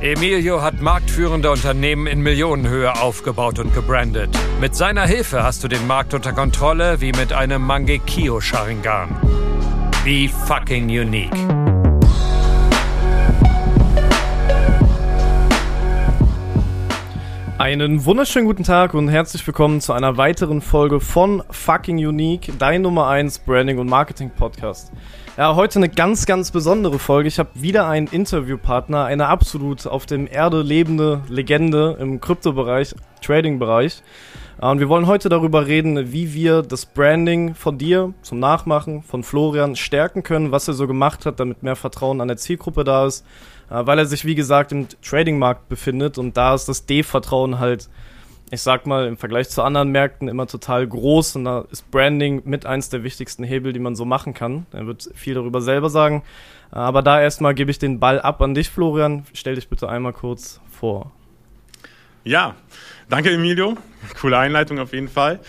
[0.00, 4.28] Emilio hat marktführende Unternehmen in Millionenhöhe aufgebaut und gebrandet.
[4.60, 9.08] Mit seiner Hilfe hast du den Markt unter Kontrolle wie mit einem Mangekyo Sharingan.
[10.04, 11.65] Be fucking unique.
[17.66, 22.82] Einen wunderschönen guten Tag und herzlich willkommen zu einer weiteren Folge von Fucking Unique, dein
[22.82, 24.92] Nummer 1 Branding und Marketing Podcast.
[25.36, 27.26] Ja, heute eine ganz, ganz besondere Folge.
[27.26, 34.00] Ich habe wieder einen Interviewpartner, eine absolut auf dem Erde lebende Legende im Kryptobereich, Trading-Bereich.
[34.58, 39.24] Und wir wollen heute darüber reden, wie wir das Branding von dir zum Nachmachen von
[39.24, 43.06] Florian stärken können, was er so gemacht hat, damit mehr Vertrauen an der Zielgruppe da
[43.06, 43.26] ist,
[43.68, 47.88] weil er sich, wie gesagt, im Trading-Markt befindet und da ist das D-Vertrauen halt
[48.50, 52.42] ich sag mal, im Vergleich zu anderen Märkten immer total groß und da ist Branding
[52.44, 54.66] mit eins der wichtigsten Hebel, die man so machen kann.
[54.72, 56.22] Er wird viel darüber selber sagen.
[56.70, 59.24] Aber da erstmal gebe ich den Ball ab an dich, Florian.
[59.32, 61.10] Stell dich bitte einmal kurz vor.
[62.24, 62.54] Ja,
[63.08, 63.76] danke Emilio.
[64.20, 65.40] Coole Einleitung auf jeden Fall.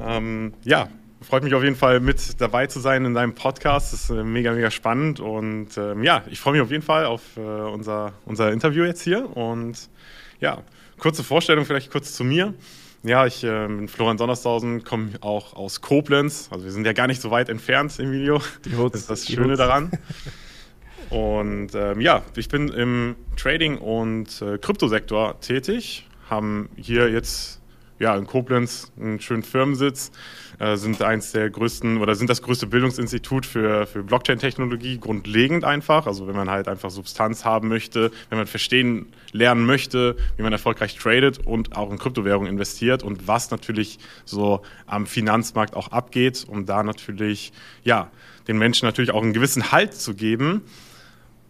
[0.00, 0.88] Ähm, ja,
[1.22, 3.92] freut mich auf jeden Fall mit dabei zu sein in deinem Podcast.
[3.92, 5.20] Das ist äh, mega, mega spannend.
[5.20, 9.02] Und ähm, ja, ich freue mich auf jeden Fall auf äh, unser, unser Interview jetzt
[9.02, 9.36] hier.
[9.36, 9.88] Und
[10.40, 10.62] ja,
[10.98, 12.54] kurze Vorstellung vielleicht kurz zu mir.
[13.02, 16.48] Ja, ich äh, bin Florian Sondershausen, komme auch aus Koblenz.
[16.52, 18.40] Also wir sind ja gar nicht so weit entfernt, Emilio.
[18.64, 19.58] Die Hutz, das ist das Schöne Hutz.
[19.58, 19.90] daran.
[21.10, 26.08] Und ähm, ja, ich bin im Trading- und äh, Kryptosektor tätig.
[26.30, 27.60] Haben hier jetzt
[27.98, 30.10] ja, in Koblenz einen schönen Firmensitz
[30.74, 36.06] sind eins der größten oder sind das größte Bildungsinstitut für, für Blockchain-Technologie, grundlegend einfach.
[36.06, 40.52] Also wenn man halt einfach Substanz haben möchte, wenn man verstehen, lernen möchte, wie man
[40.52, 46.44] erfolgreich tradet und auch in Kryptowährungen investiert und was natürlich so am Finanzmarkt auch abgeht,
[46.48, 48.10] um da natürlich, ja,
[48.48, 50.62] den Menschen natürlich auch einen gewissen Halt zu geben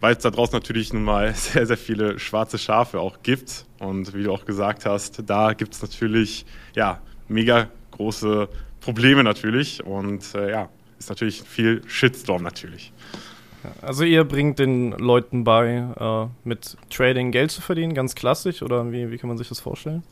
[0.03, 3.65] weil es da draußen natürlich nun mal sehr, sehr viele schwarze Schafe auch gibt.
[3.79, 6.45] Und wie du auch gesagt hast, da gibt es natürlich
[6.75, 8.49] ja, mega große
[8.83, 12.91] Probleme natürlich und äh, ja, ist natürlich viel Shitstorm natürlich.
[13.81, 18.91] Also ihr bringt den Leuten bei, äh, mit Trading Geld zu verdienen, ganz klassisch, oder
[18.91, 20.03] wie, wie kann man sich das vorstellen?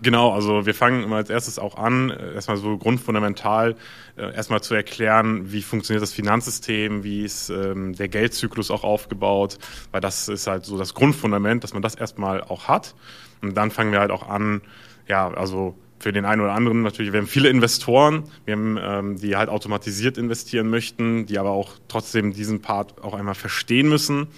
[0.00, 3.74] Genau, also wir fangen immer als erstes auch an, äh, erstmal so grundfundamental,
[4.16, 9.58] äh, erstmal zu erklären, wie funktioniert das Finanzsystem, wie ist ähm, der Geldzyklus auch aufgebaut,
[9.90, 12.94] weil das ist halt so das Grundfundament, dass man das erstmal auch hat.
[13.42, 14.62] Und dann fangen wir halt auch an,
[15.08, 19.16] ja, also für den einen oder anderen natürlich, wir haben viele Investoren, wir haben, ähm,
[19.18, 24.28] die halt automatisiert investieren möchten, die aber auch trotzdem diesen Part auch einmal verstehen müssen.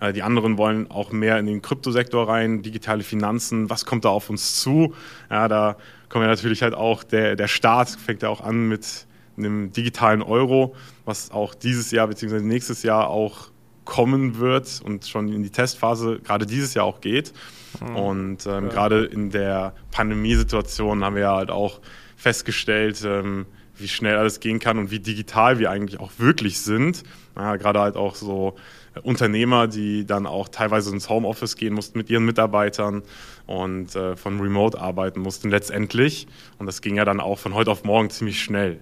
[0.00, 4.10] Äh, die anderen wollen auch mehr in den Kryptosektor rein, digitale Finanzen, was kommt da
[4.10, 4.94] auf uns zu?
[5.30, 5.76] Ja, da
[6.08, 9.06] kommen ja natürlich halt auch, der, der Staat fängt ja auch an mit
[9.36, 12.40] einem digitalen Euro, was auch dieses Jahr bzw.
[12.40, 13.50] nächstes Jahr auch
[13.86, 17.32] kommen wird und schon in die Testphase gerade dieses Jahr auch geht.
[17.80, 17.96] Mhm.
[17.96, 18.68] Und ähm, ja.
[18.68, 21.80] gerade in der Pandemiesituation haben wir ja halt auch
[22.16, 23.46] festgestellt, ähm,
[23.78, 27.02] wie schnell alles gehen kann und wie digital wir eigentlich auch wirklich sind.
[27.36, 28.56] Ja, gerade halt auch so
[29.02, 33.02] Unternehmer, die dann auch teilweise ins Homeoffice gehen mussten mit ihren Mitarbeitern
[33.46, 36.26] und äh, von Remote arbeiten mussten letztendlich.
[36.58, 38.80] Und das ging ja dann auch von heute auf morgen ziemlich schnell.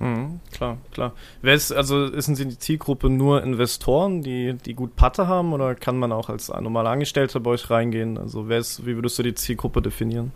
[0.00, 1.12] Mhm, klar, klar.
[1.42, 5.74] Wer ist, also ist denn die Zielgruppe nur Investoren, die, die gut Patte haben oder
[5.74, 8.16] kann man auch als normaler Angestellter bei euch reingehen?
[8.16, 10.32] Also wer ist, wie würdest du die Zielgruppe definieren?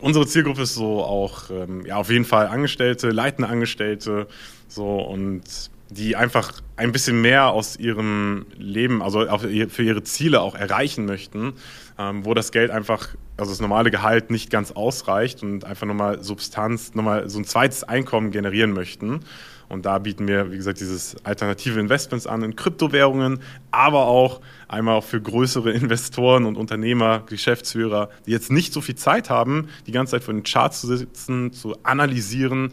[0.00, 4.28] Unsere Zielgruppe ist so auch, ähm, ja, auf jeden Fall Angestellte, leitende Angestellte,
[4.68, 9.26] so und die einfach ein bisschen mehr aus ihrem Leben, also
[9.68, 11.54] für ihre Ziele auch erreichen möchten,
[11.98, 16.22] ähm, wo das Geld einfach, also das normale Gehalt nicht ganz ausreicht und einfach nochmal
[16.22, 19.20] Substanz, nochmal so ein zweites Einkommen generieren möchten.
[19.68, 23.40] Und da bieten wir, wie gesagt, dieses alternative Investments an in Kryptowährungen,
[23.70, 28.94] aber auch einmal auch für größere Investoren und Unternehmer, Geschäftsführer, die jetzt nicht so viel
[28.94, 32.72] Zeit haben, die ganze Zeit vor den Charts zu sitzen, zu analysieren,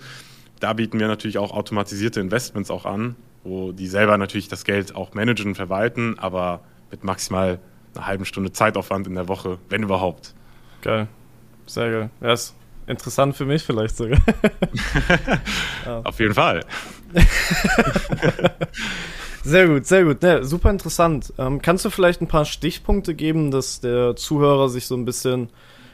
[0.60, 4.96] da bieten wir natürlich auch automatisierte Investments auch an, wo die selber natürlich das Geld
[4.96, 6.62] auch managen und verwalten, aber
[6.92, 7.60] mit maximal
[7.96, 10.34] einer halben Stunde Zeitaufwand in der Woche, wenn überhaupt.
[10.82, 11.08] Geil.
[11.66, 12.10] Sehr geil.
[12.22, 12.56] Ja, ist
[12.88, 14.20] interessant für mich vielleicht sogar.
[16.04, 16.64] Auf jeden Fall.
[19.44, 20.22] sehr gut, sehr gut.
[20.22, 21.34] Ja, super interessant.
[21.38, 25.50] Ähm, kannst du vielleicht ein paar Stichpunkte geben, dass der Zuhörer sich so ein bisschen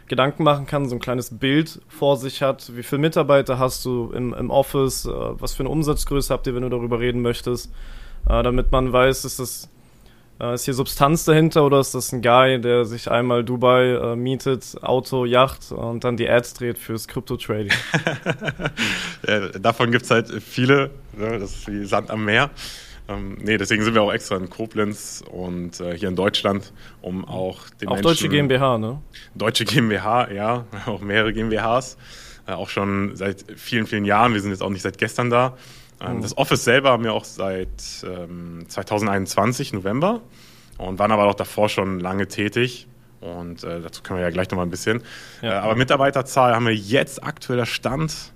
[0.08, 2.76] Gedanken machen kann, so ein kleines Bild vor sich hat.
[2.76, 5.06] Wie viele Mitarbeiter hast du im, im Office?
[5.06, 7.72] Äh, was für eine Umsatzgröße habt ihr, wenn du darüber reden möchtest?
[8.28, 9.70] Äh, damit man weiß, ist das
[10.42, 14.16] äh, ist hier Substanz dahinter oder ist das ein Guy, der sich einmal Dubai äh,
[14.16, 17.72] mietet, Auto, Yacht und dann die Ads dreht fürs Crypto-Trading?
[19.28, 20.90] ja, davon gibt es halt viele.
[21.18, 21.40] Ne?
[21.40, 22.50] Das ist wie Sand am Meer.
[23.08, 26.72] Ähm, nee, deswegen sind wir auch extra in Koblenz und äh, hier in Deutschland,
[27.02, 29.02] um auch den Auch Menschen, deutsche GmbH, ne?
[29.36, 31.98] Deutsche GmbH, ja, auch mehrere GmbHs.
[32.48, 34.34] Äh, auch schon seit vielen, vielen Jahren.
[34.34, 35.58] Wir sind jetzt auch nicht seit gestern da.
[36.04, 36.22] Ähm, mhm.
[36.22, 37.70] Das Office selber haben wir auch seit
[38.04, 40.22] ähm, 2021, November.
[40.78, 42.88] Und waren aber auch davor schon lange tätig.
[43.20, 45.04] Und äh, dazu können wir ja gleich nochmal ein bisschen.
[45.42, 45.52] Ja.
[45.52, 48.34] Äh, aber Mitarbeiterzahl haben wir jetzt aktueller Stand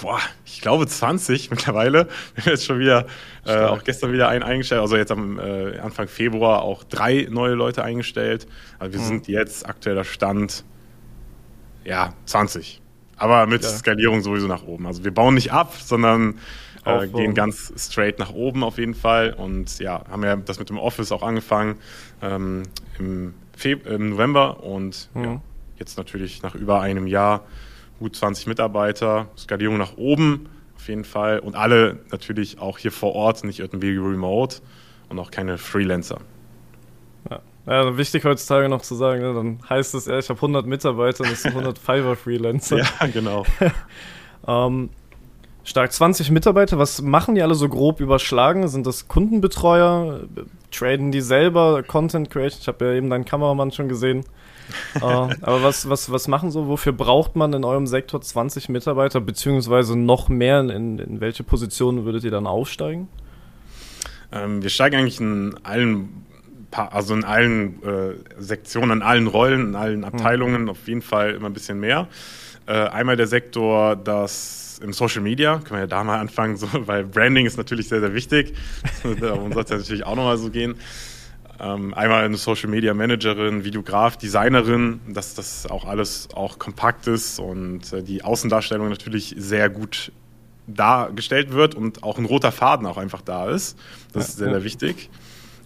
[0.00, 2.08] boah, ich glaube 20 mittlerweile.
[2.34, 3.06] Wir haben jetzt schon wieder,
[3.46, 7.54] äh, auch gestern wieder einen eingestellt, also jetzt am äh, Anfang Februar auch drei neue
[7.54, 8.46] Leute eingestellt.
[8.78, 9.06] Also wir mhm.
[9.06, 10.64] sind jetzt aktueller Stand,
[11.84, 12.80] ja, 20.
[13.16, 13.68] Aber mit ja.
[13.68, 14.86] Skalierung sowieso nach oben.
[14.86, 16.38] Also wir bauen nicht ab, sondern
[16.84, 19.32] äh, gehen ganz straight nach oben auf jeden Fall.
[19.32, 21.76] Und ja, haben ja das mit dem Office auch angefangen
[22.22, 22.64] ähm,
[22.98, 25.24] im, Feb im November und mhm.
[25.24, 25.40] ja,
[25.78, 27.44] jetzt natürlich nach über einem Jahr
[27.98, 33.14] gut 20 Mitarbeiter, Skalierung nach oben auf jeden Fall und alle natürlich auch hier vor
[33.14, 34.56] Ort, nicht irgendwie remote
[35.08, 36.20] und auch keine Freelancer.
[37.30, 37.40] Ja.
[37.66, 39.32] Ja, wichtig heutzutage noch zu sagen, ne?
[39.32, 42.78] dann heißt es, ja, ich habe 100 Mitarbeiter und es sind 100 Fiverr-Freelancer.
[42.78, 43.46] ja, genau.
[44.46, 44.90] ähm,
[45.64, 48.68] stark 20 Mitarbeiter, was machen die alle so grob überschlagen?
[48.68, 50.20] Sind das Kundenbetreuer?
[50.70, 52.60] Traden die selber Content Creation?
[52.60, 54.24] Ich habe ja eben deinen Kameramann schon gesehen
[54.96, 55.00] uh,
[55.40, 56.68] aber was, was, was machen so?
[56.68, 60.60] Wofür braucht man in eurem Sektor 20 Mitarbeiter, beziehungsweise noch mehr?
[60.60, 63.08] In, in welche Positionen würdet ihr dann aufsteigen?
[64.32, 66.24] Ähm, wir steigen eigentlich in allen,
[66.70, 70.04] also in allen äh, Sektionen, in allen Rollen, in allen hm.
[70.04, 70.68] Abteilungen hm.
[70.70, 72.08] auf jeden Fall immer ein bisschen mehr.
[72.66, 76.68] Äh, einmal der Sektor, das im Social Media, können wir ja da mal anfangen, so,
[76.72, 78.54] weil Branding ist natürlich sehr, sehr wichtig.
[79.20, 80.76] Darum soll es ja natürlich auch nochmal so gehen.
[81.60, 87.38] Ähm, einmal eine Social Media Managerin, Videograf, Designerin, dass das auch alles auch kompakt ist
[87.38, 90.12] und äh, die Außendarstellung natürlich sehr gut
[90.66, 93.78] dargestellt wird und auch ein roter Faden auch einfach da ist.
[94.12, 95.10] Das ja, ist sehr, sehr wichtig.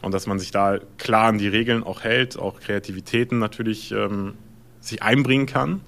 [0.02, 4.34] Und dass man sich da klar an die Regeln auch hält, auch Kreativitäten natürlich ähm,
[4.80, 5.80] sich einbringen kann.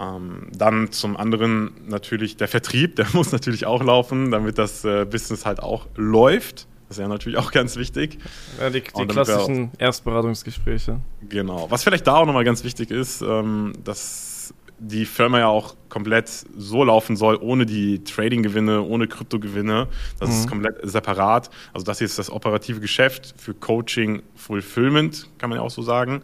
[0.00, 5.04] Ähm, dann zum anderen natürlich der Vertrieb, der muss natürlich auch laufen, damit das äh,
[5.04, 6.66] Business halt auch läuft.
[6.88, 8.18] Das ist ja natürlich auch ganz wichtig.
[8.58, 11.00] Ja, die, die klassischen Erstberatungsgespräche.
[11.28, 11.66] Genau.
[11.70, 16.28] Was vielleicht da auch nochmal ganz wichtig ist, ähm, dass die Firma ja auch komplett
[16.56, 19.88] so laufen soll, ohne die Trading-Gewinne, ohne Kryptogewinne.
[20.20, 20.34] Das mhm.
[20.36, 21.50] ist komplett separat.
[21.72, 25.82] Also das hier ist das operative Geschäft für Coaching, Fulfillment, kann man ja auch so
[25.82, 26.22] sagen.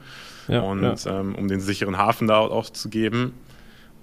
[0.48, 1.20] Ja, und ja.
[1.20, 3.34] Ähm, um den sicheren Hafen da auch zu geben.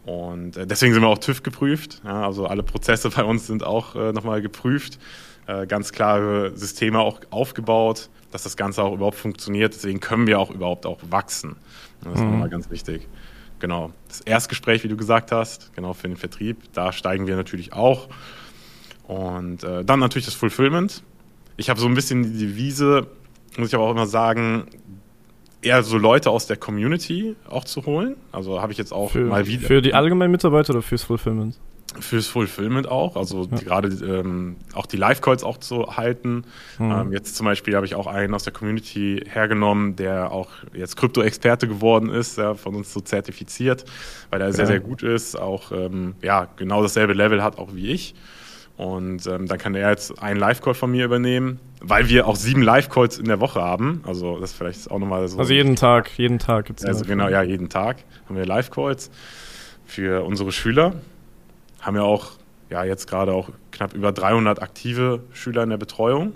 [0.06, 2.02] Und äh, deswegen sind wir auch TÜV geprüft.
[2.04, 5.00] Ja, also alle Prozesse bei uns sind auch äh, nochmal geprüft.
[5.48, 9.74] Äh, ganz klare Systeme auch aufgebaut, dass das Ganze auch überhaupt funktioniert.
[9.76, 11.56] Deswegen können wir auch überhaupt auch wachsen.
[12.04, 12.32] Das ist mhm.
[12.32, 13.08] nochmal ganz wichtig.
[13.60, 13.92] Genau.
[14.08, 18.10] Das Erstgespräch, wie du gesagt hast, genau für den Vertrieb, da steigen wir natürlich auch.
[19.08, 21.04] Und äh, dann natürlich das Fulfillment.
[21.58, 23.08] Ich habe so ein bisschen die Devise,
[23.58, 24.66] muss ich aber auch immer sagen,
[25.62, 28.16] eher so Leute aus der Community auch zu holen.
[28.32, 29.68] Also habe ich jetzt auch für, mal wieder.
[29.68, 31.58] Für die allgemeinen Mitarbeiter oder fürs Fulfillment?
[32.00, 33.58] fürs Fulfillment auch, also ja.
[33.58, 36.46] gerade ähm, auch die Live-Calls auch zu halten.
[36.80, 36.92] Mhm.
[36.92, 40.96] Ähm, jetzt zum Beispiel habe ich auch einen aus der Community hergenommen, der auch jetzt
[40.96, 43.86] Krypto-Experte geworden ist, ja, von uns so zertifiziert,
[44.30, 44.54] weil er ja.
[44.54, 48.16] sehr, sehr gut ist, auch ähm, ja, genau dasselbe Level hat auch wie ich.
[48.82, 52.64] Und ähm, dann kann er jetzt einen Live-Call von mir übernehmen, weil wir auch sieben
[52.64, 54.02] Live-Calls in der Woche haben.
[54.08, 55.38] Also das ist vielleicht auch nochmal so.
[55.38, 59.12] Also jeden Tag, jeden Tag gibt es Also genau, ja, jeden Tag haben wir Live-Calls
[59.86, 60.96] für unsere Schüler
[61.82, 62.32] haben ja auch
[62.72, 66.34] ja, jetzt gerade auch knapp über 300 aktive Schüler in der Betreuung.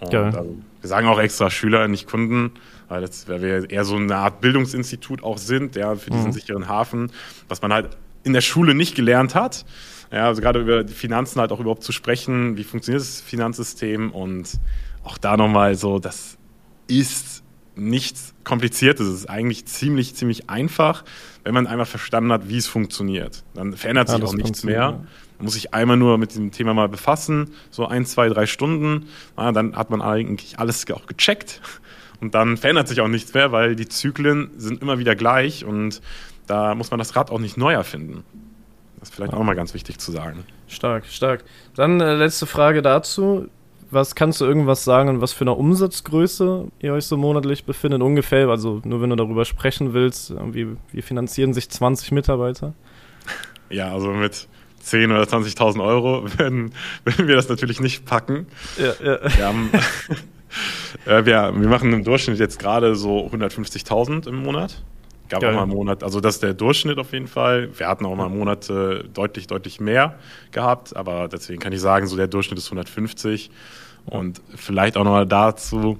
[0.00, 2.52] Und, also, wir sagen auch extra Schüler, nicht Kunden,
[2.88, 6.32] weil, das, weil wir eher so eine Art Bildungsinstitut auch sind, ja, für diesen mhm.
[6.32, 7.10] sicheren Hafen,
[7.48, 9.66] was man halt in der Schule nicht gelernt hat.
[10.12, 14.12] Ja, also gerade über die Finanzen halt auch überhaupt zu sprechen, wie funktioniert das Finanzsystem
[14.12, 14.60] und
[15.02, 16.36] auch da nochmal so, das
[16.88, 17.42] ist
[17.76, 19.06] nichts Kompliziertes.
[19.06, 21.04] Es ist eigentlich ziemlich, ziemlich einfach,
[21.44, 23.44] wenn man einmal verstanden hat, wie es funktioniert.
[23.54, 25.04] Dann verändert sich ja, auch nichts mehr.
[25.38, 29.06] Man muss sich einmal nur mit dem Thema mal befassen, so ein, zwei, drei Stunden.
[29.36, 31.60] Ja, dann hat man eigentlich alles auch gecheckt.
[32.20, 36.00] Und dann verändert sich auch nichts mehr, weil die Zyklen sind immer wieder gleich und
[36.46, 38.24] da muss man das Rad auch nicht neu erfinden.
[39.00, 40.44] Das ist vielleicht auch mal ganz wichtig zu sagen.
[40.68, 41.44] Stark, stark.
[41.74, 43.48] Dann äh, letzte Frage dazu
[43.90, 48.02] was kannst du irgendwas sagen, in was für einer Umsatzgröße ihr euch so monatlich befindet?
[48.02, 52.74] Ungefähr, also nur wenn du darüber sprechen willst, wie, wie finanzieren sich 20 Mitarbeiter?
[53.70, 54.48] Ja, also mit
[54.84, 56.72] 10.000 oder 20.000 Euro werden,
[57.04, 58.46] werden wir das natürlich nicht packen.
[58.78, 59.36] Ja, ja.
[59.36, 59.70] Wir, haben,
[61.06, 64.82] äh, wir, wir machen im Durchschnitt jetzt gerade so 150.000 im Monat.
[65.28, 65.50] Gab Geil.
[65.50, 67.70] auch mal einen Monat, also das ist der Durchschnitt auf jeden Fall.
[67.76, 70.18] Wir hatten auch mal Monate deutlich, deutlich mehr
[70.52, 73.50] gehabt, aber deswegen kann ich sagen, so der Durchschnitt ist 150.
[74.06, 75.98] Und vielleicht auch nochmal dazu,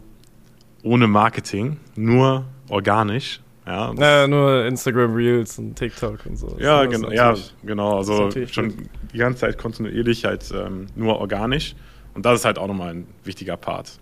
[0.83, 3.41] ohne Marketing, nur organisch.
[3.67, 6.57] Ja, naja, nur Instagram Reels und TikTok und so.
[6.61, 7.97] Ja, genau, ja genau.
[7.97, 8.89] Also schon gut.
[9.13, 11.75] die ganze Zeit kontinuierlich halt ähm, nur organisch.
[12.15, 13.99] Und das ist halt auch nochmal ein wichtiger Part.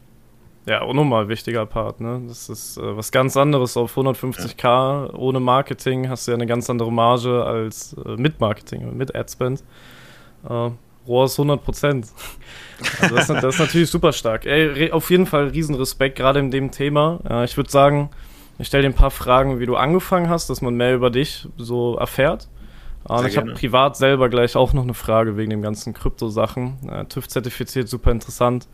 [0.66, 2.22] Ja, auch nochmal wichtiger Part, ne?
[2.26, 3.76] Das ist äh, was ganz anderes.
[3.76, 5.14] Auf 150k ja.
[5.14, 9.62] ohne Marketing hast du ja eine ganz andere Marge als äh, mit Marketing, mit Adspend.
[10.48, 10.70] Äh,
[11.06, 12.08] Rohr ist 100 Prozent.
[13.00, 14.46] Also das, das, ist natürlich super stark.
[14.46, 17.20] Ey, auf jeden Fall riesen Respekt, gerade in dem Thema.
[17.26, 18.10] Ja, ich würde sagen,
[18.58, 21.48] ich stelle dir ein paar Fragen, wie du angefangen hast, dass man mehr über dich
[21.56, 22.48] so erfährt.
[23.04, 26.88] Und ich habe privat selber gleich auch noch eine Frage wegen den ganzen Krypto-Sachen.
[26.88, 28.66] Äh, TÜV zertifiziert, super interessant.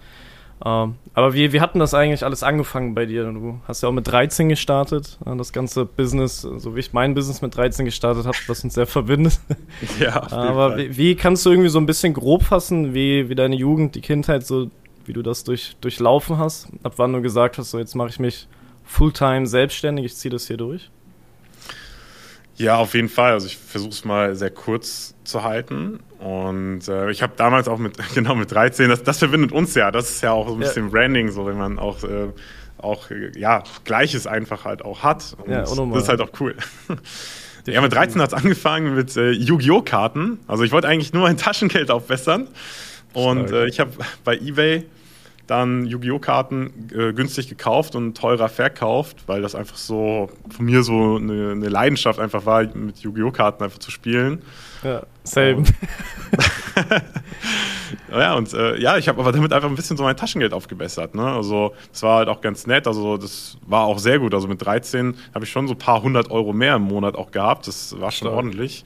[0.64, 3.24] Ähm, aber wie, wie hatten das eigentlich alles angefangen bei dir?
[3.24, 7.14] Du hast ja auch mit 13 gestartet, äh, das ganze Business, so wie ich mein
[7.14, 9.40] Business mit 13 gestartet habe, was uns sehr verbindet.
[9.98, 13.56] Ja, aber wie, wie, kannst du irgendwie so ein bisschen grob fassen, wie, wie deine
[13.56, 14.70] Jugend, die Kindheit, so
[15.04, 16.68] wie du das durch, durchlaufen hast?
[16.82, 18.46] Ab wann du gesagt hast, so jetzt mache ich mich
[18.84, 20.90] Fulltime selbstständig, ich ziehe das hier durch?
[22.60, 23.32] Ja, auf jeden Fall.
[23.32, 26.00] Also ich versuche es mal sehr kurz zu halten.
[26.18, 29.90] Und äh, ich habe damals auch mit, genau mit 13, das, das verbindet uns ja.
[29.90, 30.90] Das ist ja auch so ein bisschen ja.
[30.90, 32.28] Branding, so wenn man auch, äh,
[32.76, 35.36] auch ja, Gleiches einfach halt auch hat.
[35.42, 36.54] Und ja, das ist halt auch cool.
[37.66, 39.80] ja, mit 13 hat es angefangen mit äh, Yu-Gi-Oh!
[39.80, 40.38] Karten.
[40.46, 42.46] Also ich wollte eigentlich nur mein Taschengeld aufbessern.
[43.14, 43.90] Und äh, ich habe
[44.22, 44.84] bei eBay
[45.50, 46.18] dann Yu-Gi-Oh!
[46.20, 51.52] Karten äh, günstig gekauft und teurer verkauft, weil das einfach so von mir so eine,
[51.52, 53.32] eine Leidenschaft einfach war, mit Yu-Gi-Oh!
[53.32, 54.42] Karten einfach zu spielen.
[54.82, 55.64] Ja, same.
[58.10, 61.14] ja, und äh, ja, ich habe aber damit einfach ein bisschen so mein Taschengeld aufgebessert.
[61.14, 61.26] Ne?
[61.26, 62.86] Also, das war halt auch ganz nett.
[62.86, 64.32] Also, das war auch sehr gut.
[64.32, 67.30] Also, mit 13 habe ich schon so ein paar hundert Euro mehr im Monat auch
[67.30, 67.66] gehabt.
[67.66, 68.36] Das war schon Stark.
[68.36, 68.84] ordentlich.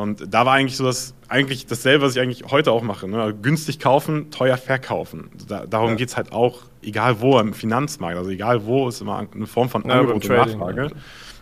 [0.00, 3.08] Und da war eigentlich so das, eigentlich dasselbe, was ich eigentlich heute auch mache.
[3.08, 3.34] Ne?
[3.40, 5.30] Günstig kaufen, teuer verkaufen.
[5.48, 5.94] Da, darum ja.
[5.96, 8.16] geht es halt auch, egal wo, im Finanzmarkt.
[8.16, 10.82] Also egal wo, ist immer eine Form von Angebot ja, und Nachfrage.
[10.82, 10.90] Ja.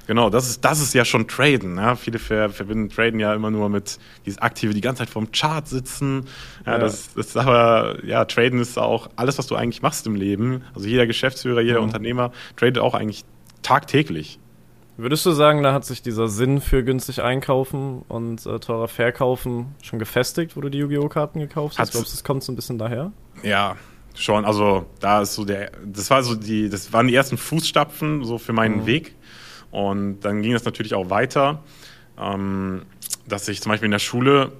[0.06, 1.76] Genau, das ist, das ist ja schon Traden.
[1.76, 1.96] Ja?
[1.96, 5.66] Viele ver verbinden Traden ja immer nur mit dieses Aktive, die ganze Zeit vorm Chart
[5.66, 6.26] sitzen.
[6.66, 6.78] Ja, ja.
[6.78, 10.62] Das, das ist aber, ja, Traden ist auch alles, was du eigentlich machst im Leben.
[10.75, 11.87] Also jeder Geschäftsführer, jeder mhm.
[11.87, 13.25] Unternehmer tradet auch eigentlich
[13.62, 14.38] tagtäglich.
[14.96, 19.74] Würdest du sagen, da hat sich dieser Sinn für günstig einkaufen und äh, teurer verkaufen
[19.82, 21.08] schon gefestigt, wo du die Yu-Gi-Oh!
[21.08, 21.92] Karten gekauft hast?
[21.92, 23.12] Glaubst du, das kommt so ein bisschen daher?
[23.42, 23.76] Ja,
[24.14, 24.44] schon.
[24.44, 28.38] Also da ist so der, das war so die, das waren die ersten Fußstapfen so
[28.38, 28.86] für meinen mhm.
[28.86, 29.16] Weg.
[29.72, 31.64] Und dann ging das natürlich auch weiter,
[32.16, 32.82] ähm,
[33.26, 34.52] dass ich zum Beispiel in der Schule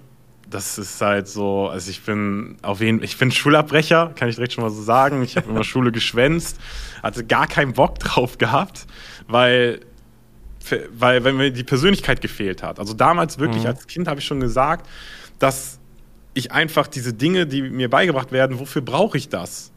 [0.51, 4.53] das ist halt so, also ich bin auf jeden ich bin Schulabbrecher, kann ich direkt
[4.53, 5.23] schon mal so sagen.
[5.23, 6.61] Ich habe immer Schule geschwänzt,
[7.03, 8.87] hatte gar keinen Bock drauf gehabt,
[9.27, 9.81] weil
[10.97, 12.79] weil wenn mir die Persönlichkeit gefehlt hat.
[12.79, 13.69] Also damals wirklich mhm.
[13.69, 14.89] als Kind habe ich schon gesagt,
[15.39, 15.79] dass
[16.35, 19.71] ich einfach diese Dinge, die mir beigebracht werden, wofür brauche ich das?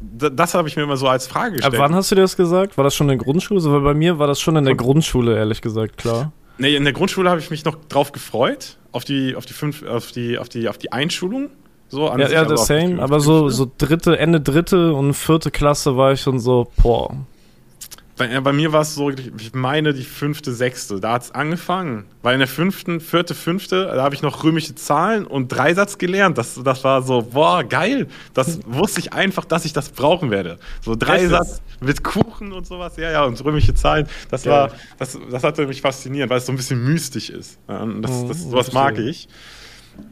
[0.00, 1.74] das habe ich mir immer so als Frage gestellt.
[1.74, 2.76] Ab wann hast du dir das gesagt?
[2.76, 3.60] War das schon in der Grundschule?
[3.64, 6.32] Weil bei mir war das schon in der Grundschule, ehrlich gesagt, klar.
[6.58, 9.84] Nee, in der Grundschule habe ich mich noch drauf gefreut, auf die, auf die, fünf,
[9.84, 11.50] auf die, auf die, auf die Einschulung.
[11.88, 15.96] So, an ja, ja, das same, aber so, so dritte, Ende dritte und vierte Klasse
[15.96, 17.16] war ich schon so, boah,
[18.18, 21.00] bei, bei mir war es so, ich meine die fünfte, sechste.
[21.00, 22.04] Da hat es angefangen.
[22.22, 26.36] Weil in der fünften, vierte, fünfte, da habe ich noch römische Zahlen und Dreisatz gelernt.
[26.36, 28.08] Das, das war so, boah, geil.
[28.34, 30.58] Das wusste ich einfach, dass ich das brauchen werde.
[30.82, 32.96] So Dreisatz mit Kuchen und sowas.
[32.96, 34.08] Ja, ja, und römische Zahlen.
[34.30, 34.52] Das geil.
[34.52, 37.58] war, das, das hatte mich fasziniert, weil es so ein bisschen mystisch ist.
[37.66, 39.28] das, das, mhm, sowas mag ich.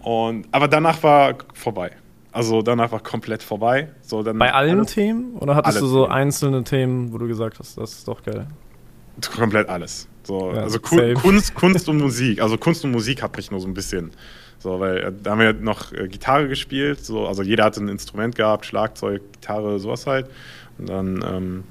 [0.00, 1.92] Und, aber danach war vorbei.
[2.36, 3.88] Also dann einfach komplett vorbei.
[4.02, 5.36] So, dann Bei allen alles, Themen?
[5.36, 6.12] Oder hattest du so Themen.
[6.12, 8.46] einzelne Themen, wo du gesagt hast, das ist doch geil?
[9.34, 10.06] Komplett alles.
[10.22, 12.42] So, ja, also Kunst, Kunst und Musik.
[12.42, 14.10] Also Kunst und Musik hat mich nur so ein bisschen.
[14.58, 17.02] So, weil äh, da haben wir noch äh, Gitarre gespielt.
[17.02, 20.26] So, also jeder hatte ein Instrument gehabt, Schlagzeug, Gitarre, sowas halt.
[20.76, 21.64] Und dann, ähm,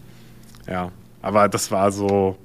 [0.67, 0.91] ja.
[1.21, 2.37] Aber das war so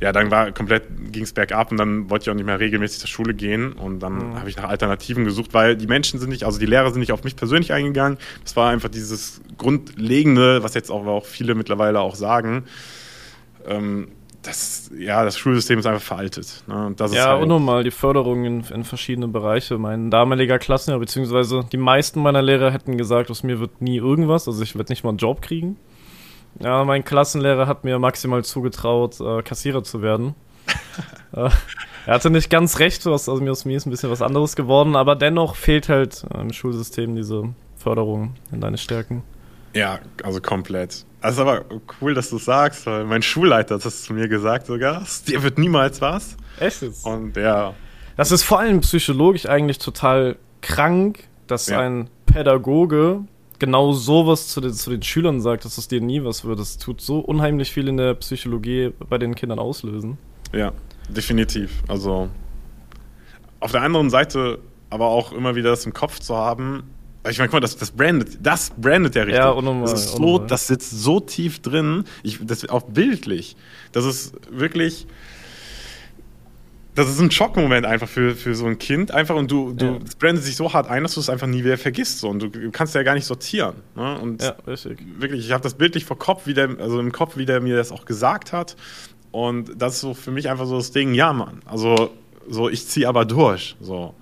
[0.00, 3.00] ja, dann war komplett ging es bergab und dann wollte ich auch nicht mehr regelmäßig
[3.00, 4.38] zur Schule gehen und dann mhm.
[4.38, 7.12] habe ich nach Alternativen gesucht, weil die Menschen sind nicht, also die Lehrer sind nicht
[7.12, 8.18] auf mich persönlich eingegangen.
[8.42, 12.64] Das war einfach dieses Grundlegende, was jetzt auch, auch viele mittlerweile auch sagen.
[13.66, 14.08] Ähm,
[14.42, 16.64] das, ja, das Schulsystem ist einfach veraltet.
[16.66, 16.86] Ne?
[16.86, 19.78] Und ja, halt, unnormal, die Förderung in, in verschiedene Bereiche.
[19.78, 24.46] Mein damaliger Klassenlehrer, beziehungsweise die meisten meiner Lehrer hätten gesagt, aus mir wird nie irgendwas,
[24.46, 25.76] also ich werde nicht mal einen Job kriegen.
[26.60, 30.34] Ja, mein Klassenlehrer hat mir maximal zugetraut, äh, Kassierer zu werden.
[31.32, 31.50] äh,
[32.06, 34.56] er hatte nicht ganz recht, was also mir aus mir ist ein bisschen was anderes
[34.56, 39.22] geworden, aber dennoch fehlt halt im Schulsystem diese Förderung in deine Stärken.
[39.74, 41.04] Ja, also komplett.
[41.20, 41.64] Also aber
[42.00, 45.02] cool, dass du sagst, weil mein Schulleiter hat das zu mir gesagt sogar.
[45.26, 46.36] Dir wird niemals was.
[46.60, 47.04] Echt jetzt?
[47.04, 47.74] Und ja.
[48.16, 51.80] Das ist vor allem psychologisch eigentlich total krank, dass ja.
[51.80, 53.22] ein Pädagoge
[53.58, 56.58] genau sowas zu den, zu den Schülern sagt, dass es dir nie was wird.
[56.58, 60.18] Das tut so unheimlich viel in der Psychologie bei den Kindern auslösen.
[60.52, 60.72] Ja,
[61.08, 61.82] definitiv.
[61.88, 62.28] Also
[63.60, 64.58] auf der anderen Seite
[64.90, 66.84] aber auch immer wieder das im Kopf zu haben,
[67.28, 69.42] ich meine, guck mal, das, das brandet, das brandet der richtig.
[69.42, 73.56] Ja, unnormal, das, so, das sitzt so tief drin, ich, das auch bildlich.
[73.92, 75.06] Das ist wirklich,
[76.94, 79.10] das ist ein Schockmoment einfach für, für so ein Kind.
[79.10, 79.98] Einfach und du, du, ja.
[80.18, 82.20] brandet sich so hart ein, dass du es einfach nie wieder vergisst.
[82.20, 82.28] So.
[82.28, 83.76] Und du, kannst ja gar nicht sortieren.
[83.96, 84.18] Ne?
[84.18, 84.98] Und ja, richtig.
[85.18, 87.76] wirklich, ich habe das bildlich vor Kopf, wie der, also im Kopf, wie der mir
[87.76, 88.76] das auch gesagt hat.
[89.32, 91.60] Und das ist so für mich einfach so das Ding, ja, Mann.
[91.66, 92.12] Also,
[92.48, 93.74] so, ich ziehe aber durch.
[93.80, 94.14] So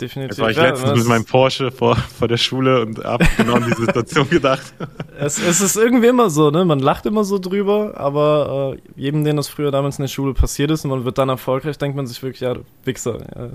[0.00, 0.30] definitiv.
[0.30, 3.54] Jetzt war ich ja, letztens mit meinem Porsche vor, vor der Schule und habe genau
[3.54, 4.74] an die Situation gedacht.
[5.18, 6.64] Es, es, ist irgendwie immer so, ne?
[6.64, 10.34] Man lacht immer so drüber, aber äh, jedem, den das früher damals in der Schule
[10.34, 13.18] passiert ist und man wird dann erfolgreich, denkt man sich wirklich, ja, Wichser.
[13.34, 13.48] Ja.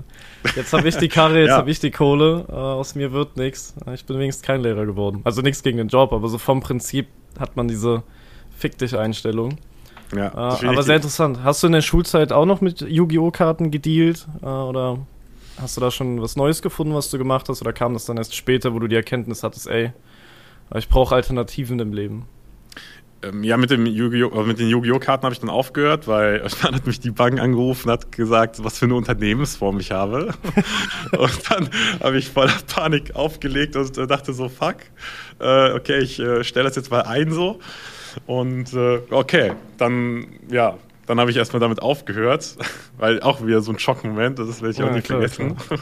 [0.56, 1.56] Jetzt habe ich die Karre, jetzt ja.
[1.56, 3.74] habe ich die Kohle, äh, aus mir wird nichts.
[3.94, 5.20] Ich bin wenigstens kein Lehrer geworden.
[5.24, 7.06] Also nichts gegen den Job, aber so vom Prinzip
[7.38, 8.02] hat man diese
[8.58, 9.58] Fick dich Einstellung.
[10.14, 10.28] Ja,
[10.60, 11.40] äh, aber sehr interessant.
[11.42, 13.30] Hast du in der Schulzeit auch noch mit Yu-Gi-Oh!
[13.30, 14.26] Karten gedealt?
[14.42, 14.98] Äh, oder
[15.60, 18.16] Hast du da schon was Neues gefunden, was du gemacht hast, oder kam das dann
[18.16, 19.92] erst später, wo du die Erkenntnis hattest, ey,
[20.74, 22.26] ich brauche Alternativen im Leben?
[23.22, 24.42] Ähm, ja, mit, dem Yu-Gi-Oh!
[24.42, 24.98] mit den Yu-Gi-Oh!
[24.98, 28.64] Karten habe ich dann aufgehört, weil dann hat mich die Bank angerufen und hat gesagt,
[28.64, 30.34] was für eine Unternehmensform ich habe.
[31.16, 31.68] und dann
[32.00, 34.76] habe ich voller Panik aufgelegt und dachte so, fuck,
[35.40, 37.60] äh, okay, ich äh, stelle das jetzt mal ein so.
[38.26, 40.76] Und äh, okay, dann ja,
[41.12, 42.56] dann habe ich erstmal damit aufgehört,
[42.96, 45.56] weil auch wieder so ein Schockmoment, das werde ich ja, auch nicht klar, vergessen.
[45.56, 45.80] Klar.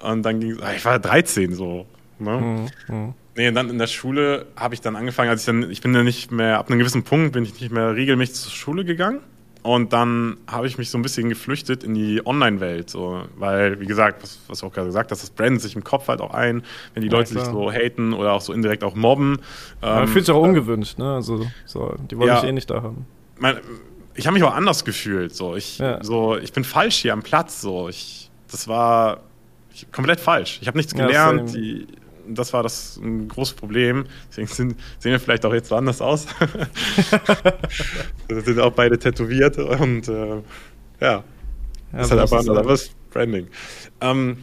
[0.12, 1.86] Und dann ging es, ah, ich war 13 so.
[2.20, 2.70] Ne?
[2.88, 3.14] Mhm, mhm.
[3.34, 5.92] Nee, und dann in der Schule habe ich dann angefangen, als ich dann, ich bin
[5.94, 9.20] ja nicht mehr, ab einem gewissen Punkt bin ich nicht mehr regelmäßig zur Schule gegangen.
[9.62, 12.88] Und dann habe ich mich so ein bisschen geflüchtet in die Online-Welt.
[12.88, 15.82] So, weil, wie gesagt, was, was du auch gerade gesagt hast, das brennt sich im
[15.82, 16.62] Kopf halt auch ein,
[16.94, 17.44] wenn die ja, Leute klar.
[17.44, 19.40] sich so haten oder auch so indirekt auch mobben.
[19.82, 21.14] Man ähm, fühlt sich auch ungewünscht, ne?
[21.14, 23.06] Also, so, die wollen ja, mich eh nicht da haben.
[23.38, 23.56] Mein,
[24.16, 25.34] ich habe mich auch anders gefühlt.
[25.34, 25.56] So.
[25.56, 26.02] Ich, ja.
[26.02, 27.60] so, ich bin falsch hier am Platz.
[27.60, 27.88] So.
[27.88, 29.20] Ich, das war
[29.72, 30.58] ich, komplett falsch.
[30.60, 31.50] Ich habe nichts gelernt.
[31.50, 31.86] Ja, die,
[32.28, 34.06] das war das ein großes Problem.
[34.30, 36.26] Deswegen sind, sehen wir vielleicht auch jetzt so anders aus.
[38.28, 40.42] wir sind auch beide tätowiert und äh,
[41.00, 41.24] ja.
[41.92, 43.48] Das ist halt einfach ein anderes Branding.
[44.00, 44.38] Ähm,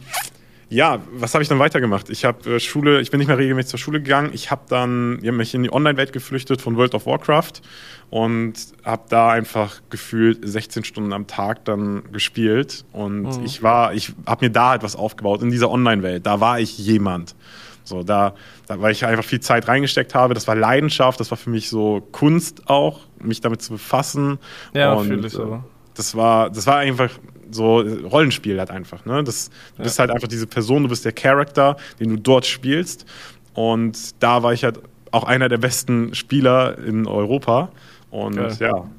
[0.74, 2.10] ja, was habe ich dann weitergemacht?
[2.10, 4.30] Ich habe äh, Schule, ich bin nicht mehr regelmäßig zur Schule gegangen.
[4.32, 7.62] Ich habe dann ich hab mich in die Online-Welt geflüchtet von World of Warcraft
[8.10, 12.84] und habe da einfach gefühlt 16 Stunden am Tag dann gespielt.
[12.92, 13.44] Und mhm.
[13.44, 16.26] ich war, ich habe mir da etwas aufgebaut in dieser Online-Welt.
[16.26, 17.36] Da war ich jemand.
[17.84, 18.34] So, da,
[18.66, 20.34] da, weil ich einfach viel Zeit reingesteckt habe.
[20.34, 24.38] Das war Leidenschaft, das war für mich so Kunst auch, mich damit zu befassen.
[24.72, 25.56] Ja, und, ich aber.
[25.56, 25.58] Äh,
[25.94, 27.10] das war, das war einfach
[27.50, 29.04] so Rollenspiel halt einfach.
[29.04, 29.24] Ne?
[29.24, 29.84] Das, du ja.
[29.84, 33.06] bist halt einfach diese Person, du bist der Charakter, den du dort spielst.
[33.54, 34.80] Und da war ich halt
[35.10, 37.70] auch einer der besten Spieler in Europa.
[38.10, 38.56] Und Geil.
[38.60, 38.90] ja.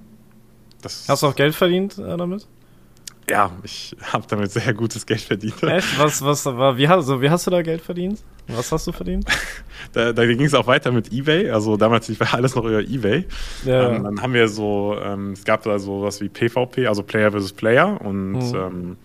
[0.83, 2.47] Hast du auch Geld verdient äh, damit?
[3.29, 5.61] Ja, ich habe damit sehr gutes Geld verdient.
[5.63, 5.99] Echt?
[5.99, 8.19] Was, was, war, wie, hast, wie hast du da Geld verdient?
[8.47, 9.25] Was hast du verdient?
[9.93, 11.49] da, da ging es auch weiter mit Ebay.
[11.49, 13.25] Also damals war alles noch über Ebay.
[13.65, 13.91] Ja.
[13.91, 17.31] Ähm, dann haben wir so, ähm, es gab da so was wie PvP, also Player
[17.31, 17.99] versus Player.
[18.01, 18.55] Und mhm.
[18.55, 18.97] ähm,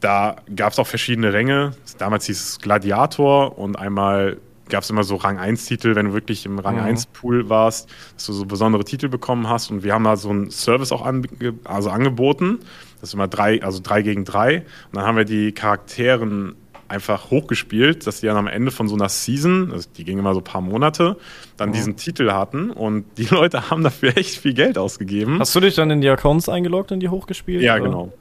[0.00, 1.72] da gab es auch verschiedene Ränge.
[1.98, 4.38] Damals hieß es Gladiator und einmal
[4.68, 6.96] gab es immer so Rang 1-Titel, wenn du wirklich im Rang mhm.
[6.96, 9.70] 1-Pool warst, dass du so besondere Titel bekommen hast.
[9.70, 11.28] Und wir haben da so einen Service auch ange
[11.64, 12.58] also angeboten.
[13.00, 14.58] Das ist immer drei, also drei gegen drei.
[14.58, 16.56] Und dann haben wir die Charakteren
[16.88, 20.34] einfach hochgespielt, dass die dann am Ende von so einer Season, also die ging immer
[20.34, 21.16] so ein paar Monate,
[21.56, 21.74] dann mhm.
[21.74, 25.38] diesen Titel hatten und die Leute haben dafür echt viel Geld ausgegeben.
[25.38, 27.62] Hast du dich dann in die Accounts eingeloggt und die hochgespielt?
[27.62, 27.84] Ja, oder?
[27.84, 28.12] genau.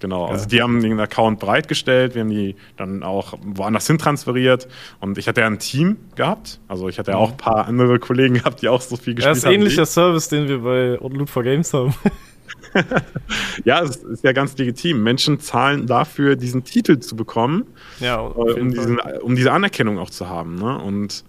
[0.00, 4.66] Genau, also die haben den Account bereitgestellt, wir haben die dann auch woanders hin transferiert
[4.98, 8.00] und ich hatte ja ein Team gehabt, also ich hatte ja auch ein paar andere
[8.00, 9.30] Kollegen gehabt, die auch so viel gespielt haben.
[9.30, 11.94] Das ist haben ähnlicher Service, den wir bei Loot for Games haben.
[13.64, 15.02] ja, es ist ja ganz legitim.
[15.02, 17.64] Menschen zahlen dafür, diesen Titel zu bekommen,
[18.00, 20.56] ja, äh, um, diesen, um, diese Anerkennung auch zu haben.
[20.56, 20.78] Ne?
[20.78, 21.24] Und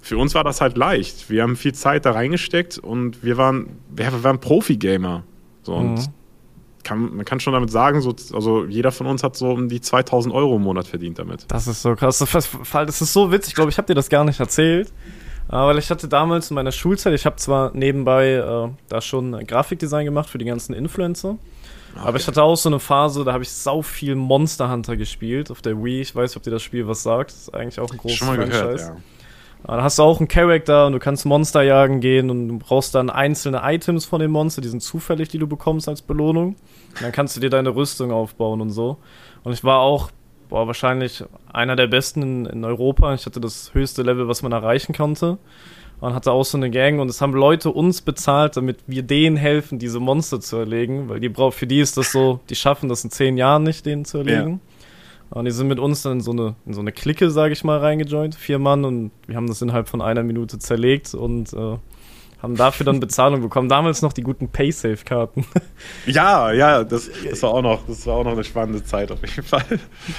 [0.00, 1.28] für uns war das halt leicht.
[1.28, 5.24] Wir haben viel Zeit da reingesteckt und wir waren, wir waren Profi-Gamer.
[5.62, 6.06] So, und mhm.
[6.82, 9.80] kann, man kann schon damit sagen, so, also jeder von uns hat so um die
[9.80, 11.44] 2000 Euro im Monat verdient damit.
[11.48, 12.18] Das ist so krass.
[12.18, 13.50] Das ist so witzig.
[13.50, 14.92] Ich glaube, ich habe dir das gar nicht erzählt.
[15.52, 20.04] Weil ich hatte damals in meiner Schulzeit, ich habe zwar nebenbei äh, da schon Grafikdesign
[20.04, 21.30] gemacht für die ganzen Influencer.
[21.30, 22.06] Okay.
[22.06, 25.50] Aber ich hatte auch so eine Phase, da habe ich sau viel Monster Hunter gespielt
[25.50, 26.02] auf der Wii.
[26.02, 27.32] Ich weiß nicht, ob dir das Spiel was sagt.
[27.32, 28.62] Das ist eigentlich auch ein großes Schon mal Franchise.
[28.62, 28.96] Gehört, ja.
[29.66, 32.94] Da hast du auch einen Charakter und du kannst Monster jagen gehen und du brauchst
[32.94, 36.54] dann einzelne Items von den Monster, die sind zufällig, die du bekommst als Belohnung.
[36.94, 38.98] Und dann kannst du dir deine Rüstung aufbauen und so.
[39.42, 40.10] Und ich war auch,
[40.48, 43.14] boah, wahrscheinlich einer der besten in, in Europa.
[43.14, 45.38] Ich hatte das höchste Level, was man erreichen konnte.
[46.00, 49.36] Und hatte auch so eine Gang und es haben Leute uns bezahlt, damit wir denen
[49.36, 52.88] helfen, diese Monster zu erlegen, weil die braucht, für die ist das so, die schaffen
[52.88, 54.60] das in zehn Jahren nicht, denen zu erlegen.
[55.30, 55.38] Ja.
[55.38, 57.64] Und die sind mit uns dann in so eine, in so eine Clique, sage ich
[57.64, 61.76] mal, reingejoint, vier Mann, und wir haben das innerhalb von einer Minute zerlegt und äh,
[62.42, 63.68] haben dafür dann Bezahlung bekommen.
[63.68, 65.44] Damals noch die guten Paysafe-Karten.
[66.06, 69.20] Ja, ja, das, das, war auch noch, das war auch noch eine spannende Zeit auf
[69.20, 69.64] jeden Fall.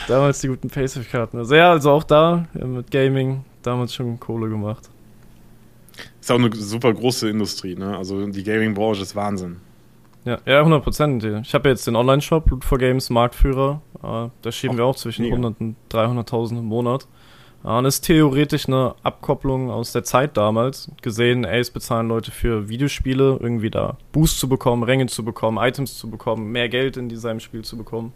[0.08, 1.38] Damals die guten Paysafe-Karten.
[1.38, 4.90] Also ja, also auch da mit Gaming damals schon Kohle gemacht.
[6.20, 7.98] Ist auch eine super große Industrie, ne?
[7.98, 9.58] Also die Gaming-Branche ist Wahnsinn.
[10.24, 11.24] Ja, ja 100 Prozent.
[11.24, 13.82] Ich habe jetzt den Online-Shop, Loot for Games, Marktführer.
[14.04, 15.36] Äh, da schieben Ach, wir auch zwischen mega.
[15.36, 17.08] 100 und 300.000 im Monat.
[17.64, 20.92] Äh, und ist theoretisch eine Abkopplung aus der Zeit damals.
[21.02, 25.58] Gesehen, ey, es bezahlen Leute für Videospiele, irgendwie da Boost zu bekommen, Ränge zu bekommen,
[25.58, 28.14] Items zu bekommen, mehr Geld in diesem Spiel zu bekommen.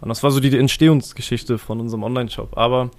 [0.00, 2.56] Und das war so die Entstehungsgeschichte von unserem Online-Shop.
[2.56, 2.90] Aber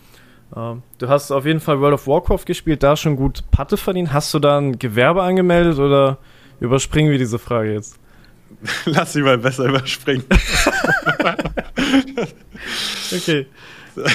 [0.56, 4.13] äh, du hast auf jeden Fall World of Warcraft gespielt, da schon gut Patte verdient.
[4.13, 6.17] Hast du da ein Gewerbe angemeldet oder
[6.60, 7.97] überspringen wir diese Frage jetzt?
[8.86, 10.25] Lass sie mal besser überspringen.
[13.15, 13.45] okay.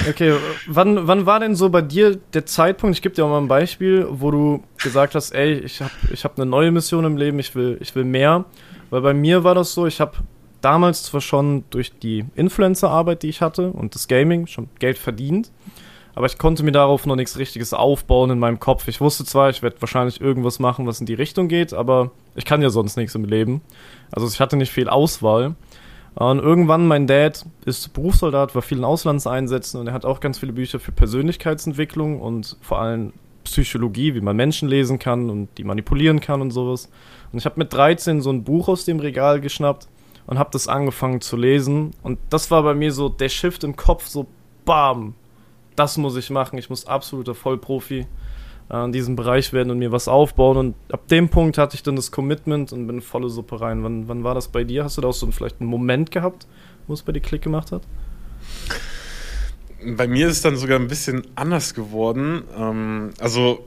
[0.09, 0.35] Okay,
[0.67, 3.47] wann, wann war denn so bei dir der Zeitpunkt, ich gebe dir auch mal ein
[3.47, 7.39] Beispiel, wo du gesagt hast, ey, ich habe ich hab eine neue Mission im Leben,
[7.39, 8.45] ich will, ich will mehr.
[8.89, 10.17] Weil bei mir war das so, ich habe
[10.61, 15.51] damals zwar schon durch die Influencer-Arbeit, die ich hatte und das Gaming schon Geld verdient,
[16.15, 18.87] aber ich konnte mir darauf noch nichts Richtiges aufbauen in meinem Kopf.
[18.87, 22.45] Ich wusste zwar, ich werde wahrscheinlich irgendwas machen, was in die Richtung geht, aber ich
[22.45, 23.61] kann ja sonst nichts im Leben.
[24.11, 25.55] Also ich hatte nicht viel Auswahl.
[26.15, 30.53] Und irgendwann, mein Dad ist Berufssoldat, war vielen Auslandseinsätzen und er hat auch ganz viele
[30.53, 33.11] Bücher für Persönlichkeitsentwicklung und vor allem
[33.43, 36.89] Psychologie, wie man Menschen lesen kann und die manipulieren kann und sowas.
[37.31, 39.89] Und ich habe mit 13 so ein Buch aus dem Regal geschnappt
[40.25, 41.91] und habe das angefangen zu lesen.
[42.01, 44.25] Und das war bei mir so der Shift im Kopf, so
[44.63, 45.15] bam,
[45.75, 46.57] das muss ich machen.
[46.57, 48.07] Ich muss absoluter Vollprofi
[48.69, 50.57] in diesem Bereich werden und mir was aufbauen.
[50.57, 53.83] Und ab dem Punkt hatte ich dann das Commitment und bin volle Suppe rein.
[53.83, 54.83] Wann, wann war das bei dir?
[54.83, 56.47] Hast du da auch so vielleicht einen Moment gehabt,
[56.87, 57.83] wo es bei dir Klick gemacht hat?
[59.85, 62.43] Bei mir ist es dann sogar ein bisschen anders geworden.
[62.57, 63.63] Ähm, also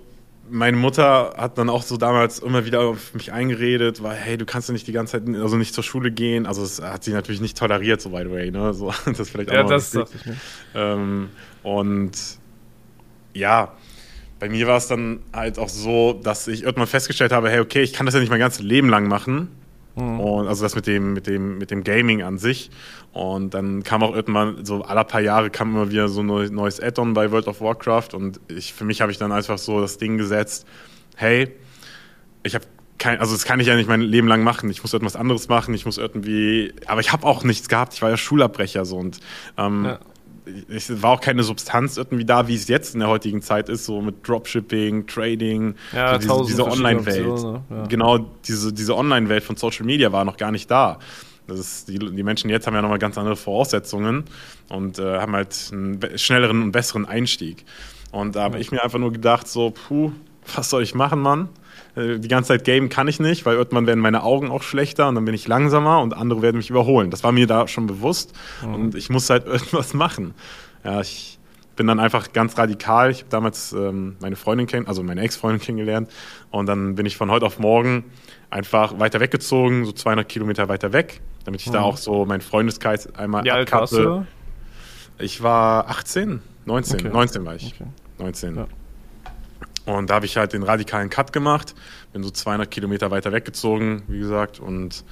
[0.50, 4.46] meine Mutter hat dann auch so damals immer wieder auf mich eingeredet, weil, hey, du
[4.46, 6.46] kannst ja nicht die ganze Zeit, also nicht zur Schule gehen.
[6.46, 8.74] Also das hat sie natürlich nicht toleriert, so by the way, ne?
[8.74, 10.36] So, das vielleicht auch ja, das dachte ich mir.
[10.74, 11.28] Ähm,
[11.62, 12.12] und
[13.34, 13.72] ja,
[14.38, 17.82] bei mir war es dann halt auch so, dass ich irgendwann festgestellt habe, hey, okay,
[17.82, 19.48] ich kann das ja nicht mein ganzes Leben lang machen.
[19.96, 20.20] Mhm.
[20.20, 22.70] Und also das mit dem, mit dem, mit dem Gaming an sich.
[23.12, 26.80] Und dann kam auch irgendwann, so alle paar Jahre kam immer wieder so ein neues
[26.80, 28.10] Add-on bei World of Warcraft.
[28.14, 30.66] Und ich, für mich habe ich dann einfach so das Ding gesetzt,
[31.16, 31.50] hey,
[32.44, 32.64] ich habe
[32.98, 34.70] kein, also das kann ich ja nicht mein Leben lang machen.
[34.70, 35.74] Ich muss irgendwas anderes machen.
[35.74, 37.94] Ich muss irgendwie, aber ich habe auch nichts gehabt.
[37.94, 39.20] Ich war ja Schulabbrecher so und
[39.56, 39.98] ähm, ja
[40.68, 43.84] es war auch keine Substanz irgendwie da, wie es jetzt in der heutigen Zeit ist,
[43.84, 47.62] so mit Dropshipping, Trading, ja, so diese, diese Online-Welt.
[47.70, 47.86] Ja.
[47.86, 50.98] Genau, diese, diese Online-Welt von Social Media war noch gar nicht da.
[51.46, 54.24] Das ist, die, die Menschen jetzt haben ja nochmal ganz andere Voraussetzungen
[54.68, 57.64] und äh, haben halt einen schnelleren und besseren Einstieg.
[58.12, 60.12] Und da habe ich mir einfach nur gedacht, so, puh,
[60.54, 61.48] was soll ich machen, Mann?
[61.98, 65.08] Äh, die ganze Zeit gamen kann ich nicht, weil irgendwann werden meine Augen auch schlechter
[65.08, 67.10] und dann bin ich langsamer und andere werden mich überholen.
[67.10, 68.32] Das war mir da schon bewusst
[68.64, 68.74] mhm.
[68.74, 70.34] und ich muss halt irgendwas machen.
[70.84, 71.38] Ja, ich
[71.76, 73.10] bin dann einfach ganz radikal.
[73.10, 76.10] Ich habe damals ähm, meine Freundin kennen, also meine Ex-Freundin kennengelernt
[76.50, 78.04] und dann bin ich von heute auf morgen
[78.50, 81.72] einfach weiter weggezogen, so 200 Kilometer weiter weg, damit ich mhm.
[81.72, 84.26] da auch so meinen Freundeskreis einmal Wie alt warst du?
[85.18, 87.08] Ich war 18, 19, okay.
[87.08, 87.74] 19 war ich.
[87.74, 87.90] Okay.
[88.18, 88.56] 19.
[88.56, 88.66] Ja.
[89.96, 91.74] Und da habe ich halt den radikalen Cut gemacht,
[92.12, 95.04] bin so 200 Kilometer weiter weggezogen, wie gesagt, und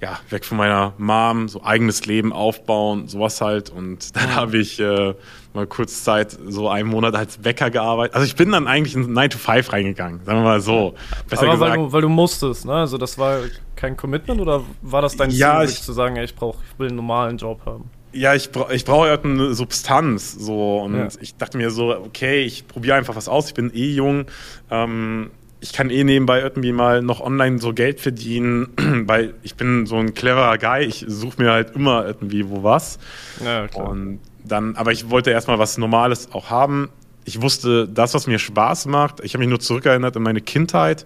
[0.00, 3.70] ja, weg von meiner Mom, so eigenes Leben aufbauen, sowas halt.
[3.70, 5.14] Und dann habe ich äh,
[5.54, 8.14] mal kurz Zeit, so einen Monat als Bäcker gearbeitet.
[8.14, 10.94] Also ich bin dann eigentlich in 9 to 5 reingegangen, sagen wir mal so.
[11.30, 11.70] Besser Aber gesagt.
[11.70, 12.74] Weil, du, weil du musstest, ne?
[12.74, 13.40] Also das war
[13.74, 16.78] kein Commitment oder war das dein ja, Ziel, ich, zu sagen, ey, ich brauche, ich
[16.78, 17.90] will einen normalen Job haben?
[18.16, 20.32] Ja, ich, bra ich brauche irgendeine Substanz.
[20.32, 20.78] So.
[20.78, 21.08] Und ja.
[21.20, 23.48] ich dachte mir so, okay, ich probiere einfach was aus.
[23.48, 24.26] Ich bin eh jung.
[24.70, 28.68] Ähm, ich kann eh nebenbei irgendwie mal noch online so Geld verdienen,
[29.06, 30.84] weil ich bin so ein cleverer Guy.
[30.84, 32.98] Ich suche mir halt immer irgendwie wo was.
[33.44, 33.88] Ja, klar.
[33.88, 36.90] Und dann, aber ich wollte erstmal was Normales auch haben.
[37.24, 41.04] Ich wusste, das, was mir Spaß macht, ich habe mich nur zurückerinnert in meine Kindheit,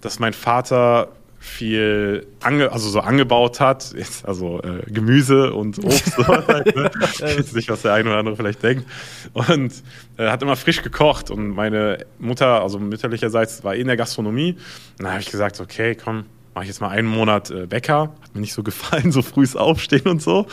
[0.00, 1.08] dass mein Vater
[1.42, 6.90] viel ange, also so angebaut hat, also äh, Gemüse und Obst, halt, ne?
[7.14, 8.84] ich weiß nicht, was der eine oder andere vielleicht denkt.
[9.32, 9.72] Und
[10.18, 11.30] äh, hat immer frisch gekocht.
[11.30, 14.52] Und meine Mutter, also mütterlicherseits, war eh in der Gastronomie.
[14.98, 18.12] Und da habe ich gesagt, okay, komm, mache ich jetzt mal einen Monat äh, Bäcker.
[18.20, 20.46] Hat mir nicht so gefallen, so frühs aufstehen und so.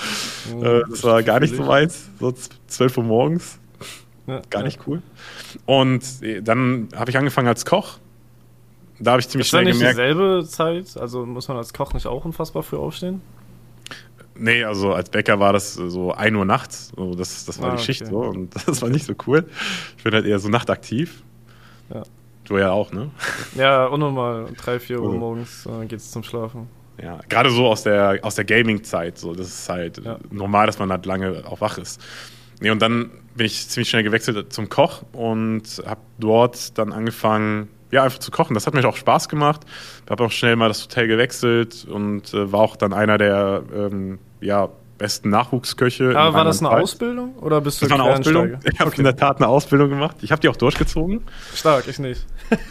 [0.55, 2.33] Oh, äh, das war gar nicht so weit, so
[2.67, 3.59] 12 Uhr morgens.
[4.25, 5.01] Ja, gar nicht cool.
[5.65, 7.99] Und äh, dann habe ich angefangen als Koch
[8.99, 9.97] da habe ich ziemlich ist schnell nicht gemerkt.
[9.97, 10.97] dieselbe Zeit?
[10.97, 13.21] Also muss man als Koch nicht auch unfassbar früh aufstehen?
[14.39, 16.91] Nee, also als Bäcker war das so 1 Uhr nachts.
[16.95, 18.11] So, das, das war ah, die Schicht okay.
[18.11, 19.45] so und das war nicht so cool.
[19.97, 21.23] Ich bin halt eher so nachtaktiv.
[21.93, 22.03] Ja.
[22.45, 23.09] Du ja auch, ne?
[23.55, 24.47] Ja, unnormal.
[24.55, 25.17] 3, 4 Uhr oh.
[25.17, 26.67] morgens äh, geht es zum Schlafen.
[27.01, 29.17] Ja, gerade so aus der, aus der Gaming-Zeit.
[29.17, 30.17] So, das ist halt ja.
[30.31, 32.01] normal, dass man halt lange auch wach ist.
[32.59, 37.67] Nee, und dann bin ich ziemlich schnell gewechselt zum Koch und habe dort dann angefangen,
[37.91, 38.53] ja, einfach zu kochen.
[38.53, 39.61] Das hat mir auch Spaß gemacht.
[40.05, 43.63] Ich habe auch schnell mal das Hotel gewechselt und äh, war auch dann einer der
[43.73, 46.17] ähm, ja, besten Nachwuchsköche.
[46.17, 46.83] Aber war das eine Zeit.
[46.83, 48.59] Ausbildung oder bist du das war eine Ausbildung?
[48.63, 48.99] Ich habe okay.
[48.99, 50.17] in der Tat eine Ausbildung gemacht.
[50.21, 51.23] Ich habe die auch durchgezogen.
[51.53, 52.25] Stark, ich nicht.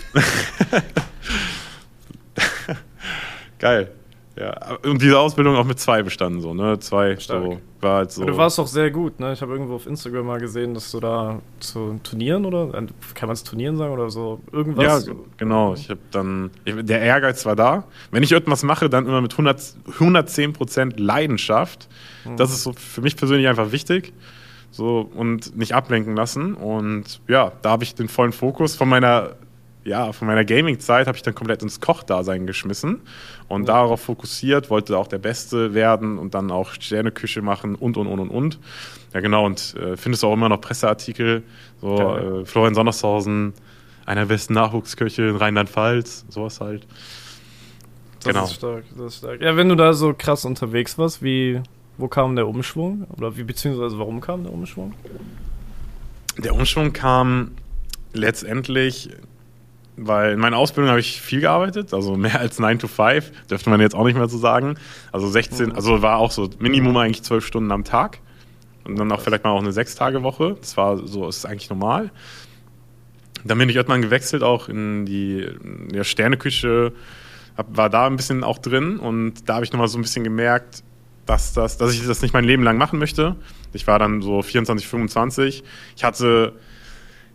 [3.59, 3.91] Geil.
[4.39, 6.79] Ja, und diese Ausbildung auch mit zwei bestanden, so, ne?
[6.79, 7.43] Zwei, Stark.
[7.43, 8.23] so, war halt so.
[8.23, 9.33] du warst auch sehr gut, ne?
[9.33, 13.29] Ich habe irgendwo auf Instagram mal gesehen, dass du da zu Turnieren oder, äh, kann
[13.29, 15.07] man es Turnieren sagen oder so, irgendwas?
[15.07, 15.73] Ja, genau.
[15.73, 17.85] Ich habe dann, der Ehrgeiz war da.
[18.11, 21.89] Wenn ich irgendwas mache, dann immer mit 100, 110 Prozent Leidenschaft.
[22.27, 22.37] Mhm.
[22.37, 24.13] Das ist so für mich persönlich einfach wichtig.
[24.71, 26.53] So, und nicht ablenken lassen.
[26.53, 29.37] Und ja, da habe ich den vollen Fokus von meiner
[29.87, 33.01] ja, von meiner Gaming-Zeit habe ich dann komplett ins Kochdasein geschmissen
[33.49, 33.75] und ja.
[33.75, 38.19] darauf fokussiert, wollte auch der Beste werden und dann auch Sterneküche machen und, und, und,
[38.19, 38.59] und, und.
[39.15, 41.45] Ja, genau, und äh, findest auch immer noch Presseartikel,
[41.81, 43.55] so äh, Florian Sondershausen,
[44.05, 46.87] einer der besten Nachwuchsköche in Rheinland-Pfalz, sowas halt.
[48.21, 48.45] Das genau.
[48.45, 49.41] ist stark, das ist stark.
[49.41, 51.61] Ja, wenn du da so krass unterwegs warst, wie,
[51.97, 53.07] wo kam der Umschwung?
[53.17, 54.95] Oder wie, beziehungsweise warum kam der Umschwung?
[56.39, 57.53] Der Umschwung kam
[58.13, 59.11] letztendlich
[59.97, 63.71] weil in meiner Ausbildung habe ich viel gearbeitet, also mehr als 9 to 5, dürfte
[63.71, 64.77] man jetzt auch nicht mehr so sagen.
[65.11, 68.19] Also 16, also war auch so Minimum eigentlich 12 Stunden am Tag
[68.85, 70.57] und dann auch vielleicht mal auch eine 6-Tage-Woche.
[70.61, 72.11] Das war so, ist eigentlich normal.
[73.45, 75.47] Dann bin ich irgendwann gewechselt auch in die
[75.91, 76.93] der Sterneküche,
[77.57, 80.25] hab, war da ein bisschen auch drin und da habe ich nochmal so ein bisschen
[80.25, 80.83] gemerkt,
[81.25, 83.35] dass, das, dass ich das nicht mein Leben lang machen möchte.
[83.73, 85.65] Ich war dann so 24, 25.
[85.97, 86.53] Ich hatte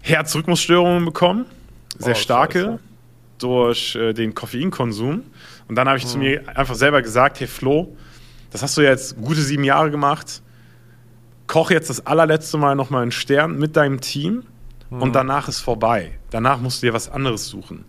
[0.01, 1.45] Herzrhythmusstörungen bekommen
[2.01, 2.79] sehr oh, starke Scheiße.
[3.39, 5.23] durch äh, den Koffeinkonsum.
[5.67, 6.09] Und dann habe ich mhm.
[6.09, 7.95] zu mir einfach selber gesagt, hey Flo,
[8.51, 10.41] das hast du jetzt gute sieben Jahre gemacht.
[11.47, 14.43] Koch jetzt das allerletzte Mal nochmal einen Stern mit deinem Team
[14.89, 15.01] mhm.
[15.01, 16.19] und danach ist vorbei.
[16.29, 17.85] Danach musst du dir was anderes suchen.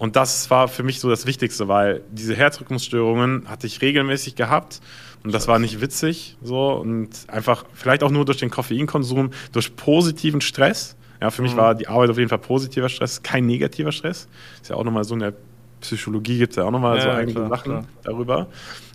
[0.00, 4.80] Und das war für mich so das Wichtigste, weil diese Herzrhythmusstörungen hatte ich regelmäßig gehabt
[5.24, 9.76] und das war nicht witzig so und einfach vielleicht auch nur durch den Koffeinkonsum, durch
[9.76, 11.58] positiven Stress ja, für mich mhm.
[11.58, 14.28] war die Arbeit auf jeden Fall positiver Stress, kein negativer Stress.
[14.60, 15.34] Ist ja auch nochmal so in der
[15.80, 17.84] Psychologie gibt es ja auch nochmal ja, so einige klar, Sachen klar.
[18.02, 18.46] darüber.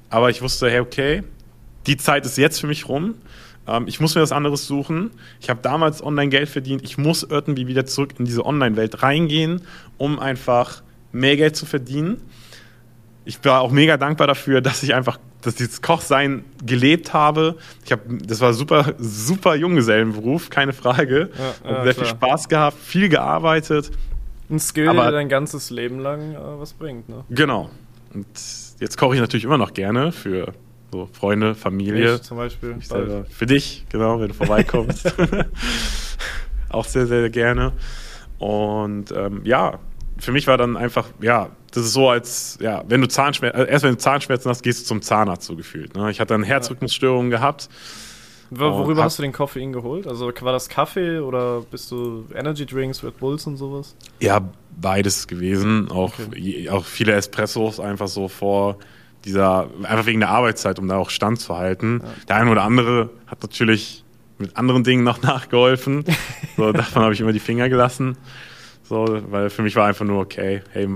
[0.10, 1.24] Aber ich wusste, hey, okay,
[1.88, 3.16] die Zeit ist jetzt für mich rum.
[3.68, 5.12] Ähm, ich muss mir was anderes suchen.
[5.42, 6.84] Ich habe damals online Geld verdient.
[6.84, 9.62] Ich muss irgendwie wieder zurück in diese Online-Welt reingehen,
[9.98, 12.22] um einfach mehr Geld zu verdienen.
[13.26, 17.58] Ich war auch mega dankbar dafür, dass ich einfach dass dieses Kochsein gelebt habe.
[17.86, 21.30] Ich habe, das war super, super Junggesellenberuf, keine Frage.
[21.38, 22.06] Ja, ja, sehr klar.
[22.06, 23.92] viel Spaß gehabt, viel gearbeitet.
[24.50, 27.24] Ein Skill, aber, der dein ganzes Leben lang äh, was bringt, ne?
[27.30, 27.70] Genau.
[28.14, 28.26] Und
[28.80, 30.54] jetzt koche ich natürlich immer noch gerne für
[30.92, 32.16] so Freunde, Familie.
[32.16, 32.78] Ich zum Beispiel.
[33.30, 35.14] Für dich, genau, wenn du vorbeikommst.
[36.70, 37.74] Auch sehr, sehr gerne.
[38.40, 39.80] Und ähm, ja,
[40.18, 43.70] für mich war dann einfach, ja, das ist so, als, ja, wenn du Zahnschmerzen, also
[43.70, 45.96] erst wenn du Zahnschmerzen hast, gehst du zum Zahnarzt so gefühlt.
[45.96, 46.10] Ne?
[46.10, 47.70] Ich hatte dann Herzrhythmusstörungen gehabt.
[48.52, 50.08] Worüber hast du den Koffein geholt?
[50.08, 53.96] Also war das Kaffee oder bist du Energy Drinks, Red Bulls und sowas?
[54.20, 54.42] Ja,
[54.80, 55.90] beides gewesen.
[55.92, 56.70] Auch, okay.
[56.70, 58.78] auch viele Espressos einfach so vor
[59.26, 62.02] dieser, einfach wegen der Arbeitszeit, um da auch Stand zu halten.
[62.04, 62.10] Ja.
[62.30, 64.04] Der eine oder andere hat natürlich
[64.38, 66.06] mit anderen Dingen noch nachgeholfen.
[66.56, 68.18] so, davon habe ich immer die Finger gelassen.
[68.88, 70.88] So, weil für mich war einfach nur, okay, hey,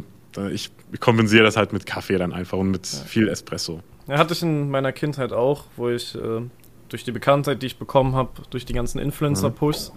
[0.52, 3.00] ich kompensiere das halt mit Kaffee dann einfach und mit ja.
[3.00, 3.82] viel Espresso.
[4.08, 6.42] Ja, hatte ich in meiner Kindheit auch, wo ich äh,
[6.88, 9.92] durch die Bekanntheit, die ich bekommen habe, durch die ganzen Influencer-Pushs,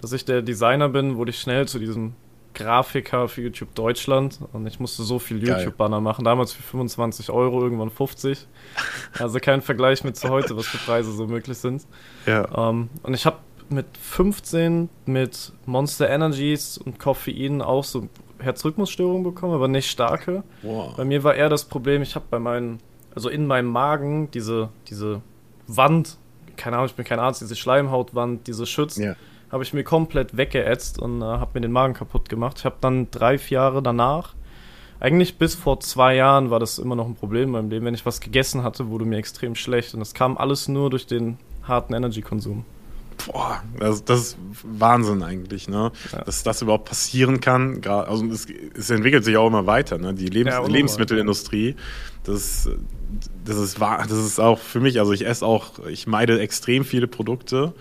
[0.00, 2.14] dass ich der Designer bin, wurde ich schnell zu diesem
[2.54, 6.24] Grafiker für YouTube Deutschland und ich musste so viel YouTube-Banner machen.
[6.24, 8.46] Damals für 25 Euro, irgendwann 50.
[9.18, 11.86] Also kein Vergleich mit zu heute, was für Preise so möglich sind.
[12.26, 12.44] Ja.
[12.44, 13.38] Um, ähm, und ich habe
[13.70, 20.42] mit 15 mit Monster Energies und Koffein auch so Herzrhythmusstörungen bekommen, aber nicht starke.
[20.62, 20.96] Wow.
[20.96, 22.78] Bei mir war eher das Problem, ich habe bei meinen,
[23.14, 25.22] also in meinem Magen diese, diese
[25.66, 26.16] Wand,
[26.56, 29.16] keine Ahnung, ich bin kein Arzt, diese Schleimhautwand, diese Schütz, yeah.
[29.50, 32.58] habe ich mir komplett weggeätzt und äh, habe mir den Magen kaputt gemacht.
[32.58, 34.34] Ich habe dann drei, vier Jahre danach,
[35.00, 37.86] eigentlich bis vor zwei Jahren war das immer noch ein Problem in meinem Leben.
[37.86, 41.06] Wenn ich was gegessen hatte, wurde mir extrem schlecht und das kam alles nur durch
[41.06, 42.64] den harten Energy-Konsum
[43.26, 45.92] boah, das, das, ist Wahnsinn eigentlich, ne?
[46.12, 46.22] Ja.
[46.22, 47.80] Dass das überhaupt passieren kann.
[47.86, 50.14] Also es, es, entwickelt sich auch immer weiter, ne?
[50.14, 51.76] Die Lebens ja, Lebensmittelindustrie,
[52.24, 52.68] das,
[53.44, 57.06] das, ist, das ist auch für mich, also ich esse auch, ich meide extrem viele
[57.06, 57.74] Produkte,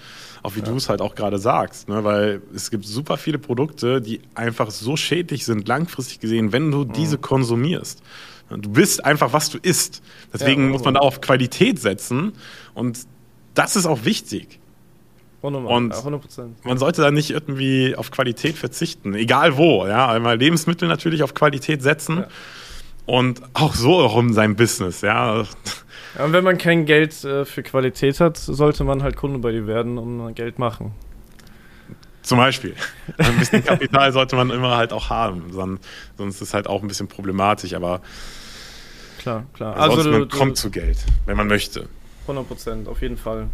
[0.43, 0.65] auch wie ja.
[0.65, 2.03] du es halt auch gerade sagst, ne?
[2.03, 6.85] weil es gibt super viele Produkte, die einfach so schädlich sind, langfristig gesehen, wenn du
[6.85, 6.93] mhm.
[6.93, 8.01] diese konsumierst.
[8.49, 10.01] Du bist einfach, was du isst.
[10.33, 12.31] Deswegen muss man da auf Qualität setzen
[12.73, 12.99] und
[13.53, 14.59] das ist auch wichtig.
[15.55, 16.49] Und 100%.
[16.63, 19.85] man sollte da nicht irgendwie auf Qualität verzichten, egal wo.
[19.85, 22.27] Ja, einmal Lebensmittel natürlich auf Qualität setzen ja.
[23.05, 25.01] und auch so rum sein Business.
[25.01, 25.43] Ja.
[26.17, 29.51] ja und wenn man kein Geld äh, für Qualität hat, sollte man halt Kunde bei
[29.51, 30.93] dir werden und Geld machen.
[32.27, 32.75] Zum Beispiel.
[33.17, 36.87] Ein bisschen Kapital sollte man immer halt auch haben, sonst ist es halt auch ein
[36.89, 38.01] bisschen problematisch, aber
[39.19, 39.77] klar, klar.
[39.77, 41.87] Also du, man kommt zu Geld, wenn man möchte.
[42.23, 43.47] 100 Prozent, auf jeden Fall.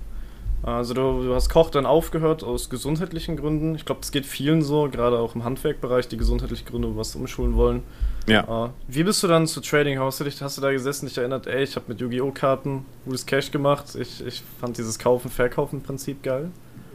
[0.64, 3.76] Also du, du, hast Koch dann aufgehört aus gesundheitlichen Gründen.
[3.76, 7.56] Ich glaube, das geht vielen so, gerade auch im Handwerkbereich, die gesundheitliche Gründe, was umschulen
[7.56, 7.84] wollen.
[8.28, 8.48] Ja.
[8.48, 10.22] Uh, wie bist du dann zu Trading House?
[10.22, 12.32] Hast, hast du da gesessen, dich erinnert, ey, ich habe mit Yu-Gi-Oh!
[12.32, 13.96] Karten gutes Cash gemacht.
[13.96, 16.50] Ich, ich fand dieses Kaufen-Verkaufen-Prinzip geil.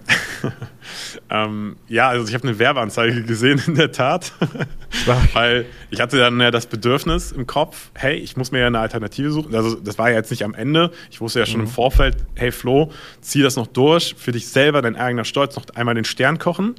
[1.31, 4.33] ähm, ja, also ich habe eine Werbeanzeige gesehen, in der Tat.
[5.33, 8.79] Weil ich hatte dann ja das Bedürfnis im Kopf, hey, ich muss mir ja eine
[8.79, 9.55] Alternative suchen.
[9.55, 10.91] Also das war ja jetzt nicht am Ende.
[11.11, 11.67] Ich wusste ja schon mhm.
[11.67, 12.91] im Vorfeld, hey Flo,
[13.21, 16.75] zieh das noch durch, für dich selber, dein eigener Stolz, noch einmal den Stern kochen.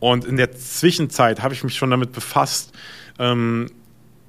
[0.00, 2.72] Und in der Zwischenzeit habe ich mich schon damit befasst,
[3.18, 3.68] ähm,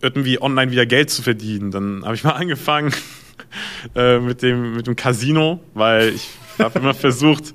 [0.01, 1.71] irgendwie online wieder Geld zu verdienen.
[1.71, 2.93] Dann habe ich mal angefangen
[3.95, 7.53] äh, mit, dem, mit dem Casino, weil ich habe immer versucht,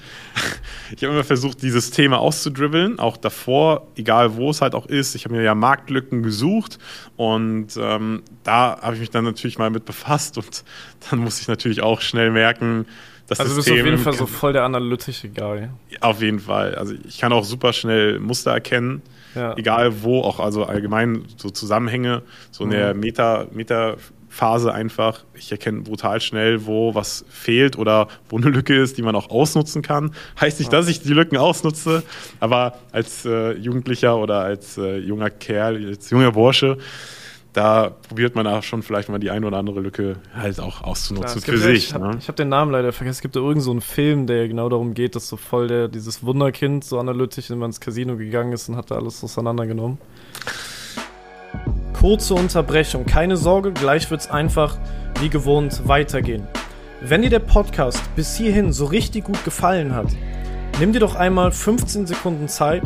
[0.94, 5.14] ich habe immer versucht, dieses Thema auszudribbeln, auch davor, egal wo es halt auch ist.
[5.14, 6.78] Ich habe mir ja Marktlücken gesucht
[7.16, 10.64] und ähm, da habe ich mich dann natürlich mal mit befasst und
[11.11, 12.87] dann musste ich natürlich auch schnell merken,
[13.28, 15.68] dass also du bist auf jeden Fall so voll der analytische Guy.
[16.00, 16.74] Auf jeden Fall.
[16.74, 19.02] Also ich kann auch super schnell Muster erkennen.
[19.34, 19.54] Ja.
[19.56, 22.72] Egal wo, auch also allgemein so Zusammenhänge, so in mhm.
[22.72, 23.96] der Meta, Meta
[24.28, 25.24] Phase einfach.
[25.34, 29.30] Ich erkenne brutal schnell, wo was fehlt oder wo eine Lücke ist, die man auch
[29.30, 30.12] ausnutzen kann.
[30.40, 32.02] Heißt nicht, dass ich die Lücken ausnutze,
[32.40, 36.78] aber als äh, Jugendlicher oder als äh, junger Kerl, als junger Bursche,
[37.52, 41.40] da probiert man auch schon vielleicht mal die eine oder andere Lücke halt auch auszunutzen
[41.42, 41.88] Klar, für sich.
[41.88, 42.18] ich habe ne?
[42.26, 43.16] hab den Namen leider vergessen.
[43.16, 45.88] Es gibt ja irgend so einen Film, der genau darum geht, dass so voll der,
[45.88, 49.98] dieses Wunderkind so analytisch immer ins Casino gegangen ist und hat da alles auseinandergenommen.
[51.98, 54.78] Kurze Unterbrechung, keine Sorge, gleich wird es einfach
[55.20, 56.46] wie gewohnt weitergehen.
[57.00, 60.08] Wenn dir der Podcast bis hierhin so richtig gut gefallen hat,
[60.80, 62.82] nimm dir doch einmal 15 Sekunden Zeit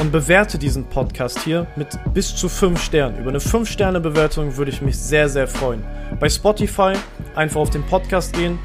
[0.00, 3.18] und bewerte diesen Podcast hier mit bis zu 5 Sternen.
[3.18, 5.84] Über eine 5-Sterne-Bewertung würde ich mich sehr, sehr freuen.
[6.18, 6.94] Bei Spotify
[7.36, 8.58] einfach auf den Podcast gehen.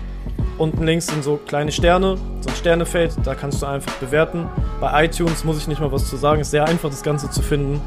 [0.57, 4.47] Unten links sind so kleine Sterne, so ein Sternefeld, da kannst du einfach bewerten.
[4.79, 7.43] Bei iTunes muss ich nicht mal was zu sagen, ist sehr einfach das Ganze zu
[7.43, 7.79] finden.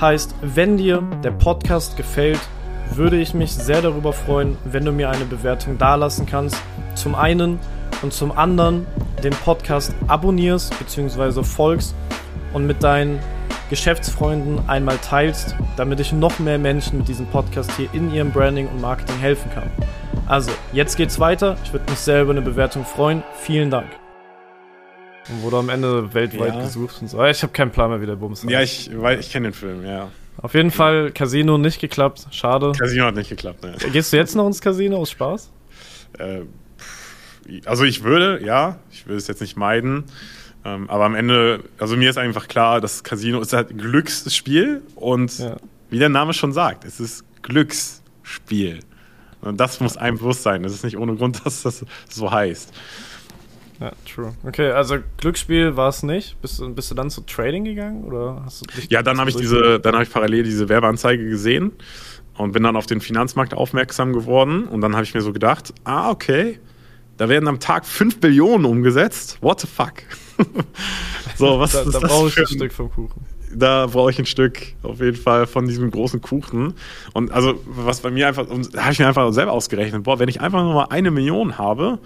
[0.00, 2.40] Heißt, wenn dir der Podcast gefällt,
[2.94, 6.56] würde ich mich sehr darüber freuen, wenn du mir eine Bewertung dalassen kannst.
[6.94, 7.58] Zum einen
[8.02, 8.86] und zum anderen
[9.24, 11.42] den Podcast abonnierst bzw.
[11.42, 11.94] folgst
[12.52, 13.18] und mit deinen
[13.70, 18.68] Geschäftsfreunden einmal teilst, damit ich noch mehr Menschen mit diesem Podcast hier in ihrem Branding
[18.68, 19.70] und Marketing helfen kann.
[20.26, 21.56] Also, jetzt geht's weiter.
[21.64, 23.22] Ich würde mich sehr über eine Bewertung freuen.
[23.34, 24.05] Vielen Dank.
[25.28, 26.62] Und wurde am Ende weltweit ja.
[26.62, 27.24] gesucht und so.
[27.24, 28.50] Ich habe keinen Plan mehr, wie der Bums heißt.
[28.50, 30.10] Ja, ich, ich kenne den Film, ja.
[30.38, 32.26] Auf jeden Fall Casino nicht geklappt.
[32.30, 32.72] Schade.
[32.78, 33.74] Casino hat nicht geklappt, ne.
[33.92, 35.50] Gehst du jetzt noch ins Casino aus Spaß?
[36.18, 36.42] Äh,
[37.64, 38.78] also ich würde, ja.
[38.90, 40.04] Ich würde es jetzt nicht meiden.
[40.64, 44.82] Ähm, aber am Ende, also mir ist einfach klar, das Casino ist halt ein Glücksspiel
[44.96, 45.56] und ja.
[45.90, 48.80] wie der Name schon sagt, es ist Glücksspiel.
[49.40, 50.64] Und das muss einem bewusst sein.
[50.64, 52.72] Es ist nicht ohne Grund, dass das so heißt.
[53.80, 54.34] Ja, true.
[54.44, 56.40] Okay, also Glücksspiel war es nicht.
[56.40, 59.36] Bist, bist du dann zu Trading gegangen oder hast du dich Ja, dann habe ich
[59.36, 61.72] diese, dann habe ich parallel diese Werbeanzeige gesehen
[62.38, 65.74] und bin dann auf den Finanzmarkt aufmerksam geworden und dann habe ich mir so gedacht,
[65.84, 66.58] ah, okay,
[67.18, 69.38] Da werden am Tag 5 Billionen umgesetzt.
[69.40, 69.94] What the fuck?
[71.36, 73.24] so, was da, ist da das brauche ich ein Stück vom Kuchen.
[73.54, 76.74] Da brauche ich ein Stück auf jeden Fall von diesem großen Kuchen.
[77.14, 80.28] Und also, was bei mir einfach, da habe ich mir einfach selber ausgerechnet, boah, wenn
[80.28, 81.98] ich einfach nur mal eine Million habe,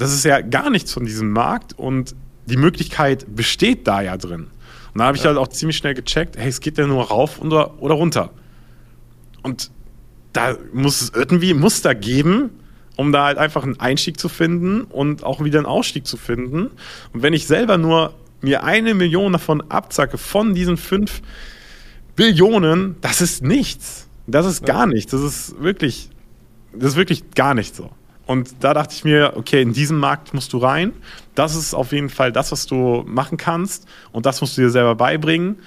[0.00, 2.14] das ist ja gar nichts von diesem Markt und
[2.46, 4.46] die Möglichkeit besteht da ja drin.
[4.94, 5.28] Und da habe ich ja.
[5.28, 8.30] halt auch ziemlich schnell gecheckt, hey, es geht ja nur rauf oder, oder runter.
[9.42, 9.70] Und
[10.32, 12.48] da muss es irgendwie Muster geben,
[12.96, 16.70] um da halt einfach einen Einstieg zu finden und auch wieder einen Ausstieg zu finden.
[17.12, 21.20] Und wenn ich selber nur mir eine Million davon abzacke, von diesen fünf
[22.16, 24.08] Billionen, das ist nichts.
[24.26, 25.12] Das ist gar nichts.
[25.12, 26.08] Das ist wirklich,
[26.72, 27.90] das ist wirklich gar nicht so.
[28.30, 30.92] Und da dachte ich mir, okay, in diesen Markt musst du rein.
[31.34, 33.88] Das ist auf jeden Fall das, was du machen kannst.
[34.12, 35.58] Und das musst du dir selber beibringen.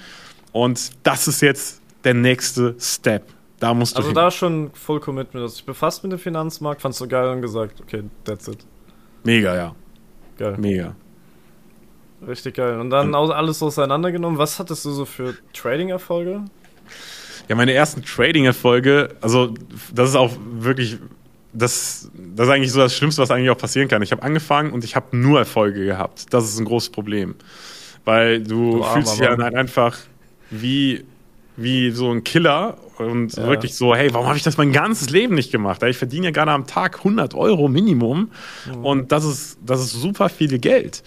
[0.50, 3.24] Und das ist jetzt der nächste Step.
[3.60, 4.14] Da musst du also hin.
[4.14, 5.42] da schon Full Commitment.
[5.42, 8.64] Also ich befasst mit dem Finanzmarkt, fandst du geil und gesagt, okay, that's it.
[9.24, 9.74] Mega, ja.
[10.38, 10.56] Geil.
[10.56, 10.96] Mega.
[12.26, 12.80] Richtig geil.
[12.80, 14.38] Und dann alles auseinandergenommen.
[14.38, 16.46] Was hattest du so für Trading-Erfolge?
[17.46, 19.52] Ja, meine ersten Trading-Erfolge, also
[19.92, 20.98] das ist auch wirklich,
[21.54, 24.02] das, das ist eigentlich so das Schlimmste, was eigentlich auch passieren kann.
[24.02, 26.26] Ich habe angefangen und ich habe nur Erfolge gehabt.
[26.32, 27.34] Das ist ein großes Problem.
[28.04, 29.96] Weil du, du fühlst dich ja dann einfach
[30.50, 31.04] wie
[31.56, 33.46] wie so ein Killer und ja.
[33.46, 35.82] wirklich so, hey, warum habe ich das mein ganzes Leben nicht gemacht?
[35.84, 38.30] Ich verdiene ja gerade am Tag 100 Euro Minimum
[38.66, 38.84] mhm.
[38.84, 41.02] und das ist, das ist super viel Geld.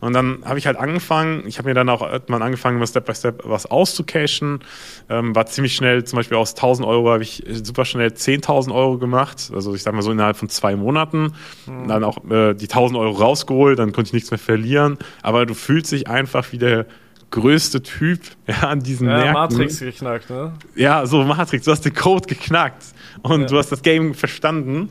[0.00, 3.14] Und dann habe ich halt angefangen, ich habe mir dann auch irgendwann angefangen, Step by
[3.14, 4.60] Step was auszucashen.
[5.08, 8.98] Ähm, war ziemlich schnell, zum Beispiel aus 1000 Euro habe ich super schnell 10.000 Euro
[8.98, 9.50] gemacht.
[9.54, 11.34] Also ich sage mal so innerhalb von zwei Monaten.
[11.66, 11.88] Mhm.
[11.88, 14.98] Dann auch äh, die 1000 Euro rausgeholt, dann konnte ich nichts mehr verlieren.
[15.22, 16.86] Aber du fühlst dich einfach wie der
[17.30, 19.58] größte Typ ja, an diesen ja, Märkten.
[19.58, 20.54] Matrix geknackt, ne?
[20.74, 21.64] Ja, so Matrix.
[21.64, 22.84] Du hast den Code geknackt
[23.22, 23.46] und ja.
[23.46, 24.88] du hast das Game verstanden,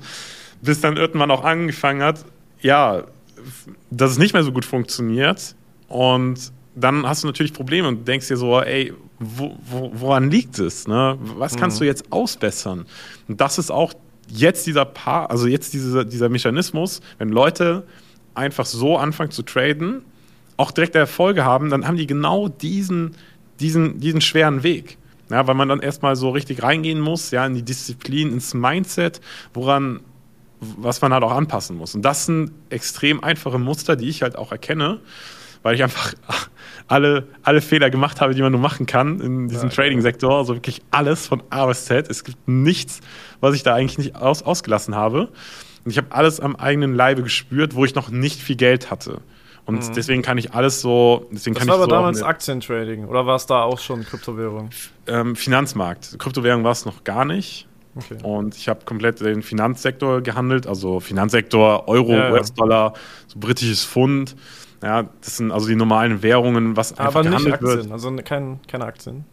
[0.62, 2.26] bis dann irgendwann auch angefangen hat,
[2.62, 3.04] ja,
[3.90, 5.56] dass es nicht mehr so gut funktioniert
[5.88, 10.60] und dann hast du natürlich Probleme und denkst dir so, ey, wo, wo, woran liegt
[10.60, 10.88] es?
[10.88, 11.18] Ne?
[11.20, 11.80] Was kannst mhm.
[11.80, 12.86] du jetzt ausbessern?
[13.28, 13.94] Und das ist auch
[14.30, 17.84] jetzt dieser Paar, also jetzt dieser, dieser Mechanismus, wenn Leute
[18.34, 20.04] einfach so anfangen zu traden,
[20.58, 23.16] auch direkt Erfolge haben, dann haben die genau diesen,
[23.60, 24.98] diesen, diesen schweren Weg.
[25.30, 29.22] Ja, weil man dann erstmal so richtig reingehen muss, ja, in die Disziplin, ins Mindset,
[29.54, 30.00] woran,
[30.60, 31.96] was man halt auch anpassen muss.
[31.96, 35.00] Und das sind extrem einfache Muster, die ich halt auch erkenne,
[35.64, 36.14] weil ich einfach
[36.88, 40.38] alle, alle Fehler gemacht habe, die man nur machen kann in diesem ja, Trading-Sektor.
[40.38, 42.10] Also wirklich alles von A bis Z.
[42.10, 43.00] Es gibt nichts,
[43.40, 45.30] was ich da eigentlich nicht aus, ausgelassen habe.
[45.86, 49.22] Und ich habe alles am eigenen Leibe gespürt, wo ich noch nicht viel Geld hatte.
[49.66, 49.94] Und mhm.
[49.94, 51.28] deswegen kann ich alles so.
[51.32, 54.04] Deswegen das kann war ich aber so damals Aktientrading oder war es da auch schon
[54.04, 54.72] Kryptowährung?
[55.06, 56.18] Ähm, Finanzmarkt.
[56.18, 57.69] Kryptowährung war es noch gar nicht.
[57.96, 58.18] Okay.
[58.24, 62.94] Und ich habe komplett den Finanzsektor gehandelt, also Finanzsektor, Euro, ja, US-Dollar,
[63.28, 64.36] so britisches Pfund.
[64.82, 67.92] Ja, das sind also die normalen Währungen, was einfach Aber gehandelt nicht Aktien, wird.
[67.92, 69.26] also kein, keine Aktien.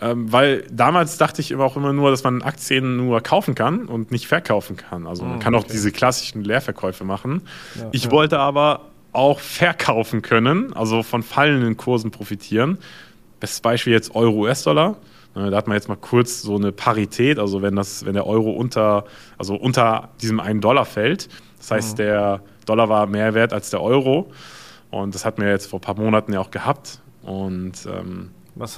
[0.00, 3.86] Ähm, weil damals dachte ich immer auch immer nur, dass man Aktien nur kaufen kann
[3.86, 5.06] und nicht verkaufen kann.
[5.06, 7.42] Also man mm, kann auch diese klassischen Leerverkäufe machen.
[7.74, 8.10] Ja, ich ja.
[8.10, 12.78] wollte aber auch verkaufen können, also von fallenden Kursen profitieren.
[13.40, 14.96] Bestes Beispiel jetzt Euro, US-Dollar.
[15.50, 18.50] Da hat man jetzt mal kurz so eine Parität, also wenn, das, wenn der Euro
[18.50, 19.04] unter,
[19.36, 21.28] also unter diesem einen Dollar fällt.
[21.58, 21.96] Das heißt, mhm.
[21.96, 24.30] der Dollar war mehr wert als der Euro.
[24.90, 27.00] Und das hatten wir jetzt vor ein paar Monaten ja auch gehabt.
[27.22, 28.30] Und ähm,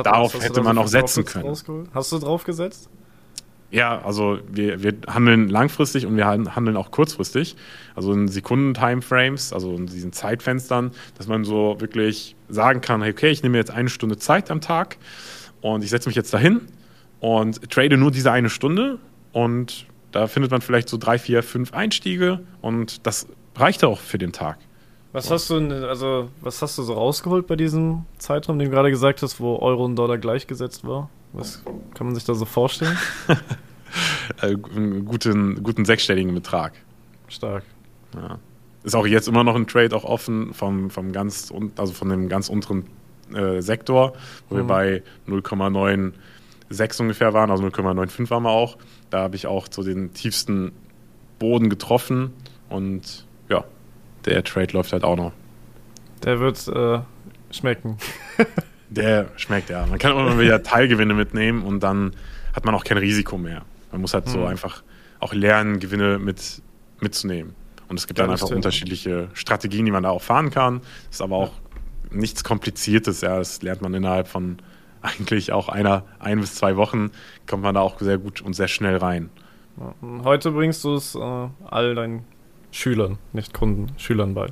[0.02, 1.54] darauf hätte man auch setzen können.
[1.94, 2.90] Hast du drauf gesetzt?
[3.70, 7.54] Ja, also wir, wir handeln langfristig und wir handeln auch kurzfristig.
[7.94, 13.44] Also in Sekunden-Timeframes, also in diesen Zeitfenstern, dass man so wirklich sagen kann, okay, ich
[13.44, 14.96] nehme jetzt eine Stunde Zeit am Tag
[15.60, 16.62] und ich setze mich jetzt dahin
[17.20, 18.98] und trade nur diese eine Stunde
[19.32, 24.18] und da findet man vielleicht so drei, vier, fünf Einstiege und das reicht auch für
[24.18, 24.58] den Tag.
[25.12, 25.56] Was hast du,
[25.88, 29.56] also was hast du so rausgeholt bei diesem Zeitraum, den du gerade gesagt hast, wo
[29.58, 31.10] Euro und Dollar gleichgesetzt war?
[31.32, 31.62] Was
[31.94, 32.96] kann man sich da so vorstellen?
[34.40, 36.74] Äh, einen guten, guten sechsstelligen Betrag.
[37.26, 37.64] Stark.
[38.14, 38.38] Ja.
[38.84, 42.28] Ist auch jetzt immer noch ein Trade auch offen vom, vom ganz, also von dem
[42.28, 42.84] ganz unteren
[43.34, 44.14] äh, Sektor,
[44.48, 44.58] wo mhm.
[44.58, 48.76] wir bei 0,96 ungefähr waren, also 0,95 waren wir auch.
[49.10, 50.72] Da habe ich auch so den tiefsten
[51.38, 52.32] Boden getroffen
[52.68, 53.64] und ja,
[54.24, 55.32] der Trade läuft halt auch noch.
[56.22, 57.00] Der wird äh,
[57.50, 57.98] schmecken.
[58.90, 59.86] Der schmeckt, ja.
[59.86, 62.12] Man kann immer wieder Teilgewinne mitnehmen und dann
[62.52, 63.62] hat man auch kein Risiko mehr.
[63.92, 64.30] Man muss halt mhm.
[64.30, 64.82] so einfach
[65.20, 66.60] auch lernen, Gewinne mit,
[66.98, 67.54] mitzunehmen.
[67.88, 70.80] Und es gibt ja, dann einfach unterschiedliche Strategien, die man da auch fahren kann.
[70.80, 71.69] Das ist aber auch ja.
[72.10, 73.38] Nichts Kompliziertes, ja.
[73.38, 74.58] Das lernt man innerhalb von
[75.02, 77.10] eigentlich auch einer, ein bis zwei Wochen,
[77.46, 79.30] kommt man da auch sehr gut und sehr schnell rein.
[80.24, 82.24] Heute bringst du es äh, all deinen
[82.70, 84.48] Schülern, nicht Kunden, Schülern bei.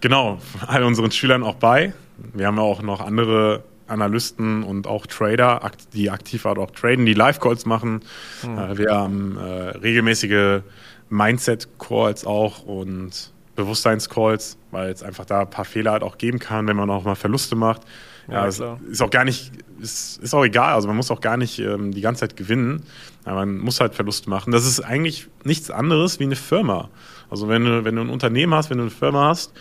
[0.00, 1.94] Genau, all unseren Schülern auch bei.
[2.34, 7.14] Wir haben ja auch noch andere Analysten und auch Trader, die aktiv auch traden, die
[7.14, 8.00] Live-Calls machen.
[8.42, 8.78] Mhm.
[8.78, 9.42] Wir haben äh,
[9.78, 10.62] regelmäßige
[11.10, 16.66] Mindset-Calls auch und Bewusstseins-Calls, weil es einfach da ein paar Fehler halt auch geben kann,
[16.66, 17.82] wenn man auch mal Verluste macht.
[18.28, 20.74] Ja, ja ist auch gar nicht, ist, ist auch egal.
[20.74, 22.84] Also man muss auch gar nicht ähm, die ganze Zeit gewinnen.
[23.24, 24.52] Aber man muss halt Verluste machen.
[24.52, 26.88] Das ist eigentlich nichts anderes wie eine Firma.
[27.30, 29.52] Also wenn du, wenn du ein Unternehmen hast, wenn du eine Firma hast,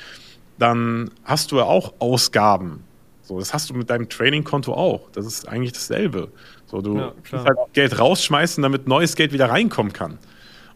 [0.58, 2.84] dann hast du ja auch Ausgaben.
[3.24, 5.10] So, das hast du mit deinem Trading-Konto auch.
[5.12, 6.32] Das ist eigentlich dasselbe.
[6.66, 10.18] So, du ja, musst halt Geld rausschmeißen, damit neues Geld wieder reinkommen kann.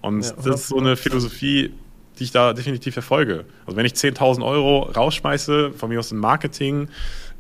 [0.01, 1.74] Und ja, das ist so eine Philosophie,
[2.20, 3.45] die ich da definitiv verfolge.
[3.66, 6.89] Also wenn ich 10.000 Euro rausschmeiße, von mir aus in Marketing,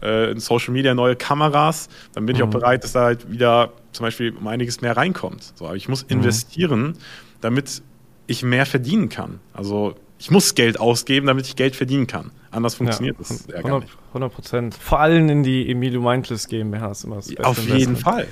[0.01, 2.37] äh, in Social Media, neue Kameras, dann bin mhm.
[2.37, 2.59] ich auch mhm.
[2.59, 5.53] bereit, dass da halt wieder zum Beispiel um einiges mehr reinkommt.
[5.55, 6.17] So, aber ich muss mhm.
[6.17, 6.97] investieren,
[7.41, 7.81] damit
[8.27, 9.39] ich mehr verdienen kann.
[9.53, 12.31] Also ich muss Geld ausgeben, damit ich Geld verdienen kann.
[12.51, 13.91] Anders funktioniert ja, das ja gar nicht.
[14.09, 14.75] 100 Prozent.
[14.75, 18.27] Vor allem in die Emilio Mindless GmbH ist immer das Beste Auf jeden Fall.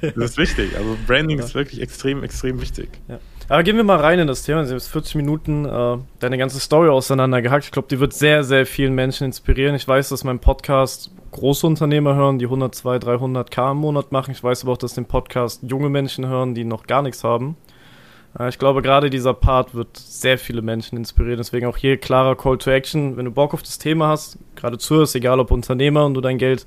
[0.00, 0.76] das ist wichtig.
[0.76, 1.44] Also Branding ja.
[1.44, 2.88] ist wirklich extrem, extrem wichtig.
[3.08, 3.18] Ja.
[3.48, 4.64] Aber gehen wir mal rein in das Thema.
[4.64, 7.66] Sie haben jetzt 40 Minuten äh, deine ganze Story auseinandergehackt.
[7.66, 9.74] Ich glaube, die wird sehr, sehr vielen Menschen inspirieren.
[9.74, 14.12] Ich weiß, dass mein Podcast große Unternehmer hören, die 100, 200, 300 K im Monat
[14.12, 14.30] machen.
[14.30, 17.56] Ich weiß aber auch, dass den Podcast junge Menschen hören, die noch gar nichts haben.
[18.38, 21.36] Äh, ich glaube, gerade dieser Part wird sehr viele Menschen inspirieren.
[21.36, 23.18] Deswegen auch hier klarer Call to Action.
[23.18, 26.38] Wenn du Bock auf das Thema hast, gerade zuhörst, egal ob Unternehmer und du dein
[26.38, 26.66] Geld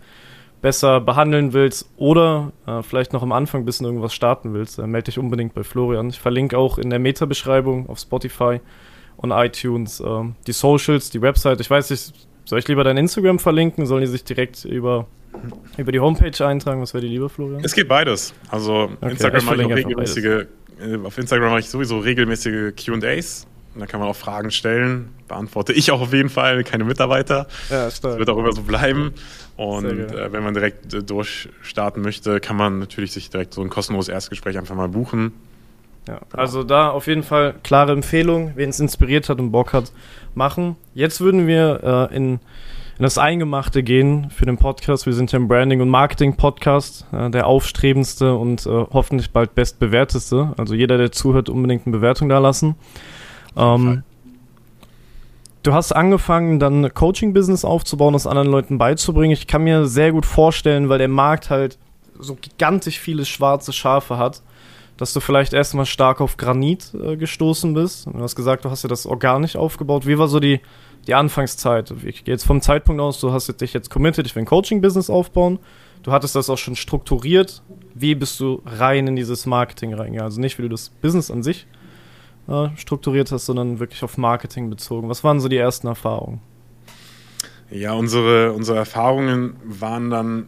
[0.61, 4.87] besser behandeln willst oder äh, vielleicht noch am Anfang ein bisschen irgendwas starten willst, äh,
[4.87, 6.09] melde dich unbedingt bei Florian.
[6.09, 8.59] Ich verlinke auch in der Meta-Beschreibung auf Spotify
[9.17, 11.59] und iTunes äh, die Socials, die Website.
[11.61, 12.13] Ich weiß nicht,
[12.45, 13.85] soll ich lieber dein Instagram verlinken?
[13.85, 15.07] Sollen die sich direkt über,
[15.77, 16.81] über die Homepage eintragen?
[16.81, 17.63] Was wäre die lieber, Florian?
[17.63, 18.33] Es geht beides.
[18.49, 20.47] Also okay, Instagram mache ich regelmäßige
[20.79, 23.47] äh, auf Instagram mache ich sowieso regelmäßige QAs.
[23.79, 25.09] Da kann man auch Fragen stellen.
[25.27, 27.47] Beantworte ich auch auf jeden Fall, keine Mitarbeiter.
[27.69, 28.13] Ja, stark.
[28.13, 29.13] Das wird auch immer so bleiben.
[29.55, 33.69] Und äh, wenn man direkt äh, durchstarten möchte, kann man natürlich sich direkt so ein
[33.69, 35.33] kostenloses Erstgespräch einfach mal buchen.
[36.07, 36.41] Ja, genau.
[36.41, 39.91] also da auf jeden Fall klare Empfehlung, wen es inspiriert hat und Bock hat,
[40.35, 40.75] machen.
[40.93, 42.39] Jetzt würden wir äh, in
[42.97, 45.05] in das Eingemachte gehen für den Podcast.
[45.05, 50.53] Wir sind ja ein Branding- und Marketing-Podcast, äh, der aufstrebendste und äh, hoffentlich bald bestbewerteste.
[50.57, 52.75] Also jeder, der zuhört, unbedingt eine Bewertung da lassen.
[53.57, 54.03] Ähm,
[55.63, 59.33] du hast angefangen, dann Coaching-Business aufzubauen, das anderen Leuten beizubringen.
[59.33, 61.77] Ich kann mir sehr gut vorstellen, weil der Markt halt
[62.19, 64.41] so gigantisch viele schwarze Schafe hat,
[64.97, 68.07] dass du vielleicht erstmal stark auf Granit äh, gestoßen bist.
[68.07, 70.07] Du hast gesagt, du hast ja das organisch aufgebaut.
[70.07, 70.61] Wie war so die
[71.07, 71.93] die Anfangszeit.
[72.03, 75.09] Ich gehe jetzt vom Zeitpunkt aus, du hast dich jetzt committed, ich will ein Coaching-Business
[75.09, 75.59] aufbauen.
[76.03, 77.63] Du hattest das auch schon strukturiert.
[77.93, 80.21] Wie bist du rein in dieses Marketing reingegangen?
[80.21, 81.65] Also nicht, wie du das Business an sich
[82.47, 85.09] äh, strukturiert hast, sondern wirklich auf Marketing bezogen.
[85.09, 86.41] Was waren so die ersten Erfahrungen?
[87.69, 90.47] Ja, unsere, unsere Erfahrungen waren dann,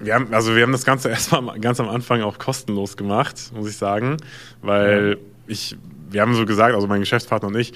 [0.00, 3.68] wir haben, also wir haben das Ganze erstmal ganz am Anfang auch kostenlos gemacht, muss
[3.68, 4.16] ich sagen,
[4.62, 5.26] weil ja.
[5.46, 5.76] ich,
[6.10, 7.72] wir haben so gesagt, also mein Geschäftspartner und ich,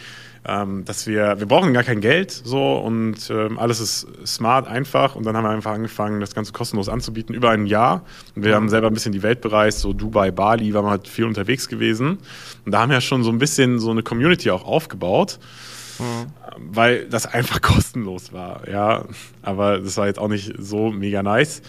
[0.47, 5.17] ähm, dass wir, wir brauchen gar kein Geld so und ähm, alles ist smart, einfach
[5.17, 8.05] und dann haben wir einfach angefangen, das Ganze kostenlos anzubieten, über ein Jahr.
[8.37, 8.57] Und wir mhm.
[8.57, 11.69] haben selber ein bisschen die Welt bereist, so Dubai, Bali, waren wir halt viel unterwegs
[11.69, 12.19] gewesen
[12.65, 15.39] und da haben wir schon so ein bisschen so eine Community auch aufgebaut.
[15.99, 16.27] Mhm.
[16.57, 19.05] Weil das einfach kostenlos war, ja.
[19.43, 21.63] Aber das war jetzt auch nicht so mega nice.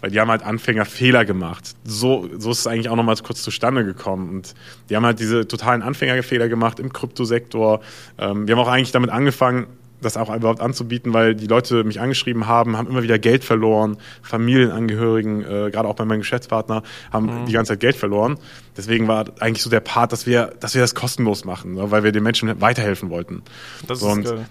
[0.00, 1.74] Weil die haben halt Anfängerfehler gemacht.
[1.84, 4.30] So, so ist es eigentlich auch nochmal kurz zustande gekommen.
[4.30, 4.54] Und
[4.88, 7.80] die haben halt diese totalen Anfängerfehler gemacht im Kryptosektor.
[8.18, 9.66] Ähm, wir haben auch eigentlich damit angefangen,
[10.00, 13.96] das auch überhaupt anzubieten, weil die Leute mich angeschrieben haben, haben immer wieder Geld verloren,
[14.22, 16.82] Familienangehörigen, äh, gerade auch bei meinem Geschäftspartner,
[17.12, 17.46] haben mhm.
[17.46, 18.38] die ganze Zeit Geld verloren.
[18.76, 22.04] Deswegen war eigentlich so der Part, dass wir, dass wir das kostenlos machen, ne, weil
[22.04, 23.42] wir den Menschen weiterhelfen wollten.
[23.86, 24.46] Das ist und, geil.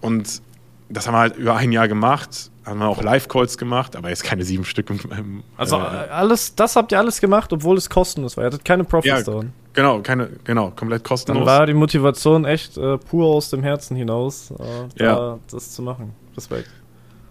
[0.00, 0.42] und
[0.88, 4.22] das haben wir halt über ein Jahr gemacht haben wir auch Live-Calls gemacht, aber jetzt
[4.22, 4.90] keine sieben Stück.
[4.90, 8.44] Im, also äh, alles, das habt ihr alles gemacht, obwohl es kostenlos war.
[8.44, 9.52] Ihr hattet keine Profits ja, daran.
[9.72, 11.44] Genau, keine, genau, komplett kostenlos.
[11.44, 14.54] Dann war die Motivation echt äh, pur aus dem Herzen hinaus, äh,
[14.96, 15.38] da ja.
[15.50, 16.14] das zu machen.
[16.36, 16.70] Respekt.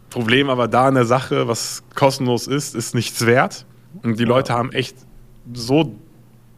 [0.09, 3.65] Problem aber da in der Sache, was kostenlos ist, ist nichts wert.
[4.03, 4.29] Und die ja.
[4.29, 4.95] Leute haben echt
[5.53, 5.95] so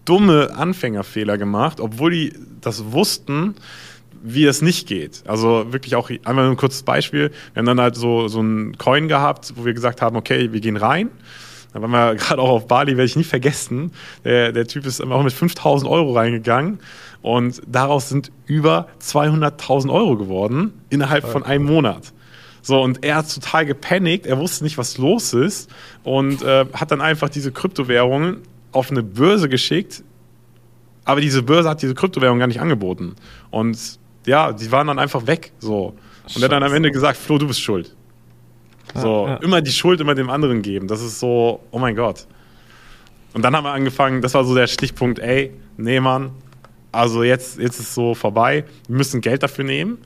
[0.05, 3.55] dumme Anfängerfehler gemacht, obwohl die das wussten,
[4.23, 5.23] wie es nicht geht.
[5.27, 7.31] Also wirklich auch einmal ein kurzes Beispiel.
[7.53, 10.61] Wir haben dann halt so, so einen Coin gehabt, wo wir gesagt haben, okay, wir
[10.61, 11.09] gehen rein.
[11.73, 13.91] Da waren wir gerade auch auf Bali, werde ich nie vergessen.
[14.23, 16.79] Der, der Typ ist auch mit 5000 Euro reingegangen
[17.21, 22.13] und daraus sind über 200.000 Euro geworden innerhalb von einem Monat.
[22.63, 25.71] So, und er hat total gepanikt, er wusste nicht, was los ist
[26.03, 28.37] und äh, hat dann einfach diese Kryptowährungen
[28.71, 30.03] auf eine Börse geschickt,
[31.03, 33.15] aber diese Börse hat diese Kryptowährung gar nicht angeboten.
[33.49, 35.51] Und ja, die waren dann einfach weg.
[35.59, 35.95] So.
[36.35, 37.95] Und er hat dann am Ende gesagt, Flo, du bist schuld.
[38.95, 39.37] So, ja, ja.
[39.37, 40.87] immer die Schuld immer dem anderen geben.
[40.87, 42.27] Das ist so, oh mein Gott.
[43.33, 46.31] Und dann haben wir angefangen, das war so der Stichpunkt, ey, nee, Mann,
[46.91, 49.99] also jetzt, jetzt ist es so vorbei, wir müssen Geld dafür nehmen,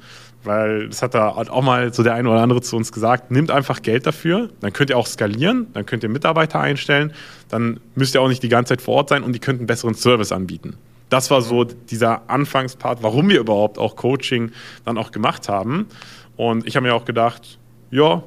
[0.44, 3.50] weil das hat da auch mal so der eine oder andere zu uns gesagt, nimmt
[3.50, 7.14] einfach Geld dafür, dann könnt ihr auch skalieren, dann könnt ihr Mitarbeiter einstellen,
[7.50, 9.68] dann müsst ihr auch nicht die ganze Zeit vor Ort sein und die könnten einen
[9.68, 10.78] besseren Service anbieten.
[11.16, 14.52] Das war so dieser Anfangspart, warum wir überhaupt auch Coaching
[14.84, 15.88] dann auch gemacht haben.
[16.36, 17.58] Und ich habe mir auch gedacht,
[17.90, 18.22] ja,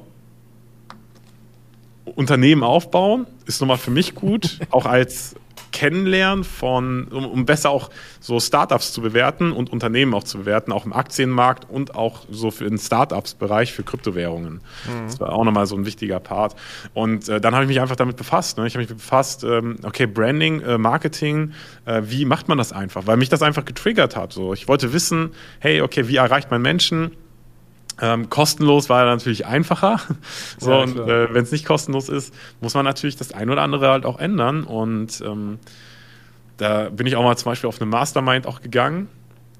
[2.15, 5.35] Unternehmen aufbauen ist nochmal für mich gut, auch als
[5.71, 7.89] Kennenlernen von, um, um, besser auch
[8.19, 12.51] so Startups zu bewerten und Unternehmen auch zu bewerten, auch im Aktienmarkt und auch so
[12.51, 14.55] für den Startups-Bereich für Kryptowährungen.
[14.55, 15.05] Mhm.
[15.05, 16.55] Das war auch nochmal so ein wichtiger Part.
[16.93, 18.57] Und äh, dann habe ich mich einfach damit befasst.
[18.57, 18.67] Ne?
[18.67, 21.53] Ich habe mich befasst, ähm, okay, Branding, äh, Marketing,
[21.85, 23.07] äh, wie macht man das einfach?
[23.07, 24.33] Weil mich das einfach getriggert hat.
[24.33, 24.53] So.
[24.53, 27.11] Ich wollte wissen, hey, okay, wie erreicht man Menschen?
[28.01, 29.99] Ähm, kostenlos war natürlich einfacher.
[30.57, 33.61] so, ja, und äh, wenn es nicht kostenlos ist, muss man natürlich das ein oder
[33.61, 34.63] andere halt auch ändern.
[34.63, 35.59] Und ähm,
[36.57, 39.09] da bin ich auch mal zum Beispiel auf eine Mastermind auch gegangen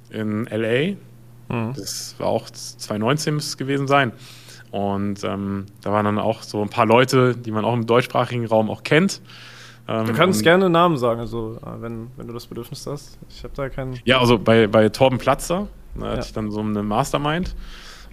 [0.10, 0.96] in LA.
[1.50, 1.74] Mhm.
[1.76, 4.14] Das war auch 2019 müsste es gewesen sein.
[4.72, 8.46] Und ähm, da waren dann auch so ein paar Leute, die man auch im deutschsprachigen
[8.46, 9.22] Raum auch kennt.
[9.88, 13.18] Ähm, du kannst gerne Namen sagen, also äh, wenn, wenn du das Bedürfnis hast.
[13.30, 14.00] Ich habe da keinen.
[14.06, 16.24] Ja, also bei, bei Torben Platzer, da hatte ja.
[16.24, 17.56] ich dann so eine Mastermind.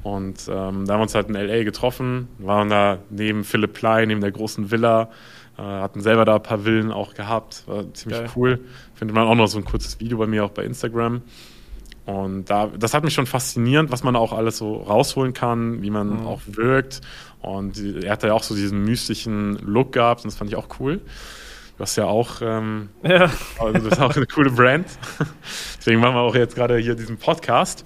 [0.07, 1.65] Und ähm, da haben wir uns halt in L.A.
[1.65, 5.11] getroffen, waren da neben Philipp Plein, neben der großen Villa,
[5.59, 8.31] äh, hatten selber da ein paar Villen auch gehabt, war ziemlich Geil.
[8.37, 8.61] cool.
[8.95, 11.23] Findet man auch noch so ein kurzes Video bei mir auch bei Instagram.
[12.05, 15.91] Und da, das hat mich schon faszinierend, was man auch alles so rausholen kann, wie
[15.91, 16.27] man mhm.
[16.29, 17.01] auch wirkt.
[17.41, 20.69] Und er hatte ja auch so diesen mystischen Look gehabt und das fand ich auch
[20.79, 21.01] cool.
[21.79, 23.29] Du hast ja auch, ähm, ja.
[23.59, 24.87] Also das ist auch eine coole Brand.
[25.81, 27.83] Deswegen machen wir auch jetzt gerade hier diesen Podcast.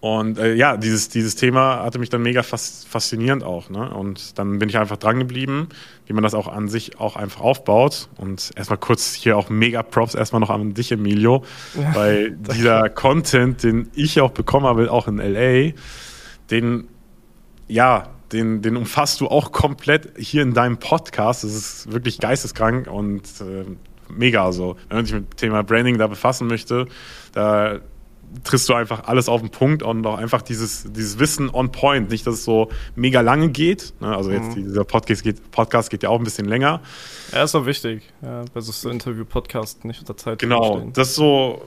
[0.00, 3.68] Und äh, ja, dieses, dieses Thema hatte mich dann mega fas faszinierend auch.
[3.68, 3.90] Ne?
[3.90, 5.68] Und dann bin ich einfach dran geblieben,
[6.06, 8.08] wie man das auch an sich auch einfach aufbaut.
[8.16, 11.44] Und erstmal kurz hier auch mega Props erstmal noch an dich, Emilio,
[11.74, 15.72] ja, weil dieser Content, den ich auch bekommen habe, auch in LA,
[16.50, 16.88] den,
[17.68, 21.44] ja, den, den umfasst du auch komplett hier in deinem Podcast.
[21.44, 23.66] Das ist wirklich geisteskrank und äh,
[24.08, 24.46] mega.
[24.46, 26.86] Also, wenn man sich mit dem Thema Branding da befassen möchte,
[27.32, 27.80] da
[28.44, 32.10] triffst du einfach alles auf den Punkt und auch einfach dieses, dieses Wissen on point.
[32.10, 33.92] Nicht, dass es so mega lange geht.
[34.00, 34.16] Ne?
[34.16, 34.64] Also jetzt mhm.
[34.64, 36.80] dieser Podcast geht, Podcast geht ja auch ein bisschen länger.
[37.32, 38.02] Ja, ist auch wichtig.
[38.22, 41.62] Ja, versus so Interview-Podcast nicht unter Zeit Genau, das ist so,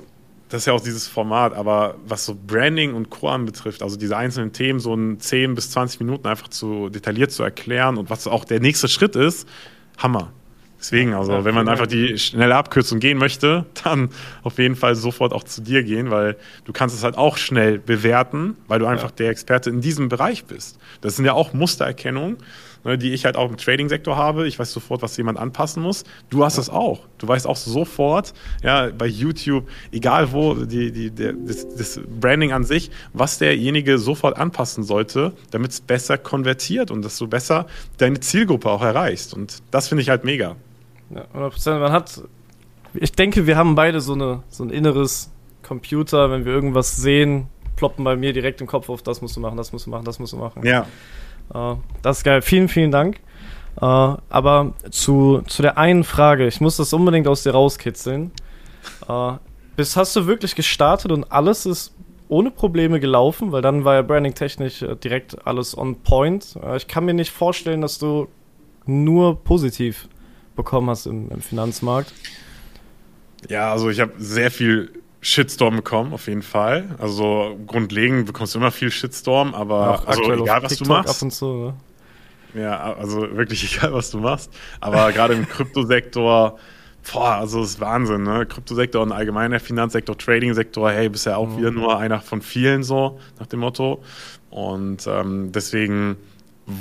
[0.49, 3.29] das ist ja auch dieses Format, aber was so Branding und Co.
[3.29, 7.43] anbetrifft, also diese einzelnen Themen so in 10 bis 20 Minuten einfach zu detailliert zu
[7.43, 9.47] erklären und was auch der nächste Schritt ist,
[9.97, 10.31] Hammer.
[10.83, 14.09] Deswegen, also wenn man einfach die schnelle Abkürzung gehen möchte, dann
[14.43, 17.79] auf jeden Fall sofort auch zu dir gehen, weil du kannst es halt auch schnell
[17.79, 19.15] bewerten, weil du einfach ja.
[19.15, 20.77] der Experte in diesem Bereich bist.
[20.99, 22.35] Das sind ja auch Mustererkennungen,
[22.83, 24.45] ne, die ich halt auch im Trading-Sektor habe.
[24.45, 26.03] Ich weiß sofort, was jemand anpassen muss.
[26.29, 26.73] Du hast es ja.
[26.73, 26.99] auch.
[27.17, 32.51] Du weißt auch sofort, ja, bei YouTube, egal wo, die, die, der, das, das Branding
[32.51, 37.67] an sich, was derjenige sofort anpassen sollte, damit es besser konvertiert und dass du besser
[37.99, 39.33] deine Zielgruppe auch erreichst.
[39.33, 40.57] Und das finde ich halt mega.
[41.09, 41.79] Ja, 100%.
[41.79, 42.21] Man hat,
[42.93, 45.31] ich denke, wir haben beide so, eine, so ein inneres
[45.63, 49.39] Computer, wenn wir irgendwas sehen, ploppen bei mir direkt im Kopf auf, das musst du
[49.39, 50.65] machen, das musst du machen, das musst du machen.
[50.65, 50.85] Ja.
[51.53, 52.41] Uh, das ist geil.
[52.41, 53.19] Vielen, vielen Dank.
[53.81, 58.31] Uh, aber zu, zu der einen Frage, ich muss das unbedingt aus dir rauskitzeln.
[59.09, 59.33] Uh,
[59.75, 61.95] bis hast du wirklich gestartet und alles ist
[62.27, 66.57] ohne Probleme gelaufen, weil dann war ja Branding technisch äh, direkt alles on point.
[66.75, 68.27] ich kann mir nicht vorstellen, dass du
[68.85, 70.07] nur positiv
[70.55, 72.13] bekommen hast im, im Finanzmarkt?
[73.49, 76.95] Ja, also ich habe sehr viel Shitstorm bekommen, auf jeden Fall.
[76.99, 81.15] Also grundlegend bekommst du immer viel Shitstorm, aber Auch also egal, was du machst.
[81.15, 81.73] Ab und zu, ne?
[82.55, 84.51] Ja, also wirklich egal, was du machst.
[84.81, 86.59] Aber gerade im Kryptosektor,
[87.11, 88.45] boah, also das ist Wahnsinn, ne?
[88.45, 91.57] Kryptosektor und allgemein der Finanzsektor, Trading-Sektor, hey, bist ja auch mhm.
[91.57, 94.03] wieder nur einer von vielen so, nach dem Motto.
[94.49, 96.17] Und ähm, deswegen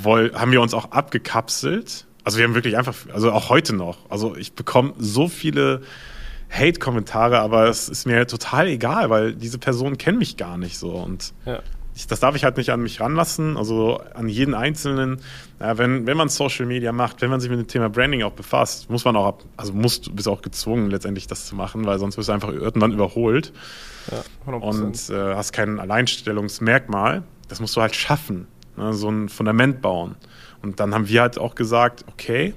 [0.05, 4.35] haben wir uns auch abgekapselt also wir haben wirklich einfach, also auch heute noch, also
[4.35, 5.81] ich bekomme so viele
[6.49, 10.91] Hate-Kommentare, aber es ist mir total egal, weil diese Personen kennen mich gar nicht so
[10.91, 11.59] und ja.
[11.95, 15.19] ich, das darf ich halt nicht an mich ranlassen, also an jeden Einzelnen.
[15.59, 18.33] Ja, wenn, wenn man Social Media macht, wenn man sich mit dem Thema Branding auch
[18.33, 21.97] befasst, muss man auch, also musst, du bist auch gezwungen letztendlich das zu machen, weil
[21.97, 23.51] sonst wirst du einfach irgendwann überholt
[24.11, 27.23] ja, und äh, hast kein Alleinstellungsmerkmal.
[27.47, 28.47] Das musst du halt schaffen,
[28.77, 28.93] ne?
[28.93, 30.15] so ein Fundament bauen.
[30.63, 32.53] Und dann haben wir halt auch gesagt, okay,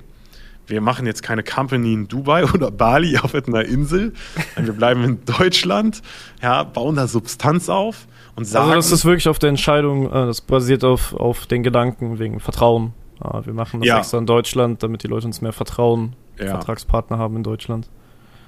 [0.66, 4.12] wir machen jetzt keine Company in Dubai oder Bali auf einer Insel.
[4.56, 6.02] Wir bleiben in Deutschland,
[6.42, 8.70] ja, bauen da Substanz auf und sagen.
[8.70, 12.40] Also das ist wirklich auf der Entscheidung, äh, das basiert auf, auf den Gedanken wegen
[12.40, 12.94] Vertrauen.
[13.18, 13.98] wir machen das ja.
[13.98, 16.46] extra in Deutschland, damit die Leute uns mehr vertrauen, ja.
[16.46, 17.88] Vertragspartner haben in Deutschland.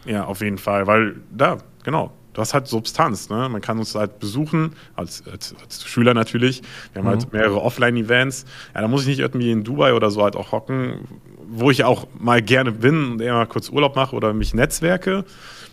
[0.05, 3.31] Ja, auf jeden Fall, weil da, genau, du hast halt Substanz.
[3.31, 3.49] Ne?
[3.49, 6.63] Man kann uns halt besuchen, als, als, als Schüler natürlich.
[6.93, 7.23] Wir haben halt mhm.
[7.25, 8.45] halt mehrere Offline-Events.
[8.77, 11.01] Ja, da muss ich nicht irgendwie in Dubai oder so halt auch hocken,
[11.49, 15.25] wo ich auch mal gerne bin und eher mal kurz Urlaub mache oder mich netzwerke.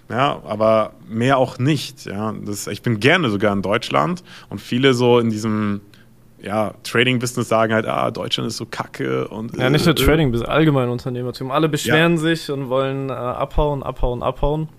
[0.10, 2.06] Ja, aber mehr auch nicht.
[2.06, 5.82] Ja, das, ich bin gerne sogar in Deutschland und viele so in diesem
[6.42, 9.56] ja, Trading-Business sagen halt, ah, Deutschland ist so kacke und.
[9.56, 10.04] Ja, nicht nur äh, äh.
[10.04, 11.52] Trading, allgemein Unternehmertum.
[11.52, 12.18] Alle beschweren ja.
[12.18, 14.70] sich und wollen äh, abhauen, abhauen, abhauen.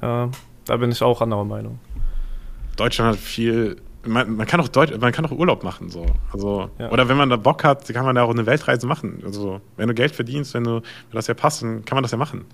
[0.00, 0.26] Äh,
[0.70, 1.80] da bin ich auch anderer Meinung.
[2.76, 3.76] Deutschland hat viel.
[4.06, 6.06] Man, man, kann auch Deutsch, man kann auch Urlaub machen so.
[6.32, 6.90] Also, ja.
[6.90, 9.20] Oder wenn man da Bock hat, kann man da auch eine Weltreise machen.
[9.24, 12.12] Also wenn du Geld verdienst, wenn du wenn das ja passt, dann kann man das
[12.12, 12.44] ja machen.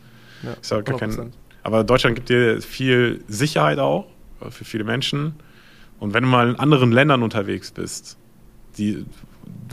[0.43, 4.07] Ja, ist ja gar kein, aber Deutschland gibt dir viel Sicherheit auch
[4.49, 5.35] für viele Menschen.
[6.01, 8.17] Und wenn du mal in anderen Ländern unterwegs bist,
[8.79, 9.05] die,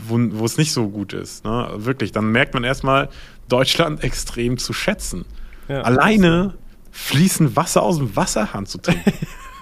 [0.06, 3.08] wo, wo es nicht so gut ist, ne, wirklich, dann merkt man erstmal
[3.48, 5.24] Deutschland extrem zu schätzen.
[5.66, 6.54] Ja, Alleine
[6.94, 9.12] fließen Wasser aus dem Wasserhahn zu trinken.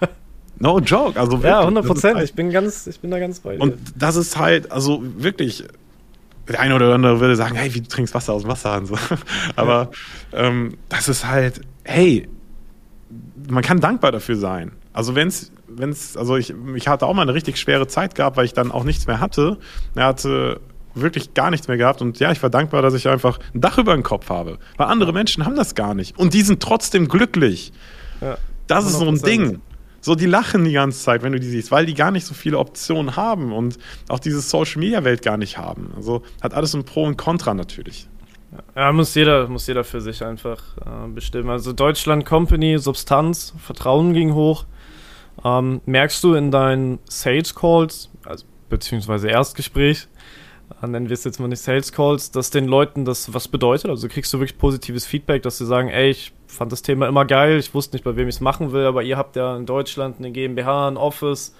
[0.58, 1.50] no joke, also wirklich.
[1.50, 2.16] Ja, 100 Prozent.
[2.16, 3.62] Halt, ich bin ganz, ich bin da ganz bei dir.
[3.62, 5.64] Und das ist halt, also wirklich,
[6.46, 8.98] der eine oder andere würde sagen, hey, wie du trinkst Wasser aus dem Wasserhahn so.
[9.56, 9.90] Aber
[10.32, 10.38] ja.
[10.40, 12.28] ähm, das ist halt, hey,
[13.48, 14.72] man kann dankbar dafür sein.
[14.92, 18.14] Also wenn es, wenn es, also ich, ich hatte auch mal eine richtig schwere Zeit
[18.14, 19.56] gehabt, weil ich dann auch nichts mehr hatte.
[19.94, 20.60] Er hatte
[20.94, 22.02] wirklich gar nichts mehr gehabt.
[22.02, 24.58] Und ja, ich war dankbar, dass ich einfach ein Dach über den Kopf habe.
[24.76, 26.18] Weil andere Menschen haben das gar nicht.
[26.18, 27.72] Und die sind trotzdem glücklich.
[28.20, 29.60] Ja, das ist so ein Ding.
[30.00, 32.34] So, die lachen die ganze Zeit, wenn du die siehst, weil die gar nicht so
[32.34, 33.78] viele Optionen haben und
[34.08, 35.92] auch diese Social Media Welt gar nicht haben.
[35.94, 38.08] Also hat alles ein Pro und Contra natürlich.
[38.74, 41.50] Ja, muss jeder, muss jeder für sich einfach äh, bestimmen.
[41.50, 44.66] Also Deutschland Company, Substanz, Vertrauen ging hoch.
[45.44, 50.08] Ähm, merkst du in deinen Sales Calls, also beziehungsweise Erstgespräch,
[50.90, 53.90] nennen wir es jetzt mal nicht Sales Calls, dass den Leuten das was bedeutet.
[53.90, 57.24] Also kriegst du wirklich positives Feedback, dass sie sagen, ey, ich fand das Thema immer
[57.24, 59.66] geil, ich wusste nicht, bei wem ich es machen will, aber ihr habt ja in
[59.66, 61.54] Deutschland eine GmbH, ein Office.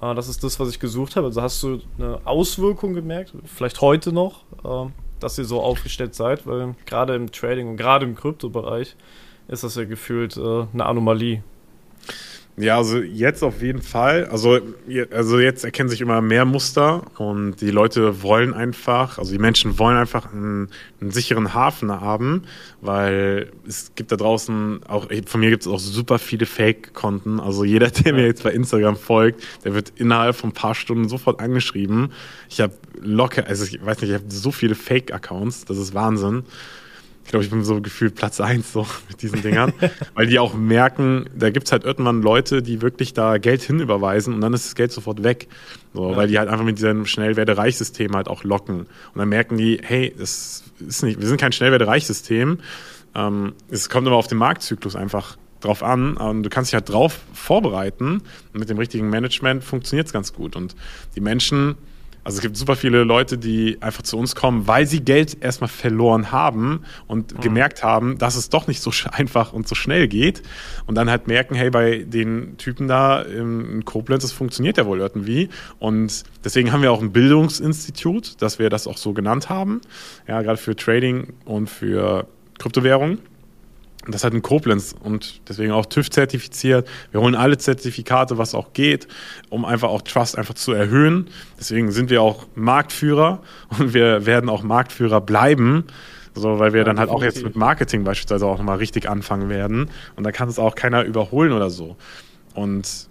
[0.00, 1.26] Äh, das ist das, was ich gesucht habe.
[1.26, 4.90] Also hast du eine Auswirkung gemerkt, vielleicht heute noch, äh,
[5.20, 8.96] dass ihr so aufgestellt seid, weil gerade im Trading und gerade im Kryptobereich
[9.48, 11.42] ist das ja gefühlt äh, eine Anomalie.
[12.58, 14.24] Ja, also jetzt auf jeden Fall.
[14.26, 14.58] Also,
[15.10, 19.78] also jetzt erkennen sich immer mehr Muster und die Leute wollen einfach, also die Menschen
[19.78, 22.44] wollen einfach einen, einen sicheren Hafen haben,
[22.80, 27.40] weil es gibt da draußen auch, von mir gibt es auch super viele Fake-Konten.
[27.40, 31.10] Also jeder, der mir jetzt bei Instagram folgt, der wird innerhalb von ein paar Stunden
[31.10, 32.12] sofort angeschrieben.
[32.48, 36.44] Ich habe locker, also ich weiß nicht, ich habe so viele Fake-Accounts, das ist Wahnsinn
[37.26, 39.72] ich glaube, ich bin so gefühlt Platz eins so mit diesen Dingern,
[40.14, 44.32] weil die auch merken, da gibt es halt irgendwann Leute, die wirklich da Geld hinüberweisen
[44.32, 45.48] und dann ist das Geld sofort weg.
[45.92, 46.16] So, ja.
[46.16, 48.80] Weil die halt einfach mit diesem Schnellwerde-Reich-System halt auch locken.
[48.80, 52.58] Und dann merken die, hey, das ist nicht, wir sind kein Schnellwerde-Reich-System.
[53.16, 56.88] Ähm, es kommt immer auf den Marktzyklus einfach drauf an und du kannst dich halt
[56.88, 58.22] drauf vorbereiten
[58.52, 60.54] und mit dem richtigen Management funktioniert es ganz gut.
[60.54, 60.76] Und
[61.16, 61.74] die Menschen
[62.26, 65.68] also es gibt super viele Leute, die einfach zu uns kommen, weil sie Geld erstmal
[65.68, 67.40] verloren haben und mhm.
[67.40, 70.42] gemerkt haben, dass es doch nicht so einfach und so schnell geht.
[70.86, 74.98] Und dann halt merken, hey, bei den Typen da in Koblenz, das funktioniert ja wohl
[74.98, 75.50] irgendwie.
[75.78, 79.80] Und deswegen haben wir auch ein Bildungsinstitut, dass wir das auch so genannt haben.
[80.26, 82.26] Ja, gerade für Trading und für
[82.58, 83.20] Kryptowährungen.
[84.08, 86.88] Das hat in Koblenz und deswegen auch TÜV zertifiziert.
[87.10, 89.08] Wir holen alle Zertifikate, was auch geht,
[89.50, 91.28] um einfach auch Trust einfach zu erhöhen.
[91.58, 93.40] Deswegen sind wir auch Marktführer
[93.78, 95.84] und wir werden auch Marktführer bleiben.
[96.34, 99.48] So, weil wir ja, dann halt auch jetzt mit Marketing beispielsweise auch nochmal richtig anfangen
[99.48, 99.90] werden.
[100.16, 101.96] Und da kann es auch keiner überholen oder so.
[102.54, 103.08] Und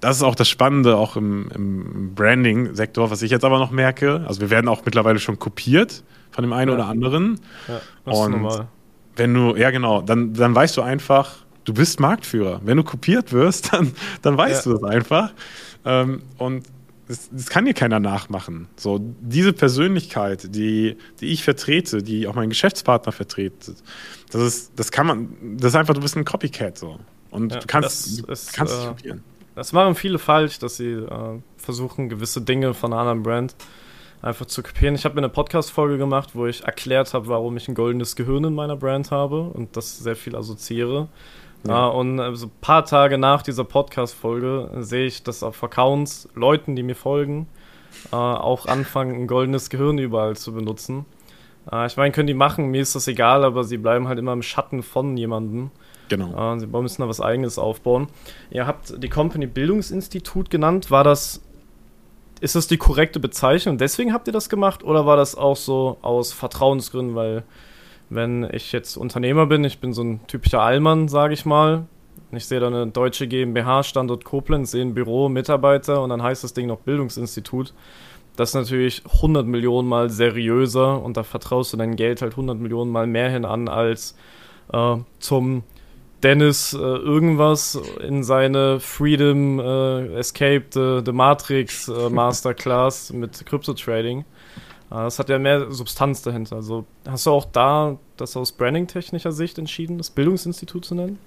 [0.00, 4.24] das ist auch das Spannende, auch im, im Branding-Sektor, was ich jetzt aber noch merke.
[4.26, 6.76] Also wir werden auch mittlerweile schon kopiert von dem einen ja.
[6.76, 7.40] oder anderen.
[7.66, 8.68] Ja, das und ist normal
[9.20, 12.62] wenn du, ja genau, dann, dann weißt du einfach, du bist Marktführer.
[12.64, 13.92] Wenn du kopiert wirst, dann,
[14.22, 14.72] dann weißt ja.
[14.72, 15.32] du das einfach.
[15.84, 16.64] Ähm, und
[17.06, 18.68] das, das, kann dir keiner nachmachen.
[18.76, 23.74] So, diese Persönlichkeit, die, die ich vertrete, die auch mein Geschäftspartner vertrete,
[24.30, 26.98] das ist, das kann man, das ist einfach, du bist ein Copycat so.
[27.30, 29.22] Und ja, du kannst, du ist, kannst äh, kopieren.
[29.54, 33.54] Das machen viele falsch, dass sie äh, versuchen, gewisse Dinge von einer anderen Brand
[34.22, 34.94] einfach zu kopieren.
[34.94, 38.44] Ich habe mir eine Podcast-Folge gemacht, wo ich erklärt habe, warum ich ein goldenes Gehirn
[38.44, 41.08] in meiner Brand habe und das sehr viel assoziiere.
[41.66, 41.88] Ja.
[41.88, 46.28] Uh, und äh, so ein paar Tage nach dieser Podcast-Folge sehe ich, dass auf Accounts
[46.34, 47.48] Leuten, die mir folgen,
[48.12, 51.04] uh, auch anfangen, ein goldenes Gehirn überall zu benutzen.
[51.70, 54.32] Äh, ich meine, können die machen, mir ist das egal, aber sie bleiben halt immer
[54.32, 55.70] im Schatten von jemandem.
[56.08, 56.54] Genau.
[56.54, 58.08] Äh, sie müssen da was Eigenes aufbauen.
[58.50, 60.90] Ihr habt die Company Bildungsinstitut genannt.
[60.90, 61.42] War das,
[62.40, 63.78] ist das die korrekte Bezeichnung?
[63.78, 67.14] Deswegen habt ihr das gemacht oder war das auch so aus Vertrauensgründen?
[67.14, 67.44] Weil,
[68.08, 71.86] wenn ich jetzt Unternehmer bin, ich bin so ein typischer Allmann, sage ich mal.
[72.32, 76.44] Ich sehe da eine deutsche GmbH, Standort Koblenz, sehe ein Büro, Mitarbeiter und dann heißt
[76.44, 77.74] das Ding noch Bildungsinstitut.
[78.36, 82.58] Das ist natürlich 100 Millionen Mal seriöser und da vertraust du dein Geld halt 100
[82.58, 84.16] Millionen Mal mehr hin an als
[84.72, 85.64] äh, zum
[86.22, 93.72] Dennis äh, irgendwas in seine Freedom äh, Escape the, the Matrix äh, Masterclass mit Crypto
[93.72, 94.20] Trading.
[94.20, 94.24] Äh,
[94.90, 96.56] das hat ja mehr Substanz dahinter.
[96.56, 101.18] Also hast du auch da das aus branding-technischer Sicht entschieden, das Bildungsinstitut zu nennen?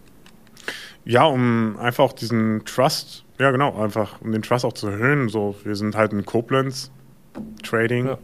[1.06, 5.28] Ja, um einfach auch diesen Trust, ja genau, einfach um den Trust auch zu erhöhen.
[5.28, 6.92] So, wir sind halt in Koblenz,
[7.64, 8.18] Trading, ja.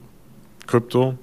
[0.68, 1.18] Krypto,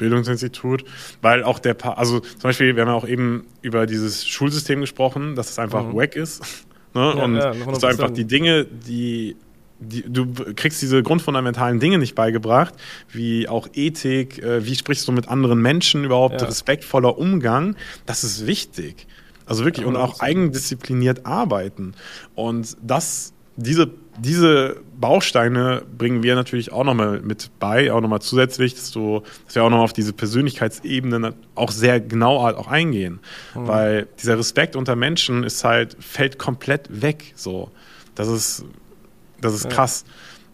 [0.00, 0.84] Bildungsinstitut,
[1.22, 4.80] weil auch der, pa also zum Beispiel, wir haben ja auch eben über dieses Schulsystem
[4.80, 5.94] gesprochen, dass es einfach mhm.
[5.94, 6.42] wack ist.
[6.94, 7.14] ne?
[7.16, 9.36] ja, und ja, dass du einfach die Dinge, die
[9.82, 12.74] die, du kriegst diese grundfundamentalen Dinge nicht beigebracht,
[13.10, 16.46] wie auch Ethik, äh, wie sprichst du mit anderen Menschen überhaupt, ja.
[16.46, 17.76] respektvoller Umgang,
[18.06, 19.06] das ist wichtig.
[19.46, 21.94] Also wirklich, und auch eigendiszipliniert arbeiten.
[22.34, 28.74] Und das, diese, diese Bausteine bringen wir natürlich auch nochmal mit bei, auch nochmal zusätzlich,
[28.74, 33.20] dass, du, dass wir auch nochmal auf diese Persönlichkeitsebene auch sehr genau halt auch eingehen.
[33.54, 33.66] Mhm.
[33.66, 37.32] Weil dieser Respekt unter Menschen ist halt, fällt komplett weg.
[37.36, 37.70] So.
[38.14, 38.64] Das ist,
[39.40, 40.04] das ist krass.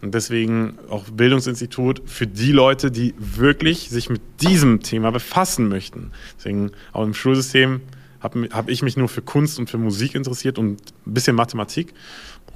[0.03, 6.13] Und deswegen auch Bildungsinstitut für die Leute, die wirklich sich mit diesem Thema befassen möchten.
[6.39, 7.81] Deswegen auch im Schulsystem
[8.21, 11.95] habe hab ich mich nur für Kunst und für Musik interessiert und ein bisschen Mathematik.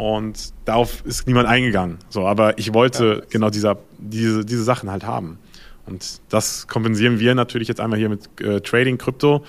[0.01, 1.99] Und darauf ist niemand eingegangen.
[2.09, 3.27] So, aber ich wollte ja.
[3.29, 5.39] genau dieser, diese, diese Sachen halt haben.
[5.85, 9.45] Und das kompensieren wir natürlich jetzt einmal hier mit äh, Trading, Krypto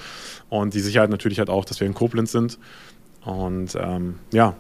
[0.50, 2.60] und die Sicherheit natürlich halt auch, dass wir in Koblenz sind.
[3.24, 4.54] Und ähm, ja.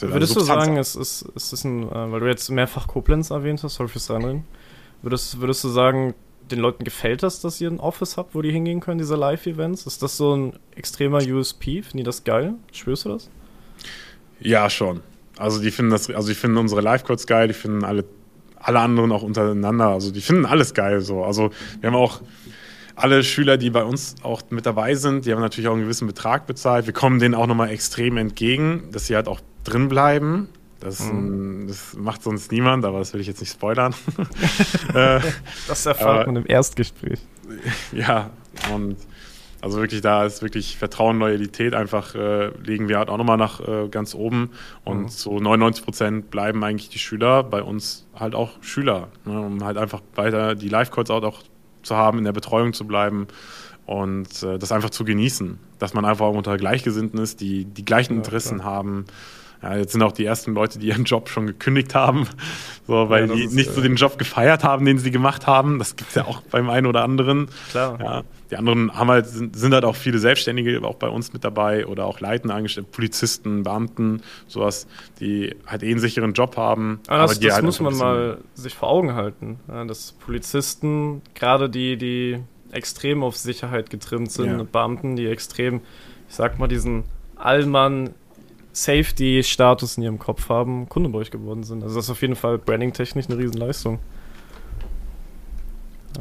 [0.00, 3.62] Würdest du sagen, es ist, es ist ein, äh, weil du jetzt mehrfach Koblenz erwähnt
[3.64, 4.44] hast, sorry fürs Reinreden,
[5.02, 6.14] würdest, würdest du sagen,
[6.50, 9.84] den Leuten gefällt das, dass ihr ein Office habt, wo die hingehen können, diese Live-Events?
[9.84, 11.82] Ist das so ein extremer USP?
[11.82, 12.54] Finden die das geil?
[12.72, 13.28] Spürst du das?
[14.40, 15.00] Ja, schon.
[15.38, 18.04] Also die finden das, also die finden unsere Live-Codes geil, die finden alle,
[18.56, 19.88] alle anderen auch untereinander.
[19.88, 21.24] Also die finden alles geil so.
[21.24, 22.22] Also wir haben auch
[22.94, 26.06] alle Schüler, die bei uns auch mit dabei sind, die haben natürlich auch einen gewissen
[26.06, 26.86] Betrag bezahlt.
[26.86, 30.48] Wir kommen denen auch nochmal extrem entgegen, dass sie halt auch drin bleiben.
[30.80, 31.66] Das, mhm.
[31.68, 33.94] das, macht sonst niemand, aber das will ich jetzt nicht spoilern.
[34.94, 35.20] Äh,
[35.68, 37.18] das erfahrt man im Erstgespräch.
[37.92, 38.30] Ja,
[38.74, 38.96] und
[39.66, 43.60] also wirklich, da ist wirklich Vertrauen, Loyalität einfach, äh, legen wir halt auch nochmal nach
[43.66, 44.50] äh, ganz oben.
[44.84, 45.08] Und mhm.
[45.08, 49.76] so 99 Prozent bleiben eigentlich die Schüler, bei uns halt auch Schüler, ne, um halt
[49.76, 51.42] einfach weiter die Live-Codes auch
[51.82, 53.26] zu haben, in der Betreuung zu bleiben
[53.86, 55.58] und äh, das einfach zu genießen.
[55.80, 59.06] Dass man einfach unter Gleichgesinnten ist, die die gleichen Interessen ja, haben
[59.70, 62.28] ja, jetzt sind auch die ersten Leute, die ihren Job schon gekündigt haben,
[62.86, 65.78] so, weil ja, die nicht so äh, den Job gefeiert haben, den sie gemacht haben.
[65.78, 67.48] Das gibt es ja auch beim einen oder anderen.
[67.70, 67.98] Klar.
[68.00, 71.42] Ja, die anderen haben halt, sind, sind, halt auch viele Selbstständige auch bei uns mit
[71.42, 74.86] dabei oder auch Leitende angestellt, Polizisten, Beamten, sowas,
[75.18, 77.00] die halt eh einen sicheren Job haben.
[77.08, 81.22] Aber das, aber das halt muss man mal sich vor Augen halten, ja, dass Polizisten,
[81.34, 82.38] gerade die, die
[82.70, 85.80] extrem auf Sicherheit getrimmt sind, Beamten, die extrem,
[86.28, 87.04] ich sag mal, diesen
[87.36, 88.14] Allmann
[88.76, 91.82] Safety-Status in ihrem Kopf haben, Kunde bei euch geworden sind.
[91.82, 93.98] Also das ist auf jeden Fall branding-technisch eine Riesenleistung.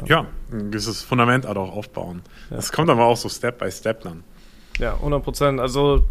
[0.06, 2.22] Ja, gewisses Fundament halt auch aufbauen.
[2.50, 2.56] Ja.
[2.56, 4.24] Das kommt aber auch so Step by Step dann.
[4.80, 5.60] Ja, 100 Prozent.
[5.60, 6.06] Also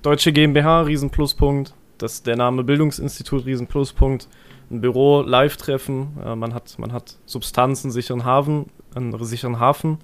[0.00, 1.74] Deutsche GmbH, Riesenpluspunkt.
[1.98, 4.28] Das, der Name Bildungsinstitut, Riesenpluspunkt.
[4.70, 6.16] Ein Büro, Live-Treffen.
[6.24, 9.98] Äh, man, hat, man hat Substanzen, sicheren Hafen, einen sicheren Hafen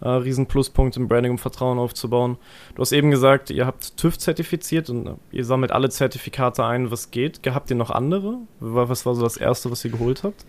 [0.00, 2.36] äh, Riesenpluspunkt im Branding, um Vertrauen aufzubauen.
[2.74, 7.10] Du hast eben gesagt, ihr habt TÜV zertifiziert und ihr sammelt alle Zertifikate ein, was
[7.10, 7.40] geht.
[7.46, 8.38] Habt ihr noch andere?
[8.60, 10.44] Was war so das erste, was ihr geholt habt?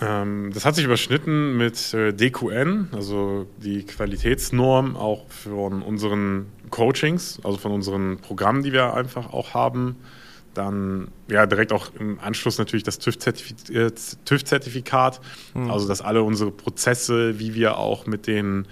[0.00, 7.40] Ähm, das hat sich überschnitten mit äh, DQN, also die Qualitätsnorm auch von unseren Coachings,
[7.42, 9.96] also von unseren Programmen, die wir einfach auch haben.
[10.56, 15.20] Dann ja direkt auch im Anschluss natürlich das TÜV-Zertifikat,
[15.54, 15.70] mhm.
[15.70, 18.66] also dass alle unsere Prozesse, wie wir auch mit den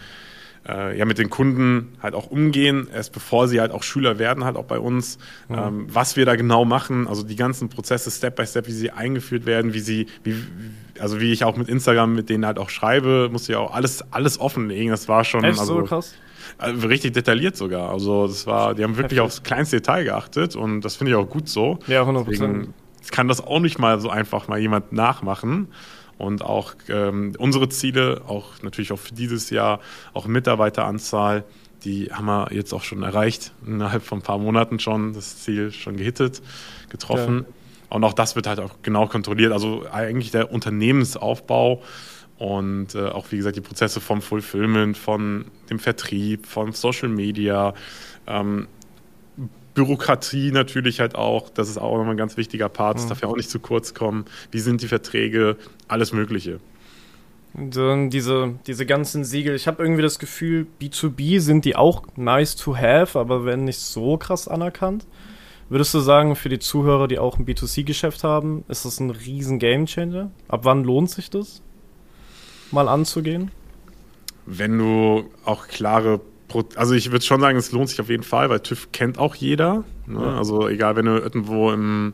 [0.67, 4.45] äh, ja mit den Kunden halt auch umgehen, erst bevor sie halt auch Schüler werden,
[4.45, 5.19] halt auch bei uns,
[5.49, 5.55] mhm.
[5.55, 8.91] ähm, was wir da genau machen, also die ganzen Prozesse Step by Step, wie sie
[8.91, 10.35] eingeführt werden, wie sie, wie,
[10.99, 14.05] also wie ich auch mit Instagram mit denen halt auch schreibe, musste ja auch alles,
[14.13, 14.91] alles offenlegen.
[14.91, 16.15] Das war schon Echt also, so krass.
[16.59, 17.91] Also richtig detailliert sogar.
[17.91, 21.29] Also das war, die haben wirklich aufs kleinste Detail geachtet und das finde ich auch
[21.29, 21.79] gut so.
[21.87, 22.75] Ja, 100 Deswegen
[23.11, 25.69] kann das auch nicht mal so einfach mal jemand nachmachen.
[26.17, 29.81] und auch ähm, unsere Ziele, auch natürlich auch für dieses Jahr,
[30.13, 31.45] auch Mitarbeiteranzahl,
[31.85, 35.73] die haben wir jetzt auch schon erreicht, innerhalb von ein paar Monaten schon, das Ziel
[35.73, 36.41] schon gehittet,
[36.89, 37.39] getroffen.
[37.47, 37.97] Ja.
[37.97, 39.53] Und auch das wird halt auch genau kontrolliert.
[39.53, 41.83] Also eigentlich der Unternehmensaufbau
[42.39, 47.75] und äh, auch wie gesagt die Prozesse vom Fulfillment, von dem Vertrieb, von Social Media,
[48.27, 48.67] ähm,
[49.75, 53.09] Bürokratie natürlich halt auch, das ist auch nochmal ein ganz wichtiger Part, das mhm.
[53.09, 54.25] darf ja auch nicht zu kurz kommen.
[54.51, 55.57] Wie sind die Verträge?
[55.89, 56.61] Alles Mögliche.
[57.55, 62.57] Und, diese, diese ganzen Siegel, ich habe irgendwie das Gefühl, B2B sind die auch nice
[62.57, 65.07] to have, aber werden nicht so krass anerkannt.
[65.69, 69.59] Würdest du sagen, für die Zuhörer, die auch ein B2C-Geschäft haben, ist das ein riesen
[69.59, 70.31] Gamechanger?
[70.49, 71.63] Ab wann lohnt sich das,
[72.71, 73.51] mal anzugehen?
[74.47, 76.21] Wenn du auch klare
[76.77, 79.35] also ich würde schon sagen, es lohnt sich auf jeden Fall, weil TÜV kennt auch
[79.35, 79.83] jeder.
[80.07, 80.21] Ne?
[80.21, 80.39] Ja.
[80.39, 82.13] Also egal, wenn du irgendwo im,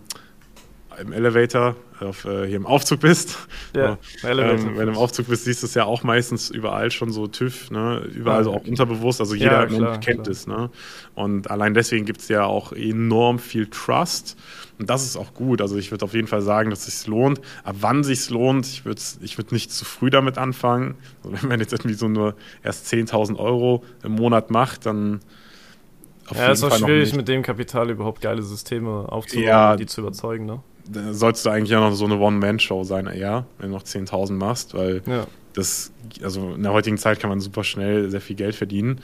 [1.01, 3.39] im Elevator, auf, äh, hier im Aufzug bist.
[3.75, 7.11] Ja, ähm, wenn du im Aufzug bist, siehst du es ja auch meistens überall schon
[7.11, 8.03] so TÜV, ne?
[8.15, 9.21] überall so auch unterbewusst.
[9.21, 10.33] Also jeder ja, klar, kennt klar.
[10.33, 10.47] es.
[10.47, 10.71] Ne?
[11.15, 14.37] Und allein deswegen gibt es ja auch enorm viel Trust.
[14.79, 15.61] Und das ist auch gut.
[15.61, 17.41] Also ich würde auf jeden Fall sagen, dass es sich lohnt.
[17.65, 20.95] Ab wann sich lohnt, ich würde ich würd nicht zu früh damit anfangen.
[21.23, 25.21] Also wenn man jetzt irgendwie so nur erst 10.000 Euro im Monat macht, dann
[26.31, 30.01] auf ja, ist auch schwierig mit dem Kapital überhaupt geile Systeme aufzubauen, ja, die zu
[30.01, 30.61] überzeugen, ne?
[30.89, 34.33] Da sollst du eigentlich ja noch so eine One-Man-Show sein, eher, wenn du noch 10.000
[34.33, 35.27] machst, weil ja.
[35.53, 39.01] das, also in der heutigen Zeit kann man super schnell sehr viel Geld verdienen.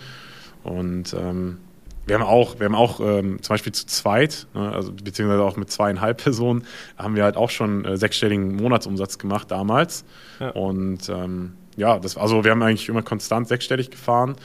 [0.64, 1.58] Und ähm,
[2.06, 5.56] wir haben auch, wir haben auch ähm, zum Beispiel zu zweit, ne, also beziehungsweise auch
[5.56, 6.64] mit zweieinhalb Personen,
[6.96, 10.04] haben wir halt auch schon äh, sechsstelligen Monatsumsatz gemacht damals.
[10.40, 10.50] Ja.
[10.50, 14.36] Und ähm, ja, das, also wir haben eigentlich immer konstant sechsstellig gefahren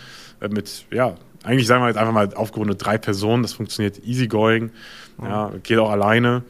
[0.42, 3.44] äh, mit, ja, eigentlich sagen wir jetzt einfach mal aufgerundet drei Personen.
[3.44, 4.72] Das funktioniert easygoing,
[5.18, 5.26] mhm.
[5.26, 6.44] ja, geht auch alleine.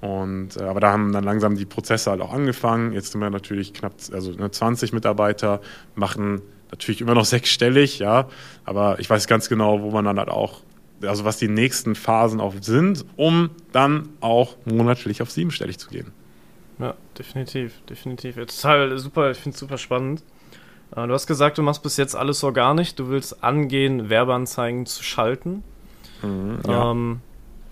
[0.00, 2.92] Und, äh, aber da haben dann langsam die Prozesse halt auch angefangen.
[2.92, 5.60] Jetzt sind wir natürlich knapp, also ne, 20 Mitarbeiter,
[5.94, 8.28] machen natürlich immer noch sechsstellig, ja,
[8.64, 10.60] aber ich weiß ganz genau, wo man dann halt auch,
[11.02, 16.12] also was die nächsten Phasen auch sind, um dann auch monatlich auf siebenstellig zu gehen.
[16.78, 18.34] Ja, definitiv, definitiv.
[18.34, 20.22] Total super, ich finde es super spannend.
[20.96, 25.02] Äh, du hast gesagt, du machst bis jetzt alles organisch, du willst angehen, Werbeanzeigen zu
[25.02, 25.62] schalten.
[26.22, 26.90] Mhm, ja.
[26.90, 27.20] ähm,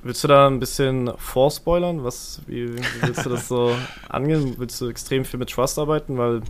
[0.03, 2.05] willst du da ein bisschen vorspoilern?
[2.05, 3.75] Was, wie, wie willst du das so
[4.09, 4.55] angehen?
[4.59, 6.19] Willst du extrem viel mit Trust arbeiten?
[6.19, 6.43] Weil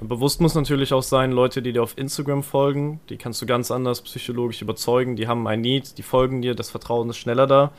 [0.00, 3.70] Bewusst muss natürlich auch sein, Leute, die dir auf Instagram folgen, die kannst du ganz
[3.70, 7.72] anders psychologisch überzeugen, die haben ein Need, die folgen dir, das Vertrauen ist schneller da.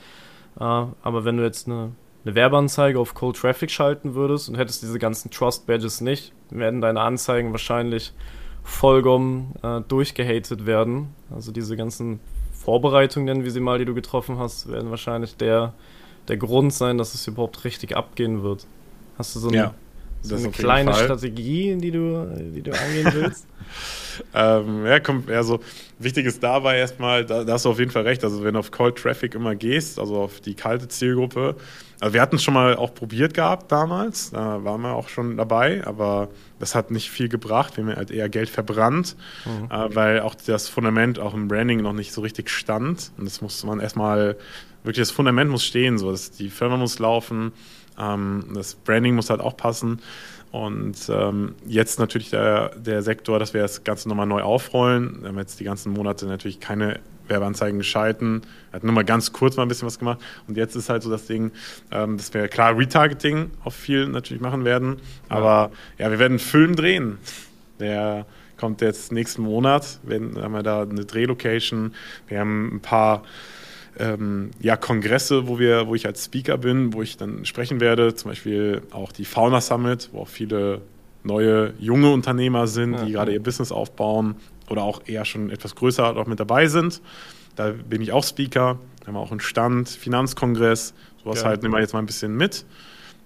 [0.60, 1.92] Äh, aber wenn du jetzt eine,
[2.26, 6.82] eine Werbeanzeige auf Cold Traffic schalten würdest und hättest diese ganzen Trust Badges nicht, werden
[6.82, 8.14] deine Anzeigen wahrscheinlich
[8.64, 11.10] vollkommen äh, durchgehatet werden.
[11.34, 12.20] Also diese ganzen
[12.54, 15.74] Vorbereitungen, wie sie mal, die du getroffen hast, werden wahrscheinlich der,
[16.30, 18.66] der Grund sein, dass es überhaupt richtig abgehen wird.
[19.18, 19.74] Hast du so eine ja.
[20.24, 23.46] So eine kleine Strategie, die du, die du angehen willst?
[24.34, 25.60] ähm, ja, kommt, also
[26.00, 28.24] wichtig ist dabei erstmal, da, da, hast du auf jeden Fall recht.
[28.24, 31.56] Also wenn du auf Cold Traffic immer gehst, also auf die kalte Zielgruppe,
[32.04, 35.38] also wir hatten es schon mal auch probiert gehabt damals, da waren wir auch schon
[35.38, 36.28] dabei, aber
[36.60, 37.78] das hat nicht viel gebracht.
[37.78, 39.72] Wir haben halt eher Geld verbrannt, mhm.
[39.72, 43.14] äh, weil auch das Fundament auch im Branding noch nicht so richtig stand.
[43.18, 44.36] Und das muss man erstmal,
[44.84, 47.54] wirklich das Fundament muss stehen, so dass die Firma muss laufen
[47.98, 50.02] ähm, das Branding muss halt auch passen.
[50.52, 55.22] Und ähm, jetzt natürlich der, der Sektor, dass wir das Ganze nochmal neu aufrollen.
[55.22, 58.42] Wir haben jetzt die ganzen Monate natürlich keine Werbeanzeigen geschalten.
[58.70, 60.20] Wir hatten nur mal ganz kurz mal ein bisschen was gemacht.
[60.48, 61.52] Und jetzt ist halt so das Ding,
[61.92, 64.98] ähm, dass wir klar Retargeting auf viel natürlich machen werden.
[65.30, 67.18] Aber ja, ja wir werden einen Film drehen.
[67.80, 68.26] Der
[68.58, 70.00] kommt jetzt nächsten Monat.
[70.04, 71.94] Wir haben wir da eine Drehlocation.
[72.28, 73.24] Wir haben ein paar
[74.00, 78.16] ähm, ja, Kongresse, wo, wir, wo ich als Speaker bin, wo ich dann sprechen werde,
[78.16, 80.82] zum Beispiel auch die Fauna Summit, wo auch viele
[81.24, 83.06] neue junge Unternehmer sind, ja.
[83.06, 84.36] die gerade ihr Business aufbauen
[84.74, 87.02] oder auch eher schon etwas größer auch mit dabei sind.
[87.56, 90.94] Da bin ich auch Speaker, da haben wir auch einen Stand, Finanzkongress,
[91.24, 91.48] sowas ja.
[91.48, 92.66] halt nehmen wir jetzt mal ein bisschen mit.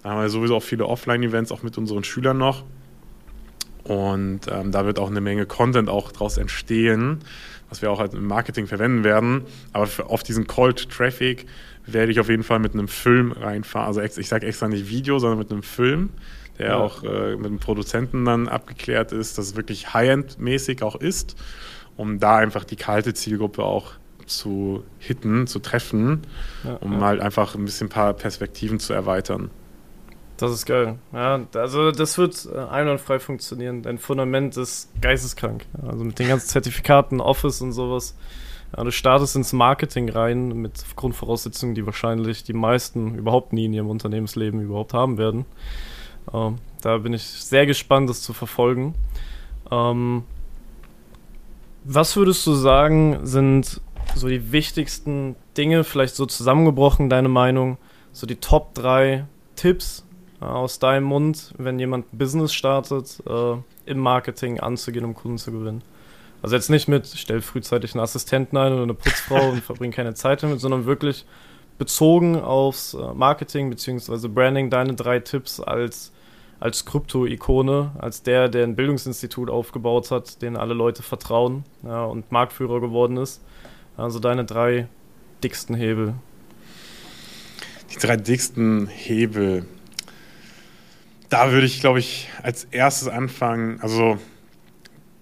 [0.04, 2.64] Da haben wir sowieso auch viele Offline-Events, auch mit unseren Schülern noch.
[3.84, 7.22] Und ähm, da wird auch eine Menge Content auch draus entstehen
[7.70, 9.44] was wir auch halt im Marketing verwenden werden.
[9.74, 11.46] Aber für, auf diesen Cold Traffic
[11.86, 13.88] werde ich auf jeden Fall mit einem Film reinfahren.
[13.88, 16.10] Also ich sage extra nicht Video, sondern mit einem Film,
[16.60, 16.78] der ja.
[16.78, 21.36] auch äh, mit dem Produzenten dann abgeklärt ist, dass es wirklich High-End-mäßig auch ist,
[21.96, 23.94] um da einfach die kalte Zielgruppe auch
[24.26, 26.24] zu hitten, zu treffen,
[26.64, 27.00] ja, um ja.
[27.02, 29.50] halt einfach ein bisschen ein paar Perspektiven zu erweitern.
[30.38, 31.00] Das ist geil.
[31.14, 33.82] Ja, also das wird äh, einwandfrei funktionieren.
[33.82, 35.66] Dein Fundament ist geisteskrank.
[35.82, 38.16] Also mit den ganzen Zertifikaten, Office und sowas.
[38.76, 43.74] Ja, du startest ins Marketing rein mit Grundvoraussetzungen, die wahrscheinlich die meisten überhaupt nie in
[43.74, 45.46] ihrem Unternehmensleben überhaupt haben werden.
[46.34, 48.96] Ähm, Da bin ich sehr gespannt, das zu verfolgen.
[49.72, 50.24] Ähm,
[51.84, 53.82] was würdest du sagen, sind
[54.16, 57.78] so die wichtigsten Dinge, vielleicht so zusammengebrochen, deine Meinung,
[58.12, 59.26] so die Top 3
[59.56, 60.06] Tipps
[60.42, 63.56] äh, aus deinem Mund, wenn jemand ein Business startet, äh,
[63.86, 65.82] im Marketing anzugehen, um Kunden zu gewinnen?
[66.42, 70.14] Also jetzt nicht mit, stell frühzeitig einen Assistenten ein oder eine Putzfrau und verbring keine
[70.14, 71.26] Zeit damit, sondern wirklich
[71.78, 74.28] bezogen aufs äh, Marketing bzw.
[74.28, 76.12] Branding deine drei Tipps als,
[76.60, 82.32] als Krypto-Ikone, als der, der ein Bildungsinstitut aufgebaut hat, den alle Leute vertrauen ja, und
[82.32, 83.42] Marktführer geworden ist.
[83.96, 84.88] Also deine drei
[85.44, 86.16] dicksten Hebel.
[87.92, 89.66] Die drei dicksten Hebel.
[91.30, 93.80] Da würde ich, glaube ich, als erstes anfangen.
[93.82, 94.18] Also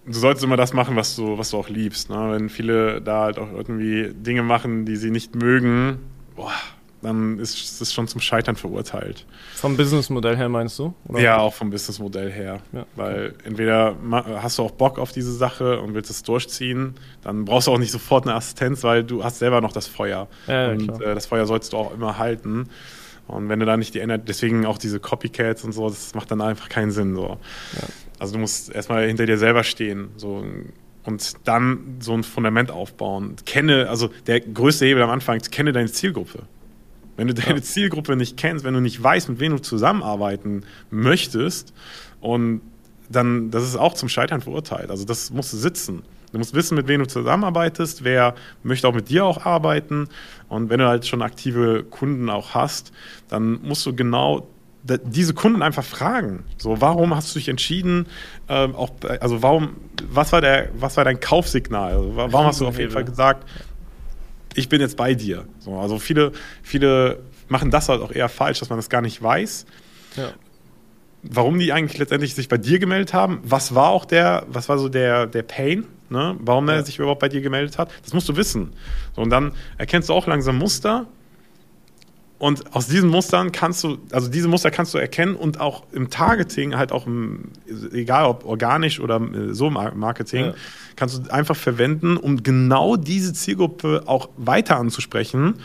[0.05, 2.09] du solltest immer das machen, was du, was du auch liebst.
[2.09, 2.31] Ne?
[2.31, 5.99] Wenn viele da halt auch irgendwie Dinge machen, die sie nicht mögen,
[6.35, 6.53] boah,
[7.05, 9.25] dann ist es schon zum Scheitern verurteilt.
[9.53, 10.93] Vom Businessmodell her meinst du?
[11.07, 11.21] Oder?
[11.21, 12.59] Ja, auch vom Businessmodell her.
[12.73, 12.85] Ja.
[12.95, 13.95] Weil entweder
[14.41, 17.77] hast du auch Bock auf diese Sache und willst es durchziehen, dann brauchst du auch
[17.77, 20.27] nicht sofort eine Assistenz, weil du hast selber noch das Feuer.
[20.47, 22.69] Ja, und äh, das Feuer sollst du auch immer halten.
[23.27, 26.29] Und wenn du da nicht die Energie, deswegen auch diese Copycats und so, das macht
[26.29, 27.15] dann einfach keinen Sinn.
[27.15, 27.39] So.
[27.73, 27.83] Ja.
[28.19, 30.09] Also du musst erstmal hinter dir selber stehen.
[30.17, 30.43] So
[31.05, 33.35] und dann so ein Fundament aufbauen.
[33.45, 36.43] Kenne, also der größte Hebel am Anfang, kenne deine Zielgruppe.
[37.17, 37.61] Wenn du deine ja.
[37.61, 41.73] Zielgruppe nicht kennst, wenn du nicht weißt, mit wem du zusammenarbeiten möchtest,
[42.25, 42.61] und
[43.09, 44.89] dann, das ist auch zum Scheitern verurteilt.
[44.89, 46.01] Also das musst du sitzen.
[46.31, 50.09] Du musst wissen, mit wem du zusammenarbeitest, wer möchte auch mit dir auch arbeiten.
[50.49, 52.91] Und wenn du halt schon aktive Kunden auch hast,
[53.29, 54.47] dann musst du genau
[54.83, 56.43] diese Kunden einfach fragen.
[56.57, 58.07] So, warum hast du dich entschieden,
[58.49, 59.75] ähm, auch, also warum,
[60.11, 61.93] was war der, was war dein Kaufsignal?
[61.93, 63.47] Also, warum hast du auf jeden Fall gesagt,
[64.55, 65.45] ich bin jetzt bei dir?
[65.59, 66.31] So, also viele,
[66.63, 69.65] viele machen das halt auch eher falsch, dass man das gar nicht weiß.
[70.15, 70.29] Ja.
[71.21, 74.77] Warum die eigentlich letztendlich sich bei dir gemeldet haben, was war auch der, was war
[74.77, 76.35] so der, der Pain, ne?
[76.39, 76.75] warum ja.
[76.75, 78.73] er sich überhaupt bei dir gemeldet hat, das musst du wissen.
[79.15, 81.07] So, und dann erkennst du auch langsam Muster
[82.37, 86.09] und aus diesen Mustern kannst du, also diese Muster kannst du erkennen und auch im
[86.09, 87.51] Targeting, halt auch im,
[87.93, 90.53] egal ob organisch oder äh, so Marketing, ja.
[90.97, 95.55] kannst du einfach verwenden, um genau diese Zielgruppe auch weiter anzusprechen.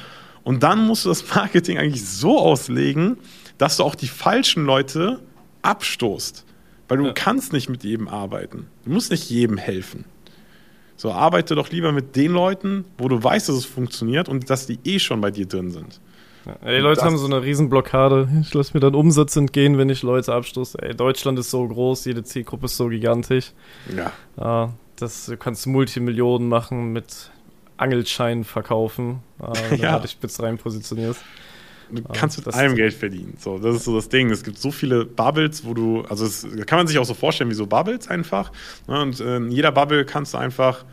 [0.45, 3.17] Und dann musst du das Marketing eigentlich so auslegen,
[3.59, 5.19] dass du auch die falschen Leute
[5.63, 6.45] abstoßt.
[6.87, 7.13] Weil du ja.
[7.13, 8.67] kannst nicht mit jedem arbeiten.
[8.85, 10.05] Du musst nicht jedem helfen.
[10.97, 14.67] So, arbeite doch lieber mit den Leuten, wo du weißt, dass es funktioniert und dass
[14.67, 16.01] die eh schon bei dir drin sind.
[16.47, 18.29] Ja, die Leute haben so eine Riesenblockade.
[18.41, 20.79] Ich lasse mir dann Umsatz entgehen, wenn ich Leute abstoße.
[20.81, 23.53] Ey, Deutschland ist so groß, jede Zielgruppe ist so gigantisch.
[23.95, 24.13] Ja.
[24.39, 27.31] ja das, du kannst Multimillionen machen mit
[27.77, 29.97] Angelscheinen verkaufen, äh, wenn ja.
[29.97, 31.23] du dich spitz rein positionierst.
[31.93, 33.35] Du kannst mit allem Geld verdienen.
[33.39, 34.31] So, das ist so das Ding.
[34.31, 37.51] Es gibt so viele Bubbles, wo du, also das kann man sich auch so vorstellen
[37.51, 38.53] wie so Bubbles einfach.
[38.87, 39.03] Ne?
[39.03, 40.85] Und in jeder Bubble kannst du einfach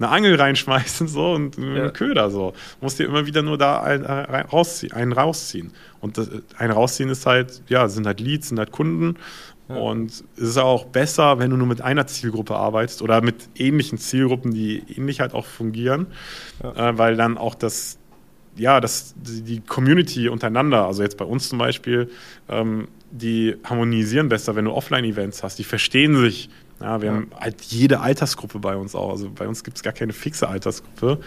[0.00, 1.64] eine Angel reinschmeißen so und ja.
[1.64, 2.52] einen Köder so.
[2.52, 5.72] Du musst dir immer wieder nur da einen, äh, rausziehen, einen rausziehen.
[6.00, 9.16] Und das, einen rausziehen ist halt, ja, sind halt Leads, sind halt Kunden.
[9.68, 9.76] Ja.
[9.76, 13.98] Und es ist auch besser, wenn du nur mit einer Zielgruppe arbeitest oder mit ähnlichen
[13.98, 16.06] Zielgruppen, die ähnlich halt auch fungieren,
[16.62, 16.90] ja.
[16.90, 17.98] äh, weil dann auch das,
[18.56, 22.10] ja, das, die Community untereinander, also jetzt bei uns zum Beispiel,
[22.48, 25.58] ähm, die harmonisieren besser, wenn du Offline-Events hast.
[25.58, 26.48] Die verstehen sich
[26.80, 27.14] ja, wir ja.
[27.14, 29.10] haben halt jede Altersgruppe bei uns auch.
[29.10, 31.18] Also bei uns gibt es gar keine fixe Altersgruppe.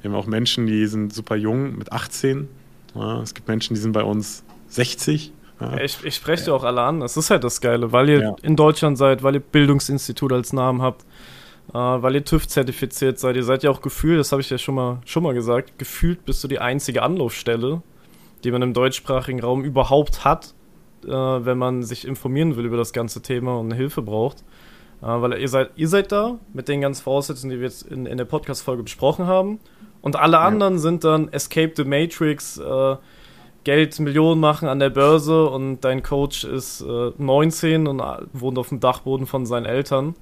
[0.00, 2.48] Wir haben auch Menschen, die sind super jung, mit 18.
[2.94, 5.32] Ja, es gibt Menschen, die sind bei uns 60.
[5.60, 5.76] Ja.
[5.78, 7.00] ich, ich spreche dir auch alle an.
[7.00, 10.82] Das ist halt das Geile, weil ihr in Deutschland seid, weil ihr Bildungsinstitut als Namen
[10.82, 11.02] habt,
[11.70, 13.36] äh, weil ihr TÜV-zertifiziert seid.
[13.36, 16.24] Ihr seid ja auch gefühlt, das habe ich ja schon mal, schon mal gesagt, gefühlt
[16.24, 17.82] bist du die einzige Anlaufstelle,
[18.44, 20.54] die man im deutschsprachigen Raum überhaupt hat,
[21.04, 24.44] äh, wenn man sich informieren will über das ganze Thema und Hilfe braucht.
[25.02, 28.06] Äh, weil ihr seid, ihr seid da mit den ganzen Voraussetzungen, die wir jetzt in,
[28.06, 29.60] in der Podcast-Folge besprochen haben.
[30.00, 30.78] Und alle anderen ja.
[30.80, 32.96] sind dann Escape the Matrix, äh,
[33.64, 38.58] Geld, Millionen machen an der Börse und dein Coach ist äh, 19 und äh, wohnt
[38.58, 40.14] auf dem Dachboden von seinen Eltern.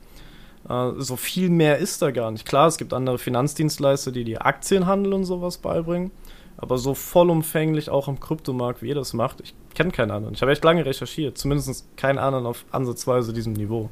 [0.69, 2.47] Äh, so viel mehr ist da gar nicht.
[2.47, 6.11] Klar, es gibt andere Finanzdienstleister, die dir Aktienhandel und sowas beibringen.
[6.57, 10.35] Aber so vollumfänglich auch im Kryptomarkt, wie ihr das macht, ich kenne keinen anderen.
[10.35, 13.91] Ich habe echt lange recherchiert, zumindest keinen anderen auf ansatzweise diesem Niveau.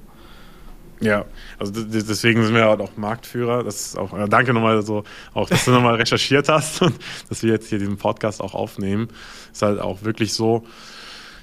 [1.01, 1.25] Ja,
[1.59, 3.65] also deswegen sind wir halt auch Marktführer.
[3.65, 5.05] Das ist auch, äh, danke nochmal so,
[5.35, 6.95] auch, dass du nochmal recherchiert hast und
[7.29, 9.09] dass wir jetzt hier diesen Podcast auch aufnehmen.
[9.53, 10.65] Ist halt auch wirklich so,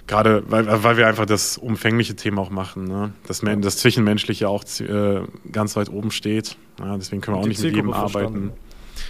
[0.07, 3.13] gerade weil, weil wir einfach das umfängliche Thema auch machen, ne?
[3.27, 5.21] dass das Zwischenmenschliche auch äh,
[5.51, 6.57] ganz weit oben steht.
[6.79, 8.11] Ja, deswegen können wir auch nicht mit jedem arbeiten.
[8.11, 8.51] Verstanden.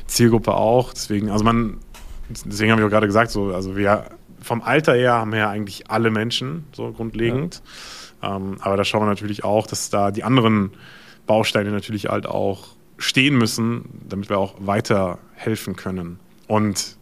[0.08, 0.94] Zielgruppe auch.
[0.94, 1.78] Deswegen, also man,
[2.30, 4.06] deswegen habe ich auch gerade gesagt, so, also wir
[4.42, 7.56] vom Alter her haben wir ja eigentlich alle Menschen, so grundlegend.
[7.56, 7.62] Ja.
[8.24, 10.72] Ähm, aber da schauen wir natürlich auch, dass da die anderen
[11.26, 16.20] Bausteine natürlich halt auch stehen müssen, damit wir auch weiter helfen können.
[16.48, 16.98] Und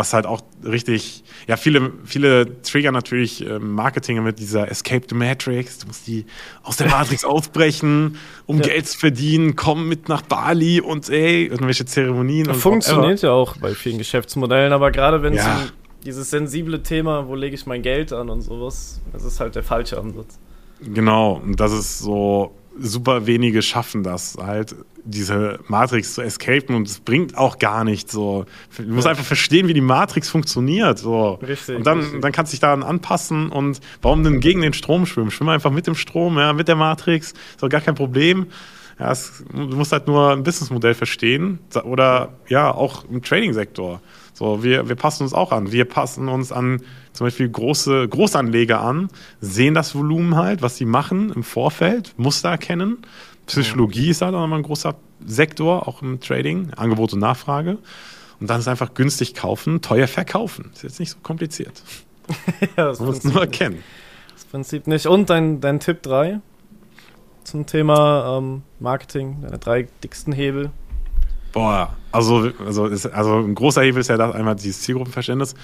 [0.00, 5.14] was halt auch richtig, ja, viele, viele trigger natürlich äh, Marketing mit dieser Escape the
[5.14, 5.78] Matrix.
[5.78, 6.24] Du musst die
[6.62, 8.16] aus der Matrix ausbrechen,
[8.46, 8.68] um ja.
[8.68, 12.48] Geld zu verdienen, komm mit nach Bali und ey, irgendwelche Zeremonien.
[12.48, 15.56] Und Funktioniert ja auch bei vielen Geschäftsmodellen, aber gerade wenn es ja.
[15.56, 15.70] um
[16.04, 19.62] dieses sensible Thema, wo lege ich mein Geld an und sowas, das ist halt der
[19.62, 20.38] falsche Ansatz.
[20.82, 24.74] Genau, und das ist so, super wenige schaffen das halt,
[25.04, 28.44] diese Matrix zu escapen und es bringt auch gar nichts so.
[28.76, 29.12] Du musst ja.
[29.12, 31.34] einfach verstehen, wie die Matrix funktioniert so.
[31.34, 31.76] Richtig.
[31.76, 32.20] Und dann, richtig.
[32.20, 35.30] dann kannst du dich daran anpassen und warum denn gegen den Strom schwimmen?
[35.30, 38.46] Schwimm einfach mit dem Strom, ja, mit der Matrix, ist doch gar kein Problem.
[38.98, 44.00] Ja, es, du musst halt nur ein Businessmodell verstehen oder ja, auch im Trading-Sektor.
[44.40, 45.70] So, wir, wir passen uns auch an.
[45.70, 46.80] Wir passen uns an
[47.12, 49.10] zum Beispiel große Großanleger an,
[49.42, 53.02] sehen das Volumen halt, was sie machen im Vorfeld, Muster erkennen.
[53.44, 54.94] Psychologie ist halt auch nochmal ein großer
[55.26, 57.76] Sektor, auch im Trading, Angebot und Nachfrage.
[58.40, 60.70] Und dann ist einfach günstig kaufen, teuer verkaufen.
[60.72, 61.82] Ist jetzt nicht so kompliziert.
[62.78, 63.82] ja, das Man muss nur erkennen.
[64.32, 65.06] Das Prinzip nicht.
[65.06, 66.40] Und dein, dein Tipp 3
[67.44, 70.70] zum Thema ähm, Marketing, deine drei dicksten Hebel.
[71.52, 75.54] Boah, also, also, ist, also ein großer Hebel ist ja das einmal dieses Zielgruppenverständnis.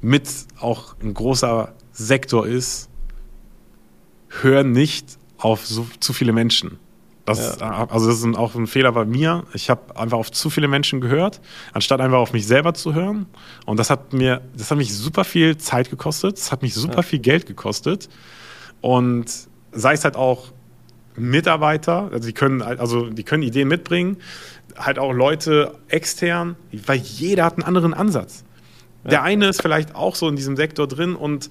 [0.00, 0.28] Mit
[0.60, 2.90] auch ein großer Sektor ist,
[4.42, 6.78] hör nicht auf so, zu viele Menschen.
[7.24, 7.88] Das, ja.
[7.88, 9.44] Also das ist auch ein Fehler bei mir.
[9.54, 11.40] Ich habe einfach auf zu viele Menschen gehört,
[11.72, 13.26] anstatt einfach auf mich selber zu hören.
[13.64, 16.36] Und das hat mir, das hat mich super viel Zeit gekostet.
[16.36, 17.02] Das hat mich super ja.
[17.02, 18.10] viel Geld gekostet.
[18.82, 19.26] Und
[19.72, 20.52] sei es halt auch
[21.16, 24.18] Mitarbeiter, also die können, also die können Ideen mitbringen,
[24.76, 28.44] halt auch Leute extern, weil jeder hat einen anderen Ansatz.
[29.04, 29.10] Ja.
[29.10, 31.50] Der eine ist vielleicht auch so in diesem Sektor drin und,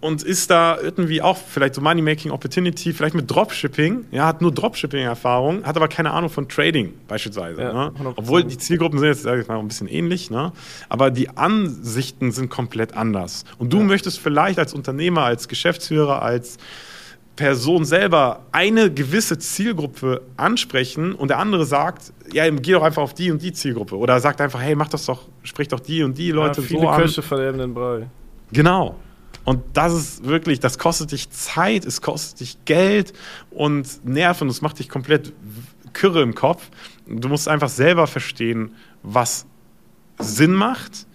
[0.00, 4.52] und ist da irgendwie auch vielleicht so Money-Making Opportunity, vielleicht mit Dropshipping, ja, hat nur
[4.52, 7.60] Dropshipping-Erfahrung, hat aber keine Ahnung von Trading beispielsweise.
[7.60, 7.92] Ja, ne?
[8.16, 10.52] Obwohl die Zielgruppen sind jetzt, sag ich mal, ein bisschen ähnlich, ne?
[10.88, 13.44] aber die Ansichten sind komplett anders.
[13.58, 13.84] Und du ja.
[13.84, 16.56] möchtest vielleicht als Unternehmer, als Geschäftsführer, als
[17.40, 23.14] Person selber eine gewisse Zielgruppe ansprechen und der andere sagt, ja, geh doch einfach auf
[23.14, 23.96] die und die Zielgruppe.
[23.96, 26.80] Oder sagt einfach, hey, mach das doch, sprich doch die und die Leute ja, viele
[26.82, 27.00] so an.
[27.00, 28.10] Köche verderben den Brei.
[28.52, 28.96] Genau.
[29.46, 33.14] Und das ist wirklich, das kostet dich Zeit, es kostet dich Geld
[33.50, 35.32] und Nerven, es macht dich komplett
[35.94, 36.68] Kürre im Kopf.
[37.06, 39.46] Du musst einfach selber verstehen, was
[40.18, 41.06] Sinn macht.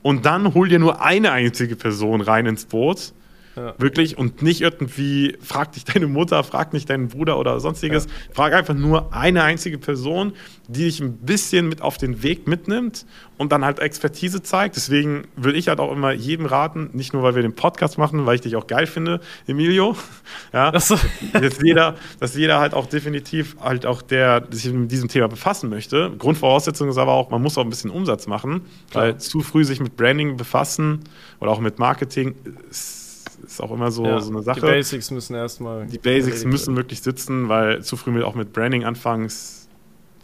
[0.00, 3.12] Und dann hol dir nur eine einzige Person rein ins Boot
[3.56, 3.74] ja.
[3.78, 8.06] Wirklich und nicht irgendwie, frag dich deine Mutter, frag nicht deinen Bruder oder sonstiges.
[8.06, 8.10] Ja.
[8.32, 10.32] Frag einfach nur eine einzige Person,
[10.66, 13.06] die dich ein bisschen mit auf den Weg mitnimmt
[13.36, 14.76] und dann halt Expertise zeigt.
[14.76, 18.26] Deswegen würde ich halt auch immer jedem raten, nicht nur, weil wir den Podcast machen,
[18.26, 19.96] weil ich dich auch geil finde, Emilio,
[20.52, 20.98] ja, so.
[21.32, 25.70] dass, jeder, dass jeder halt auch definitiv halt auch der sich mit diesem Thema befassen
[25.70, 26.12] möchte.
[26.18, 29.04] Grundvoraussetzung ist aber auch, man muss auch ein bisschen Umsatz machen, Klar.
[29.04, 31.00] weil zu früh sich mit Branding befassen
[31.40, 32.34] oder auch mit Marketing
[32.68, 33.03] ist
[33.46, 34.60] ist auch immer so, ja, so eine Sache.
[34.60, 35.86] Die Basics müssen erstmal.
[35.86, 39.68] Die Basics müssen wirklich sitzen, weil zu früh mit, auch mit Branding anfangs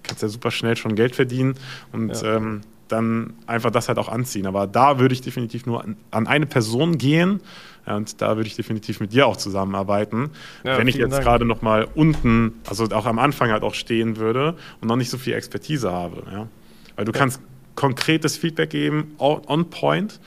[0.03, 1.55] kannst du ja super schnell schon Geld verdienen
[1.93, 2.37] und ja.
[2.37, 4.47] ähm, dann einfach das halt auch anziehen.
[4.47, 7.41] Aber da würde ich definitiv nur an, an eine Person gehen
[7.87, 10.31] ja, und da würde ich definitiv mit dir auch zusammenarbeiten.
[10.65, 14.17] Ja, Wenn ich jetzt gerade noch mal unten, also auch am Anfang halt auch stehen
[14.17, 16.25] würde und noch nicht so viel Expertise habe.
[16.31, 16.49] Ja?
[16.97, 17.41] Weil du kannst
[17.75, 20.21] konkretes Feedback geben, on point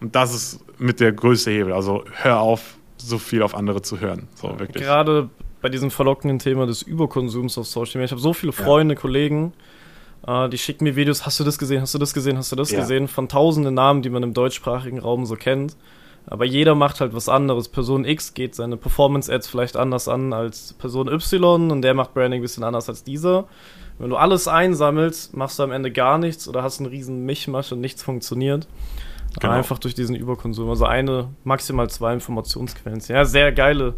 [0.00, 1.72] und das ist mit der größte Hebel.
[1.72, 4.28] Also hör auf, so viel auf andere zu hören.
[4.34, 4.82] So, wirklich.
[4.82, 5.28] Gerade
[5.62, 8.04] bei diesem verlockenden Thema des Überkonsums auf Social Media.
[8.04, 9.00] Ich habe so viele Freunde, ja.
[9.00, 9.52] Kollegen,
[10.26, 12.56] äh, die schicken mir Videos, hast du das gesehen, hast du das gesehen, hast du
[12.56, 12.80] das ja.
[12.80, 15.76] gesehen, von tausenden Namen, die man im deutschsprachigen Raum so kennt.
[16.28, 17.68] Aber jeder macht halt was anderes.
[17.68, 22.40] Person X geht seine Performance-Ads vielleicht anders an als Person Y und der macht Branding
[22.40, 23.46] ein bisschen anders als dieser.
[23.98, 27.72] Wenn du alles einsammelst, machst du am Ende gar nichts oder hast einen riesen Mischmasch
[27.72, 28.66] und nichts funktioniert.
[29.40, 29.52] Genau.
[29.52, 30.68] Einfach durch diesen Überkonsum.
[30.70, 33.02] Also eine, maximal zwei Informationsquellen.
[33.08, 33.94] Ja, sehr geile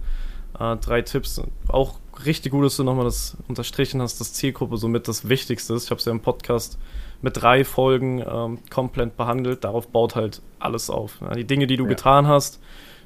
[0.59, 1.41] äh, drei Tipps.
[1.69, 5.85] Auch richtig gut, dass du nochmal das unterstrichen hast, dass Zielgruppe somit das Wichtigste ist.
[5.85, 6.79] Ich habe es ja im Podcast
[7.23, 9.65] mit drei Folgen ähm, komplett behandelt.
[9.65, 11.21] Darauf baut halt alles auf.
[11.21, 11.91] Ja, die Dinge, die du ja.
[11.91, 12.61] getan hast,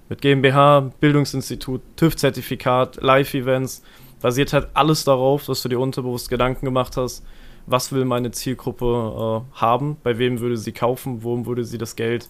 [0.09, 3.83] mit GmbH, Bildungsinstitut, TÜV-Zertifikat, Live-Events,
[4.21, 7.25] basiert halt alles darauf, dass du dir unterbewusst Gedanken gemacht hast,
[7.67, 11.97] was will meine Zielgruppe äh, haben, bei wem würde sie kaufen, wo würde sie das
[11.97, 12.29] Geld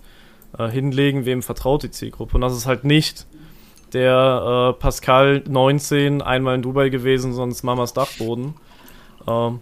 [0.58, 2.36] äh, hinlegen, wem vertraut die Zielgruppe.
[2.36, 3.26] Und das ist halt nicht
[3.92, 8.54] der äh, Pascal 19 einmal in Dubai gewesen, sonst Mamas Dachboden.
[9.26, 9.60] Ähm,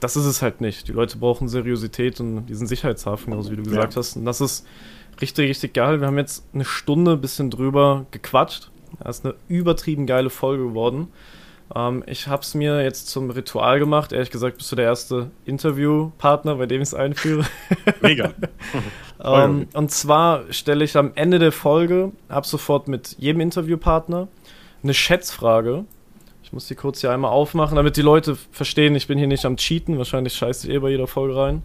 [0.00, 0.88] das ist es halt nicht.
[0.88, 3.98] Die Leute brauchen Seriosität und diesen Sicherheitshafen, genauso wie du gesagt ja.
[3.98, 4.16] hast.
[4.16, 4.66] Und das ist
[5.20, 6.00] Richtig, richtig geil.
[6.00, 8.70] Wir haben jetzt eine Stunde bisschen drüber gequatscht.
[9.02, 11.08] Das ist eine übertrieben geile Folge geworden.
[11.74, 14.12] Ähm, ich habe es mir jetzt zum Ritual gemacht.
[14.12, 17.44] Ehrlich gesagt, bist du der erste Interviewpartner, bei dem ich es einführe.
[18.00, 18.32] Mega.
[19.24, 24.28] ähm, und zwar stelle ich am Ende der Folge ab sofort mit jedem Interviewpartner
[24.82, 25.84] eine Schätzfrage.
[26.42, 29.46] Ich muss die kurz hier einmal aufmachen, damit die Leute verstehen, ich bin hier nicht
[29.46, 29.96] am Cheaten.
[29.96, 31.62] Wahrscheinlich scheiße ich eh bei jeder Folge rein.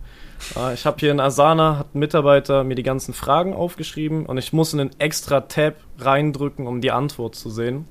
[0.55, 4.37] Äh, ich habe hier in Asana, hat ein Mitarbeiter mir die ganzen Fragen aufgeschrieben und
[4.37, 7.85] ich muss in einen extra Tab reindrücken, um die Antwort zu sehen.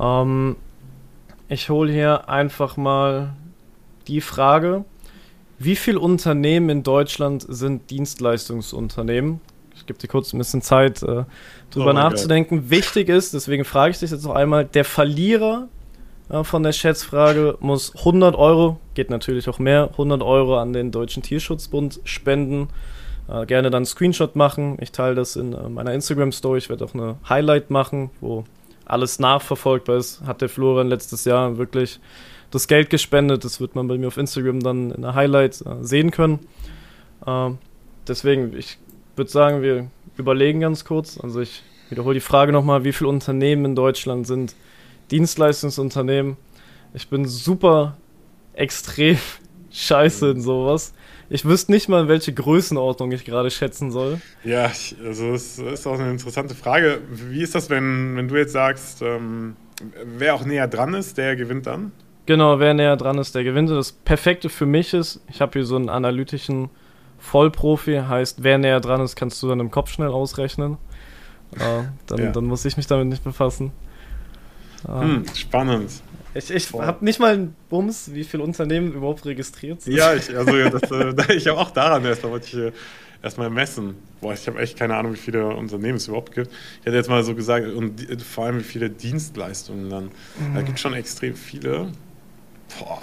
[0.00, 0.56] Ähm,
[1.50, 3.34] ich hole hier einfach mal
[4.06, 4.84] die Frage,
[5.58, 9.40] wie viele Unternehmen in Deutschland sind Dienstleistungsunternehmen?
[9.74, 11.24] Ich gebe dir kurz ein bisschen Zeit, äh,
[11.70, 12.62] drüber oh nachzudenken.
[12.62, 12.70] God.
[12.70, 15.68] Wichtig ist, deswegen frage ich dich jetzt noch einmal, der Verlierer
[16.28, 20.92] äh, von der Schätzfrage muss 100 Euro, geht natürlich auch mehr, 100 Euro an den
[20.92, 22.68] Deutschen Tierschutzbund spenden.
[23.28, 24.78] Äh, gerne dann einen Screenshot machen.
[24.80, 26.58] Ich teile das in äh, meiner Instagram-Story.
[26.58, 28.44] Ich werde auch eine Highlight machen, wo
[28.90, 32.00] alles nachverfolgbar ist, hat der Florian letztes Jahr wirklich
[32.50, 33.44] das Geld gespendet.
[33.44, 36.40] Das wird man bei mir auf Instagram dann in der Highlight äh, sehen können.
[37.26, 37.50] Äh,
[38.06, 38.78] deswegen, ich
[39.16, 41.18] würde sagen, wir überlegen ganz kurz.
[41.18, 44.54] Also ich wiederhole die Frage nochmal, wie viele Unternehmen in Deutschland sind
[45.10, 46.36] Dienstleistungsunternehmen?
[46.94, 47.96] Ich bin super
[48.54, 49.18] extrem
[49.70, 50.92] scheiße in sowas.
[51.32, 54.20] Ich wüsste nicht mal, welche Größenordnung ich gerade schätzen soll.
[54.42, 54.64] Ja,
[55.04, 57.00] also es ist auch eine interessante Frage.
[57.08, 59.54] Wie ist das, wenn, wenn du jetzt sagst, ähm,
[60.04, 61.92] wer auch näher dran ist, der gewinnt dann?
[62.26, 63.70] Genau, wer näher dran ist, der gewinnt.
[63.70, 66.68] Das Perfekte für mich ist, ich habe hier so einen analytischen
[67.20, 70.78] Vollprofi, heißt, wer näher dran ist, kannst du dann im Kopf schnell ausrechnen.
[71.54, 72.32] Äh, dann, ja.
[72.32, 73.70] dann muss ich mich damit nicht befassen.
[74.84, 75.90] Hm, spannend.
[76.34, 79.96] Ich, ich habe nicht mal einen Bums, wie viele Unternehmen überhaupt registriert sind.
[79.96, 82.72] Ja, ich, also das, äh, ich habe auch daran erstmal wollte ich äh,
[83.22, 83.96] erstmal messen.
[84.20, 86.50] Boah, ich habe echt keine Ahnung, wie viele Unternehmen es überhaupt gibt.
[86.80, 90.04] Ich hätte jetzt mal so gesagt, und vor allem wie viele Dienstleistungen dann.
[90.04, 90.54] Mhm.
[90.54, 91.90] Da gibt es schon extrem viele.
[92.78, 93.02] Boah.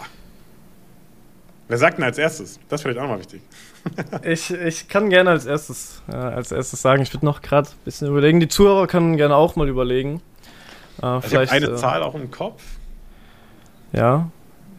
[1.67, 2.59] Wer sagt denn als erstes?
[2.69, 3.41] Das ist vielleicht auch mal wichtig.
[4.23, 7.83] ich, ich kann gerne als erstes, äh, als erstes sagen, ich würde noch gerade ein
[7.83, 8.39] bisschen überlegen.
[8.39, 10.21] Die Zuhörer können gerne auch mal überlegen.
[11.01, 12.63] Äh, also vielleicht, eine äh, Zahl auch im Kopf.
[13.97, 14.29] Ja,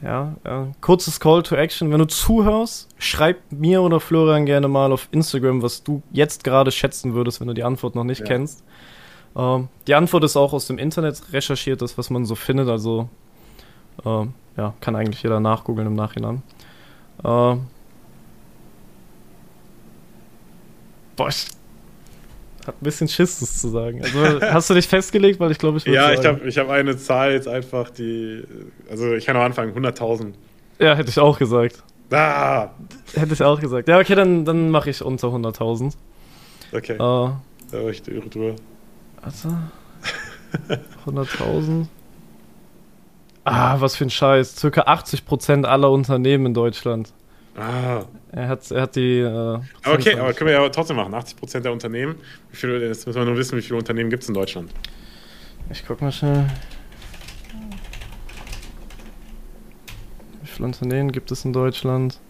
[0.03, 0.69] ja, ja.
[0.81, 1.91] Kurzes Call to Action.
[1.91, 6.71] Wenn du zuhörst, schreib mir oder Florian gerne mal auf Instagram, was du jetzt gerade
[6.71, 8.27] schätzen würdest, wenn du die Antwort noch nicht ja.
[8.27, 8.63] kennst.
[9.37, 12.69] Ähm, die Antwort ist auch aus dem Internet recherchiert, das, was man so findet.
[12.69, 13.09] Also,
[14.05, 14.27] äh,
[14.57, 16.43] ja, kann eigentlich jeder nachgoogeln im Nachhinein.
[17.25, 17.57] Äh,
[21.17, 21.47] boah, ich
[22.69, 24.03] hab ein bisschen Schiss, das zu sagen.
[24.03, 25.41] Also, hast du dich festgelegt?
[25.41, 28.45] Weil ich glaube, ich Ja, ich habe ich hab eine Zahl jetzt einfach, die.
[28.91, 30.35] Also, ich kann auch anfangen: 100.000.
[30.79, 31.83] Ja, hätte ich auch gesagt.
[32.11, 32.71] Ah!
[33.15, 33.89] Hätte ich auch gesagt.
[33.89, 35.95] Ja, okay, dann, dann mache ich unter 100.000.
[36.73, 36.93] Okay.
[36.93, 37.35] Äh, da
[37.73, 38.55] war ich der drüber.
[39.23, 39.57] Warte.
[41.07, 41.87] 100.000.
[43.45, 44.57] Ah, was für ein Scheiß.
[44.57, 47.13] Circa 80% aller Unternehmen in Deutschland.
[47.59, 48.05] Ah.
[48.31, 49.19] Er hat, er hat die.
[49.19, 51.15] Äh, okay, aber können wir ja trotzdem machen.
[51.15, 52.17] 80% der Unternehmen.
[52.51, 54.71] Wie viele, jetzt müssen wir nur wissen, wie viele Unternehmen gibt es in Deutschland.
[55.71, 56.47] Ich guck mal schnell.
[60.43, 62.21] Wie viele Unternehmen gibt es in Deutschland?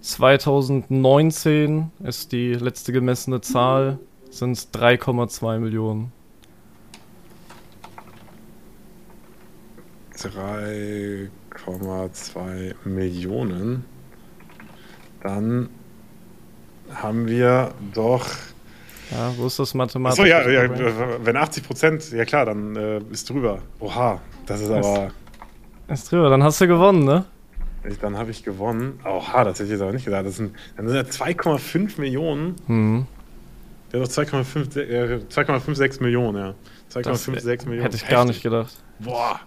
[0.00, 4.00] 2019 ist die letzte gemessene Zahl,
[4.30, 6.10] sind es 3,2 Millionen.
[10.16, 13.91] 3,2 Millionen
[15.22, 15.68] dann
[16.94, 18.26] haben wir doch.
[19.10, 20.20] Ja, wo ist das Mathematisch?
[20.20, 20.70] Achso, ja, ja,
[21.22, 23.58] wenn 80 Prozent, ja klar, dann äh, ist drüber.
[23.78, 25.10] Oha, das ist aber.
[25.88, 27.26] Ist drüber, dann hast du gewonnen, ne?
[27.88, 29.00] Ich, dann habe ich gewonnen.
[29.04, 30.24] Oha, das hätte ich jetzt aber nicht gedacht.
[30.24, 32.56] Das sind, dann sind ja 2,5 Millionen.
[32.66, 33.06] Mhm.
[33.92, 36.54] Der hat doch 2,56 Millionen, ja.
[36.94, 37.82] 2,56 Millionen.
[37.82, 38.74] Hätte ich gar nicht gedacht.
[39.00, 39.40] Boah.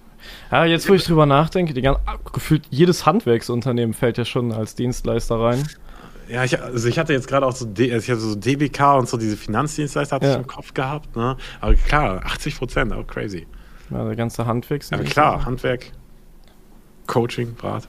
[0.51, 4.75] Ja, jetzt wo ich drüber nachdenke, die ganze, gefühlt jedes Handwerksunternehmen fällt ja schon als
[4.75, 5.67] Dienstleister rein.
[6.27, 8.97] Ja, ich, also ich hatte jetzt gerade auch so, D, also ich hatte so DBK
[8.97, 10.31] und so diese Finanzdienstleister hatte ja.
[10.33, 11.37] ich im Kopf gehabt, ne?
[11.61, 13.45] Aber klar, 80 Prozent, auch crazy.
[13.91, 14.89] Ja, der ganze Handwerks.
[14.89, 15.91] Ja, klar, Handwerk,
[17.05, 17.87] Coaching, Brat.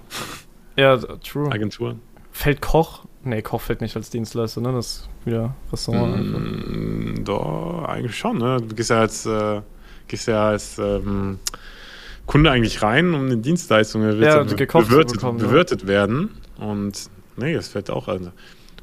[0.77, 1.51] Ja, true.
[1.51, 2.01] Agenturen.
[2.31, 3.07] Fällt Koch?
[3.25, 4.73] Nee, Koch fällt nicht als Dienstleister, ne?
[4.73, 6.17] Das ist wieder Restaurant.
[6.17, 8.59] Mm, doch, eigentlich schon, ne?
[8.61, 9.63] Du gehst ja als, äh,
[10.07, 11.39] gehst ja als ähm,
[12.27, 16.31] Kunde eigentlich rein, um eine Dienstleistung ja, bewirtet, bewirtet werden.
[16.59, 18.09] Und nee, das fällt auch.
[18.09, 18.33] Also,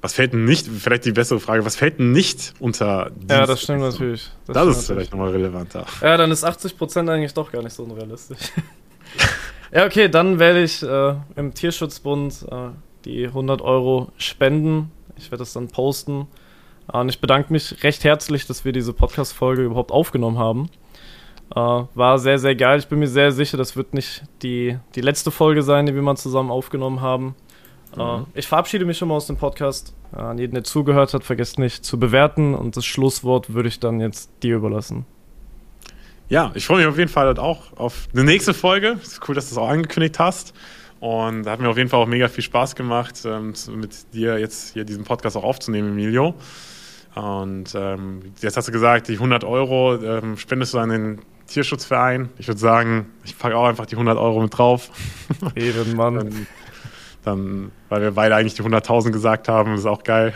[0.02, 3.62] was fällt denn nicht, vielleicht die bessere Frage, was fällt denn nicht unter Ja, das
[3.62, 4.30] stimmt natürlich.
[4.48, 5.86] Das, das stimmt ist vielleicht nochmal relevanter.
[6.02, 8.40] Ja, dann ist 80% eigentlich doch gar nicht so unrealistisch.
[9.72, 12.56] ja, okay, dann werde ich äh, im Tierschutzbund äh,
[13.06, 14.92] die 100 Euro spenden.
[15.18, 16.28] Ich werde das dann posten.
[16.88, 20.70] Und ich bedanke mich recht herzlich, dass wir diese Podcast-Folge überhaupt aufgenommen haben.
[21.56, 22.80] Uh, war sehr, sehr geil.
[22.80, 26.02] Ich bin mir sehr sicher, das wird nicht die, die letzte Folge sein, die wir
[26.02, 27.36] mal zusammen aufgenommen haben.
[27.96, 28.26] Uh, mhm.
[28.34, 29.94] Ich verabschiede mich schon mal aus dem Podcast.
[30.12, 33.80] Uh, an jeden, der zugehört hat, vergesst nicht zu bewerten und das Schlusswort würde ich
[33.80, 35.06] dann jetzt dir überlassen.
[36.28, 38.98] Ja, ich freue mich auf jeden Fall halt auch auf eine nächste Folge.
[39.00, 40.56] Es ist cool, dass du es auch angekündigt hast.
[41.00, 44.40] Und da hat mir auf jeden Fall auch mega viel Spaß gemacht, ähm, mit dir
[44.40, 46.34] jetzt hier diesen Podcast auch aufzunehmen, Emilio.
[47.14, 51.22] Und ähm, jetzt hast du gesagt, die 100 Euro ähm, spendest du an den
[51.54, 52.30] Tierschutzverein.
[52.38, 54.90] Ich würde sagen, ich packe auch einfach die 100 Euro mit drauf.
[55.56, 56.16] Ehrenmann.
[56.16, 56.48] dann,
[57.24, 60.34] dann, weil wir beide eigentlich die 100.000 gesagt haben, ist auch geil.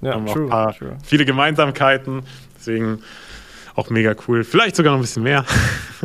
[0.00, 0.96] Ja, haben true, paar, true.
[1.04, 2.22] viele Gemeinsamkeiten.
[2.56, 3.00] Deswegen
[3.74, 4.44] auch mega cool.
[4.44, 5.44] Vielleicht sogar noch ein bisschen mehr.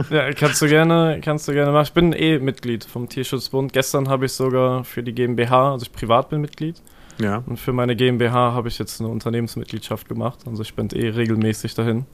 [0.09, 1.85] Ja, kannst du gerne, kannst du gerne machen.
[1.85, 3.73] Ich bin eh Mitglied vom Tierschutzbund.
[3.73, 6.81] Gestern habe ich sogar für die GmbH, also ich privat bin Mitglied.
[7.19, 7.43] Ja.
[7.45, 10.39] Und für meine GmbH habe ich jetzt eine Unternehmensmitgliedschaft gemacht.
[10.47, 12.05] Also ich spende eh regelmäßig dahin.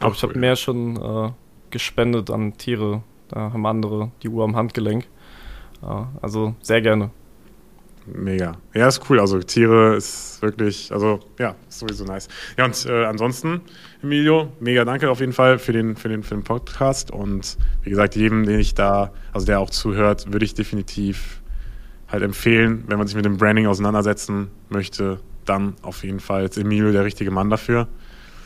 [0.00, 1.30] Aber ich habe mehr schon äh,
[1.74, 3.02] gespendet an Tiere.
[3.28, 5.06] Da haben andere die Uhr am Handgelenk.
[6.22, 7.10] Also sehr gerne.
[8.06, 8.56] Mega.
[8.74, 9.18] Ja, ist cool.
[9.18, 12.28] Also Tiere ist wirklich, also ja, ist sowieso nice.
[12.56, 13.62] Ja, und äh, ansonsten,
[14.02, 17.10] Emilio, mega danke auf jeden Fall für den, für, den, für den Podcast.
[17.10, 21.42] Und wie gesagt, jedem, den ich da, also der auch zuhört, würde ich definitiv
[22.08, 26.56] halt empfehlen, wenn man sich mit dem Branding auseinandersetzen möchte, dann auf jeden Fall ist
[26.56, 27.88] Emilio der richtige Mann dafür.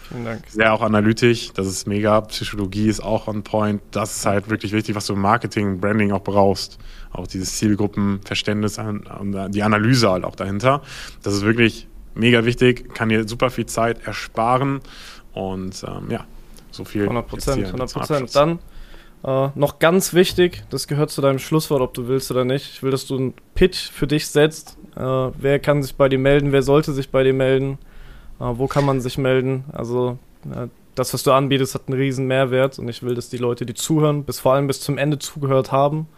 [0.09, 0.43] Vielen Dank.
[0.49, 2.21] Sehr auch analytisch, das ist mega.
[2.23, 3.83] Psychologie ist auch on point.
[3.91, 6.79] Das ist halt wirklich wichtig, was du im Marketing, Branding auch brauchst.
[7.13, 10.83] Auch dieses Zielgruppenverständnis und die Analyse halt auch dahinter.
[11.23, 14.81] Das ist wirklich mega wichtig, kann dir super viel Zeit ersparen
[15.33, 16.25] und ähm, ja,
[16.71, 17.03] so viel.
[17.03, 18.37] 100 Prozent, 100 Prozent.
[18.37, 18.59] Dann
[19.25, 22.71] äh, noch ganz wichtig, das gehört zu deinem Schlusswort, ob du willst oder nicht.
[22.73, 24.79] Ich will, dass du einen Pitch für dich setzt.
[24.97, 26.53] Äh, wer kann sich bei dir melden?
[26.53, 27.79] Wer sollte sich bei dir melden?
[28.41, 29.65] Äh, wo kann man sich melden?
[29.73, 30.19] Also
[30.95, 33.75] das, was du anbietest, hat einen riesen Mehrwert und ich will, dass die Leute, die
[33.75, 36.09] zuhören, bis vor allem bis zum Ende zugehört haben,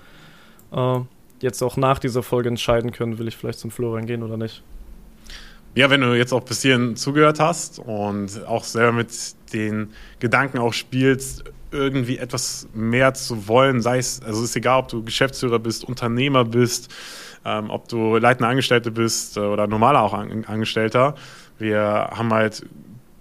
[0.72, 1.00] äh,
[1.40, 4.62] jetzt auch nach dieser Folge entscheiden können, will ich vielleicht zum Florian gehen oder nicht.
[5.74, 9.10] Ja, wenn du jetzt auch bis hierhin zugehört hast und auch selber mit
[9.52, 14.80] den Gedanken auch spielst, irgendwie etwas mehr zu wollen, sei es, also es ist egal,
[14.80, 16.92] ob du Geschäftsführer bist, Unternehmer bist,
[17.44, 21.14] ähm, ob du leitender Angestellte bist äh, oder normaler auch An Angestellter.
[21.60, 22.64] Wir haben halt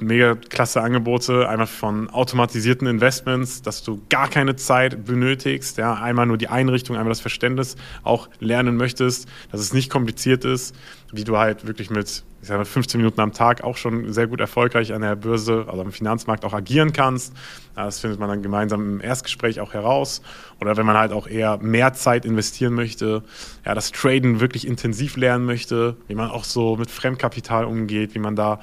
[0.01, 6.25] mega klasse Angebote, einmal von automatisierten Investments, dass du gar keine Zeit benötigst, ja, einmal
[6.25, 10.73] nur die Einrichtung, einmal das Verständnis auch lernen möchtest, dass es nicht kompliziert ist,
[11.11, 14.39] wie du halt wirklich mit ich sage 15 Minuten am Tag auch schon sehr gut
[14.39, 17.33] erfolgreich an der Börse, also am Finanzmarkt auch agieren kannst.
[17.75, 20.21] Das findet man dann gemeinsam im Erstgespräch auch heraus.
[20.61, 23.23] Oder wenn man halt auch eher mehr Zeit investieren möchte,
[23.65, 28.19] ja, das Traden wirklich intensiv lernen möchte, wie man auch so mit Fremdkapital umgeht, wie
[28.19, 28.59] man da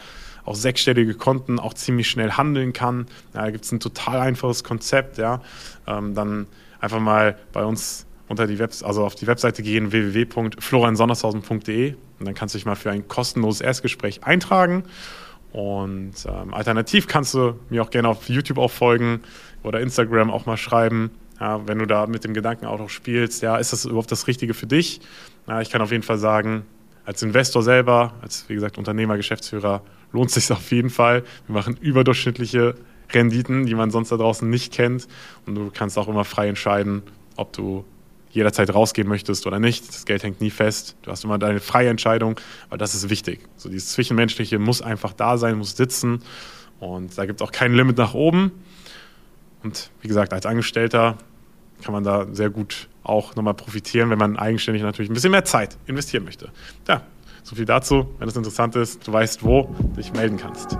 [0.46, 3.06] auch sechsstellige Konten auch ziemlich schnell handeln kann.
[3.34, 5.42] Ja, da gibt es ein total einfaches Konzept, ja.
[5.86, 6.46] Ähm, dann
[6.80, 12.34] einfach mal bei uns unter die Web also auf die Webseite gehen www.floriansondershausen.de und dann
[12.34, 14.84] kannst du dich mal für ein kostenloses Erstgespräch eintragen.
[15.52, 19.20] Und ähm, alternativ kannst du mir auch gerne auf YouTube auch folgen
[19.62, 23.42] oder Instagram auch mal schreiben, ja, wenn du da mit dem Gedanken auch noch spielst,
[23.42, 25.00] ja, ist das überhaupt das Richtige für dich?
[25.46, 26.64] Ja, ich kann auf jeden Fall sagen,
[27.04, 29.82] als Investor selber, als wie gesagt Unternehmer, Geschäftsführer,
[30.12, 31.22] lohnt sich auf jeden Fall.
[31.46, 32.74] Wir machen überdurchschnittliche
[33.12, 35.06] Renditen, die man sonst da draußen nicht kennt.
[35.46, 37.02] Und du kannst auch immer frei entscheiden,
[37.36, 37.84] ob du
[38.36, 39.88] jederzeit rausgehen möchtest oder nicht.
[39.88, 40.96] Das Geld hängt nie fest.
[41.02, 42.38] Du hast immer deine freie Entscheidung,
[42.68, 43.40] aber das ist wichtig.
[43.56, 46.22] So dieses Zwischenmenschliche muss einfach da sein, muss sitzen.
[46.78, 48.52] Und da gibt es auch kein Limit nach oben.
[49.62, 51.16] Und wie gesagt, als Angestellter
[51.82, 55.44] kann man da sehr gut auch nochmal profitieren, wenn man eigenständig natürlich ein bisschen mehr
[55.44, 56.50] Zeit investieren möchte.
[56.88, 57.02] Ja,
[57.42, 58.06] so viel dazu.
[58.18, 60.78] Wenn es interessant ist, du weißt, wo du dich melden kannst.